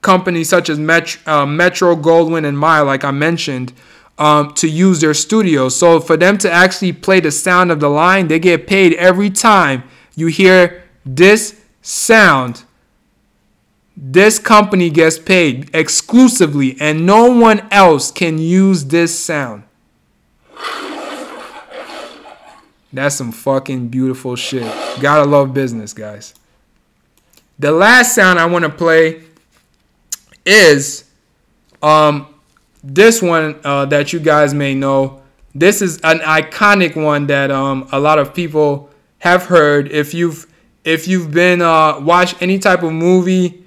companies 0.00 0.48
such 0.48 0.68
as 0.68 0.78
Metro, 0.78 1.32
uh, 1.32 1.46
Metro 1.46 1.94
Goldwyn 1.94 2.44
and 2.44 2.58
Mayer, 2.58 2.82
like 2.82 3.04
I 3.04 3.10
mentioned, 3.10 3.72
um, 4.18 4.52
to 4.54 4.68
use 4.68 5.00
their 5.00 5.14
studios. 5.14 5.76
So 5.76 6.00
for 6.00 6.16
them 6.16 6.36
to 6.38 6.50
actually 6.50 6.92
play 6.92 7.20
the 7.20 7.30
sound 7.30 7.70
of 7.70 7.80
the 7.80 7.88
line, 7.88 8.28
they 8.28 8.38
get 8.38 8.66
paid 8.66 8.94
every 8.94 9.30
time 9.30 9.84
you 10.14 10.26
hear 10.26 10.82
this 11.04 11.60
sound. 11.80 12.64
This 13.96 14.38
company 14.38 14.90
gets 14.90 15.18
paid 15.18 15.70
exclusively, 15.74 16.76
and 16.80 17.04
no 17.06 17.30
one 17.30 17.66
else 17.70 18.10
can 18.10 18.38
use 18.38 18.86
this 18.86 19.18
sound. 19.18 19.64
That's 22.92 23.14
some 23.14 23.32
fucking 23.32 23.88
beautiful 23.88 24.36
shit. 24.36 24.70
Gotta 25.00 25.24
love 25.24 25.54
business, 25.54 25.94
guys. 25.94 26.34
The 27.58 27.72
last 27.72 28.14
sound 28.14 28.38
I 28.38 28.46
want 28.46 28.64
to 28.64 28.70
play 28.70 29.22
is 30.44 31.04
um 31.82 32.26
this 32.84 33.22
one 33.22 33.60
uh, 33.64 33.86
that 33.86 34.12
you 34.12 34.18
guys 34.20 34.52
may 34.52 34.74
know. 34.74 35.22
This 35.54 35.80
is 35.80 35.98
an 36.00 36.18
iconic 36.18 36.96
one 36.96 37.26
that 37.28 37.50
um 37.50 37.88
a 37.92 38.00
lot 38.00 38.18
of 38.18 38.34
people 38.34 38.90
have 39.18 39.46
heard. 39.46 39.90
If 39.90 40.12
you've 40.12 40.46
if 40.84 41.06
you've 41.06 41.30
been 41.30 41.62
uh 41.62 42.00
watched 42.00 42.42
any 42.42 42.58
type 42.58 42.82
of 42.82 42.92
movie, 42.92 43.61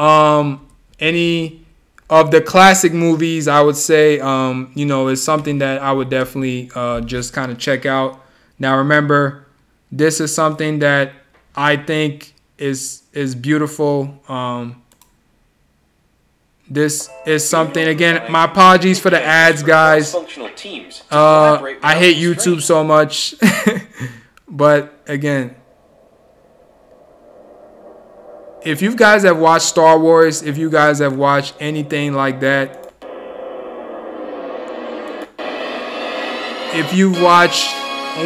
um 0.00 0.66
any 0.98 1.64
of 2.08 2.30
the 2.30 2.40
classic 2.40 2.92
movies, 2.92 3.46
I 3.48 3.60
would 3.60 3.76
say 3.76 4.20
um 4.20 4.72
you 4.74 4.86
know 4.86 5.08
is 5.08 5.22
something 5.22 5.58
that 5.58 5.82
I 5.82 5.92
would 5.92 6.10
definitely 6.10 6.70
uh 6.74 7.00
just 7.02 7.32
kind 7.32 7.52
of 7.52 7.58
check 7.58 7.86
out. 7.86 8.20
Now 8.58 8.76
remember, 8.78 9.46
this 9.92 10.20
is 10.20 10.34
something 10.34 10.78
that 10.80 11.12
I 11.54 11.76
think 11.76 12.34
is 12.58 13.02
is 13.12 13.34
beautiful. 13.34 14.20
Um, 14.28 14.82
this 16.68 17.10
is 17.26 17.48
something 17.48 17.88
again. 17.88 18.30
My 18.30 18.44
apologies 18.44 19.00
for 19.00 19.10
the 19.10 19.20
ads, 19.22 19.62
guys. 19.62 20.14
Uh, 21.10 21.74
I 21.82 21.96
hate 21.96 22.16
YouTube 22.16 22.62
so 22.62 22.84
much, 22.84 23.34
but 24.48 25.02
again, 25.08 25.56
if 28.62 28.82
you 28.82 28.94
guys 28.94 29.22
have 29.22 29.38
watched 29.38 29.66
Star 29.66 29.98
Wars, 29.98 30.42
if 30.42 30.58
you 30.58 30.70
guys 30.70 30.98
have 30.98 31.16
watched 31.16 31.54
anything 31.60 32.12
like 32.12 32.40
that, 32.40 32.92
if 36.74 36.92
you've 36.94 37.20
watched 37.20 37.74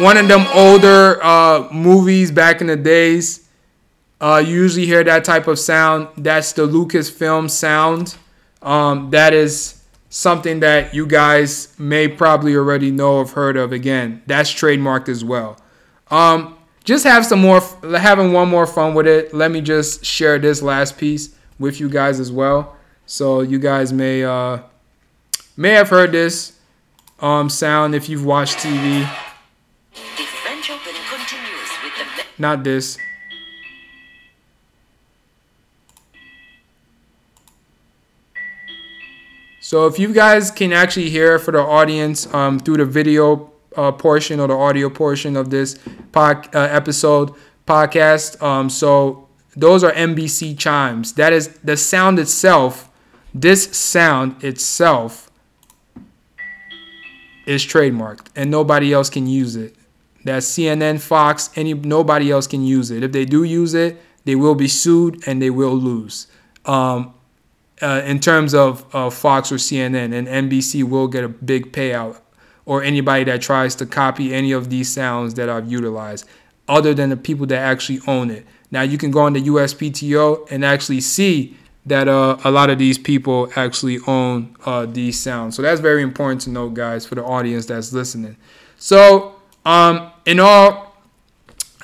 one 0.01 0.17
of 0.17 0.27
them 0.27 0.45
older 0.53 1.23
uh, 1.23 1.67
movies 1.71 2.31
back 2.31 2.61
in 2.61 2.67
the 2.67 2.75
days, 2.75 3.47
uh, 4.19 4.43
you 4.45 4.55
usually 4.55 4.85
hear 4.85 5.03
that 5.03 5.23
type 5.23 5.47
of 5.47 5.57
sound. 5.57 6.07
That's 6.17 6.51
the 6.53 6.67
Lucasfilm 6.67 7.49
sound. 7.49 8.15
Um, 8.61 9.09
that 9.11 9.33
is 9.33 9.83
something 10.09 10.59
that 10.61 10.93
you 10.93 11.05
guys 11.05 11.77
may 11.79 12.07
probably 12.07 12.55
already 12.55 12.91
know 12.91 13.19
of, 13.19 13.31
heard 13.31 13.57
of. 13.57 13.71
Again, 13.71 14.21
that's 14.25 14.51
trademarked 14.53 15.09
as 15.09 15.23
well. 15.23 15.57
Um, 16.09 16.54
just 16.85 17.03
have 17.03 17.25
some 17.25 17.39
more, 17.41 17.61
having 17.97 18.31
one 18.31 18.47
more 18.47 18.67
fun 18.67 18.93
with 18.93 19.07
it. 19.07 19.33
Let 19.33 19.51
me 19.51 19.59
just 19.59 20.05
share 20.05 20.39
this 20.39 20.61
last 20.61 20.97
piece 20.97 21.35
with 21.59 21.79
you 21.79 21.89
guys 21.89 22.19
as 22.19 22.31
well, 22.31 22.75
so 23.05 23.41
you 23.41 23.59
guys 23.59 23.91
may 23.91 24.23
uh, 24.23 24.59
may 25.57 25.71
have 25.71 25.89
heard 25.89 26.11
this 26.11 26.53
um, 27.19 27.49
sound 27.49 27.95
if 27.95 28.07
you've 28.07 28.25
watched 28.25 28.57
TV. 28.59 29.09
Not 32.37 32.63
this. 32.63 32.97
So 39.61 39.87
if 39.87 39.97
you 39.97 40.13
guys 40.13 40.51
can 40.51 40.73
actually 40.73 41.09
hear 41.09 41.39
for 41.39 41.51
the 41.51 41.59
audience 41.59 42.31
um, 42.31 42.59
through 42.59 42.77
the 42.77 42.85
video 42.85 43.51
uh, 43.75 43.91
portion 43.91 44.39
or 44.39 44.47
the 44.47 44.53
audio 44.53 44.89
portion 44.89 45.35
of 45.35 45.49
this 45.49 45.79
uh, 46.15 46.43
episode 46.53 47.31
podcast. 47.67 48.41
Um, 48.41 48.69
so 48.69 49.27
those 49.55 49.83
are 49.83 49.91
NBC 49.91 50.57
chimes. 50.57 51.13
That 51.13 51.33
is 51.33 51.49
the 51.63 51.77
sound 51.77 52.19
itself. 52.19 52.89
This 53.33 53.75
sound 53.75 54.43
itself 54.43 55.29
is 57.45 57.65
trademarked, 57.65 58.27
and 58.35 58.49
nobody 58.49 58.93
else 58.93 59.09
can 59.09 59.27
use 59.27 59.55
it. 59.55 59.75
That 60.23 60.41
CNN, 60.41 60.99
Fox, 60.99 61.51
any 61.55 61.73
nobody 61.73 62.31
else 62.31 62.47
can 62.47 62.63
use 62.63 62.89
it. 62.89 63.03
If 63.03 63.11
they 63.11 63.25
do 63.25 63.43
use 63.43 63.73
it, 63.73 64.01
they 64.25 64.35
will 64.35 64.55
be 64.55 64.67
sued 64.67 65.23
and 65.27 65.41
they 65.41 65.51
will 65.51 65.75
lose. 65.75 66.27
Um, 66.65 67.13
uh, 67.81 68.01
in 68.05 68.19
terms 68.19 68.53
of 68.53 68.85
uh, 68.95 69.09
Fox 69.09 69.51
or 69.51 69.55
CNN, 69.55 70.13
and 70.13 70.27
NBC 70.27 70.83
will 70.83 71.07
get 71.07 71.23
a 71.23 71.29
big 71.29 71.71
payout, 71.71 72.19
or 72.65 72.83
anybody 72.83 73.23
that 73.25 73.41
tries 73.41 73.75
to 73.75 73.85
copy 73.85 74.33
any 74.33 74.51
of 74.51 74.69
these 74.69 74.91
sounds 74.91 75.35
that 75.35 75.49
I've 75.49 75.71
utilized, 75.71 76.25
other 76.67 76.93
than 76.93 77.09
the 77.09 77.17
people 77.17 77.45
that 77.47 77.59
actually 77.59 77.99
own 78.07 78.31
it. 78.31 78.45
Now 78.71 78.81
you 78.81 78.97
can 78.97 79.11
go 79.11 79.21
on 79.21 79.33
the 79.33 79.41
USPTO 79.41 80.51
and 80.51 80.65
actually 80.65 81.01
see 81.01 81.55
that 81.85 82.07
uh, 82.07 82.37
a 82.43 82.51
lot 82.51 82.69
of 82.69 82.79
these 82.79 82.97
people 82.97 83.49
actually 83.55 83.99
own 84.07 84.55
uh, 84.65 84.85
these 84.87 85.19
sounds. 85.19 85.55
So 85.55 85.61
that's 85.61 85.79
very 85.79 86.01
important 86.01 86.41
to 86.41 86.49
know, 86.49 86.69
guys, 86.69 87.05
for 87.05 87.15
the 87.15 87.23
audience 87.23 87.67
that's 87.67 87.93
listening. 87.93 88.37
So, 88.77 89.35
um, 89.65 90.11
in 90.25 90.39
all, 90.39 90.95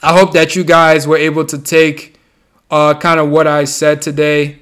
I 0.02 0.18
hope 0.18 0.34
that 0.34 0.56
you 0.56 0.64
guys 0.64 1.08
were 1.08 1.18
able 1.18 1.46
to 1.46 1.60
take 1.60 2.20
uh, 2.72 2.96
kind 2.96 3.20
of 3.20 3.30
what 3.30 3.46
I 3.46 3.66
said 3.66 4.02
today 4.02 4.62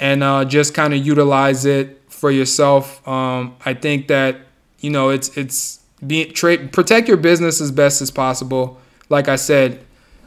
and 0.00 0.24
uh, 0.24 0.44
just 0.44 0.74
kind 0.74 0.92
of 0.92 1.04
utilize 1.06 1.64
it 1.64 2.02
for 2.08 2.32
yourself. 2.32 3.06
Um, 3.06 3.56
I 3.64 3.74
think 3.74 4.08
that 4.08 4.38
you 4.82 4.90
know 4.90 5.08
it's 5.08 5.34
it's 5.36 5.80
being 6.06 6.32
trade 6.32 6.72
protect 6.72 7.08
your 7.08 7.16
business 7.16 7.60
as 7.60 7.70
best 7.70 8.02
as 8.02 8.10
possible. 8.10 8.78
Like 9.08 9.28
I 9.28 9.36
said, 9.36 9.84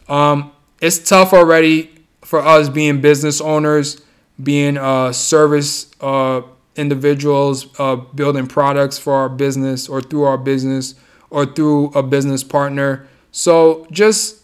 um, 0.09 0.51
it's 0.81 0.97
tough 0.97 1.33
already 1.33 1.91
for 2.21 2.39
us 2.39 2.69
being 2.69 3.01
business 3.01 3.39
owners, 3.39 4.01
being 4.41 4.77
uh, 4.77 5.11
service 5.11 5.91
uh, 6.01 6.41
individuals, 6.75 7.67
uh, 7.79 7.95
building 7.95 8.47
products 8.47 8.97
for 8.97 9.13
our 9.13 9.29
business 9.29 9.87
or 9.87 10.01
through 10.01 10.23
our 10.23 10.37
business 10.37 10.95
or 11.29 11.45
through 11.45 11.87
a 11.89 12.03
business 12.03 12.43
partner. 12.43 13.07
So 13.31 13.87
just 13.91 14.41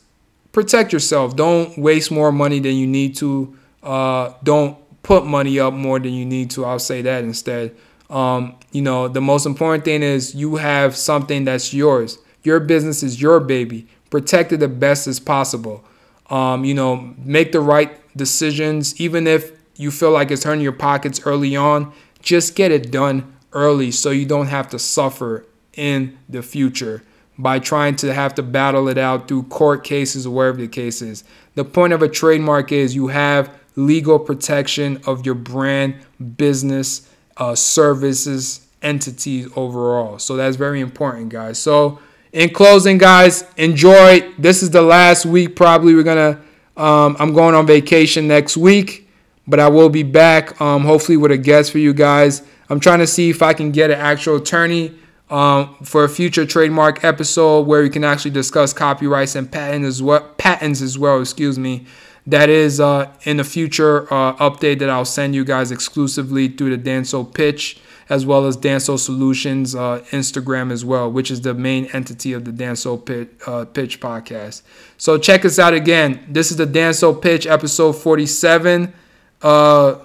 protect 0.52 0.94
yourself. 0.94 1.36
Don't 1.36 1.78
waste 1.78 2.12
more 2.12 2.32
money 2.32 2.60
than 2.60 2.76
you 2.76 2.88
need 2.88 3.16
to. 3.18 3.58
Uh, 3.82 4.34
don't 4.44 4.78
put 5.04 5.26
money 5.26 5.60
up 5.60 5.74
more 5.74 6.00
than 6.00 6.14
you 6.14 6.26
need 6.26 6.52
to. 6.52 6.66
I'll 6.66 6.80
say 6.80 7.02
that 7.02 7.24
instead. 7.24 7.76
Um, 8.12 8.58
you 8.72 8.82
know, 8.82 9.08
the 9.08 9.22
most 9.22 9.46
important 9.46 9.86
thing 9.86 10.04
is 10.04 10.36
you 10.36 10.58
have 10.58 10.96
something 10.96 11.46
that's 11.46 11.74
yours. 11.74 12.20
Your 12.44 12.60
business 12.60 13.02
is 13.02 13.22
your 13.22 13.40
baby. 13.40 13.88
Protect 14.10 14.52
it 14.52 14.58
the 14.58 14.68
best 14.68 15.08
as 15.08 15.20
possible. 15.20 15.84
Um, 16.30 16.66
you 16.66 16.74
know, 16.74 17.16
make 17.18 17.52
the 17.54 17.62
right 17.62 17.98
decisions, 18.16 19.00
even 19.00 19.28
if 19.28 19.52
you 19.76 19.92
feel 19.92 20.12
like 20.12 20.30
it's 20.30 20.44
hurting 20.44 20.62
your 20.62 20.74
pockets 20.74 21.22
early 21.26 21.56
on. 21.56 21.92
Just 22.22 22.56
get 22.56 22.72
it 22.72 22.92
done 22.92 23.36
early 23.54 23.92
so 23.92 24.12
you 24.12 24.26
don't 24.26 24.48
have 24.48 24.70
to 24.70 24.80
suffer 24.80 25.46
in 25.74 26.18
the 26.30 26.44
future 26.44 27.04
by 27.38 27.60
trying 27.60 27.96
to 27.96 28.14
have 28.14 28.36
to 28.36 28.44
battle 28.44 28.88
it 28.88 28.98
out 28.98 29.28
through 29.28 29.44
court 29.44 29.84
cases 29.84 30.28
or 30.28 30.36
wherever 30.36 30.58
the 30.58 30.68
case 30.68 31.02
is. 31.02 31.24
The 31.56 31.66
point 31.66 31.94
of 31.94 32.02
a 32.02 32.08
trademark 32.08 32.72
is 32.72 32.94
you 32.94 33.08
have 33.08 33.54
legal 33.76 34.20
protection 34.20 35.02
of 35.08 35.26
your 35.26 35.36
brand, 35.36 35.96
business, 36.38 37.08
uh, 37.38 37.56
services, 37.56 38.68
entities 38.82 39.50
overall. 39.56 40.20
So 40.20 40.36
that's 40.36 40.56
very 40.56 40.82
important, 40.82 41.30
guys. 41.30 41.60
So, 41.60 42.00
in 42.32 42.50
closing, 42.50 42.98
guys, 42.98 43.44
enjoy. 43.58 44.32
This 44.38 44.64
is 44.64 44.70
the 44.70 44.82
last 44.82 45.26
week. 45.26 45.56
Probably 45.56 45.96
we're 45.96 46.04
gonna. 46.04 46.42
Um, 46.78 47.18
I'm 47.20 47.34
going 47.34 47.54
on 47.56 47.68
vacation 47.68 48.28
next 48.28 48.56
week, 48.56 49.10
but 49.48 49.60
I 49.60 49.68
will 49.68 49.90
be 49.90 50.04
back. 50.04 50.60
Um, 50.62 50.84
hopefully 50.84 51.18
with 51.18 51.32
a 51.32 51.38
guest 51.38 51.72
for 51.72 51.78
you 51.80 51.94
guys. 51.94 52.42
I'm 52.70 52.80
trying 52.80 53.00
to 53.00 53.08
see 53.08 53.30
if 53.30 53.42
I 53.42 53.54
can 53.54 53.72
get 53.72 53.92
an 53.92 54.00
actual 54.00 54.38
attorney 54.38 54.94
um, 55.30 55.76
for 55.84 56.06
a 56.06 56.10
future 56.10 56.46
trademark 56.46 57.04
episode 57.04 57.68
where 57.68 57.82
we 57.82 57.90
can 57.90 58.06
actually 58.06 58.32
discuss 58.32 58.72
copyrights 58.72 59.36
and 59.36 59.52
patent 59.52 59.84
as 59.84 60.02
well, 60.02 60.22
patents 60.38 60.82
as 60.82 60.98
well. 60.98 61.20
Excuse 61.20 61.60
me 61.60 61.86
that 62.28 62.50
is 62.50 62.80
uh, 62.80 63.12
in 63.24 63.40
a 63.40 63.44
future 63.44 64.12
uh, 64.14 64.36
update 64.36 64.80
that 64.80 64.90
I'll 64.90 65.06
send 65.06 65.34
you 65.36 65.44
guys 65.44 65.72
exclusively 65.72 66.48
through 66.48 66.76
the 66.76 66.90
Danso 66.90 67.32
Pitch 67.34 67.80
as 68.10 68.26
well 68.26 68.46
as 68.46 68.58
Danso 68.58 69.00
Solutions 69.00 69.74
uh, 69.74 70.04
Instagram 70.12 70.70
as 70.72 70.84
well, 70.84 71.10
which 71.10 71.32
is 71.32 71.42
the 71.42 71.54
main 71.54 71.86
entity 71.94 72.34
of 72.34 72.44
the 72.44 72.52
Danso 72.52 73.04
Pitch, 73.04 73.30
uh, 73.48 73.64
Pitch 73.66 74.02
podcast. 74.02 74.64
So 74.98 75.18
check 75.18 75.46
us 75.46 75.58
out 75.58 75.74
again. 75.74 76.26
This 76.28 76.52
is 76.52 76.58
the 76.58 76.66
Danso 76.66 77.20
Pitch 77.20 77.48
episode 77.48 77.94
47. 77.94 78.94
Uh, 79.42 79.96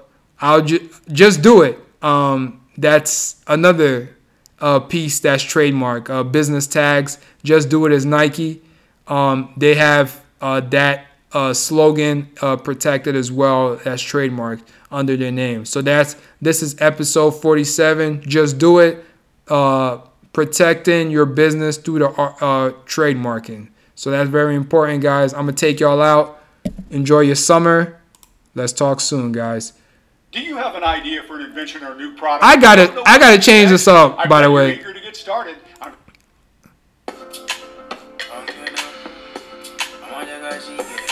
I'll 0.41 0.63
ju- 0.63 0.89
just 1.11 1.43
do 1.43 1.63
it. 1.63 1.79
Um, 2.01 2.61
that's 2.79 3.43
another 3.49 4.17
uh, 4.61 4.81
piece 4.81 5.19
that's 5.19 5.43
trademark. 5.43 6.07
business 6.31 6.67
tags. 6.67 7.19
Just 7.43 7.69
do 7.69 7.87
it 7.87 7.93
as 7.93 8.07
Nike. 8.07 8.63
Um, 9.09 9.53
they 9.57 9.75
have 9.75 10.23
that 10.41 11.07
uh, 11.37 11.53
slogan 11.53 12.27
uh, 12.41 12.57
protected 12.57 13.15
as 13.15 13.31
well 13.31 13.79
as 13.85 14.01
trademarked 14.01 14.63
under 14.91 15.19
their 15.19 15.31
name. 15.31 15.67
So 15.67 15.83
that's 15.83 16.17
this 16.41 16.63
is 16.63 16.81
episode 16.81 17.33
47. 17.33 18.23
Just 18.23 18.57
do 18.57 18.79
it. 18.79 19.05
Uh, 19.47 19.99
protecting 20.33 21.11
your 21.11 21.27
business 21.27 21.77
through 21.77 21.99
the 21.99 22.09
uh, 22.09 22.71
trademarking. 22.87 23.69
So 23.95 24.11
that's 24.11 24.31
very 24.31 24.55
important, 24.55 25.03
guys. 25.03 25.35
I'm 25.35 25.41
gonna 25.41 25.53
take 25.53 25.79
y'all 25.79 26.01
out. 26.01 26.43
Enjoy 26.91 27.21
your 27.21 27.35
summer. 27.35 28.01
Let's 28.55 28.73
talk 28.73 29.03
soon, 29.03 29.33
guys. 29.33 29.75
Do 30.33 30.41
you 30.41 30.57
have 30.57 30.75
an 30.75 30.85
idea 30.85 31.23
for 31.23 31.37
an 31.39 31.45
invention 31.45 31.85
or 31.85 31.93
a 31.93 31.97
new 31.97 32.15
product? 32.17 32.45
I 32.45 32.57
gotta, 32.57 33.03
I 33.07 33.19
gotta 33.19 33.41
change 33.41 33.69
this 33.71 33.87
up. 33.87 34.27
By 34.29 34.41
the 34.41 34.51
way. 34.51 34.79
To 34.79 35.01
get 35.03 35.15
started. 35.15 35.57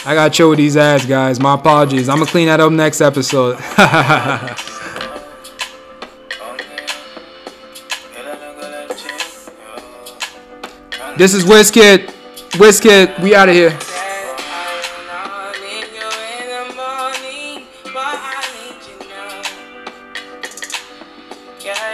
I 0.06 0.14
gotta 0.14 0.30
chill 0.30 0.50
with 0.50 0.58
these 0.58 0.76
ads, 0.76 1.06
guys. 1.06 1.40
My 1.40 1.54
apologies. 1.54 2.10
I'm 2.10 2.18
gonna 2.18 2.30
clean 2.30 2.48
that 2.48 2.60
up 2.60 2.70
next 2.70 3.00
episode. 3.00 3.56
this 11.16 11.32
is 11.32 11.44
Wizkid. 11.44 12.08
Wizkid, 12.58 13.18
we 13.22 13.34
out 13.34 13.48
of 13.48 13.54
here. 13.54 13.70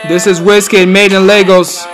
This 0.08 0.26
is 0.26 0.40
Wizkid 0.40 0.90
made 0.90 1.12
in 1.12 1.28
Lagos. 1.28 1.86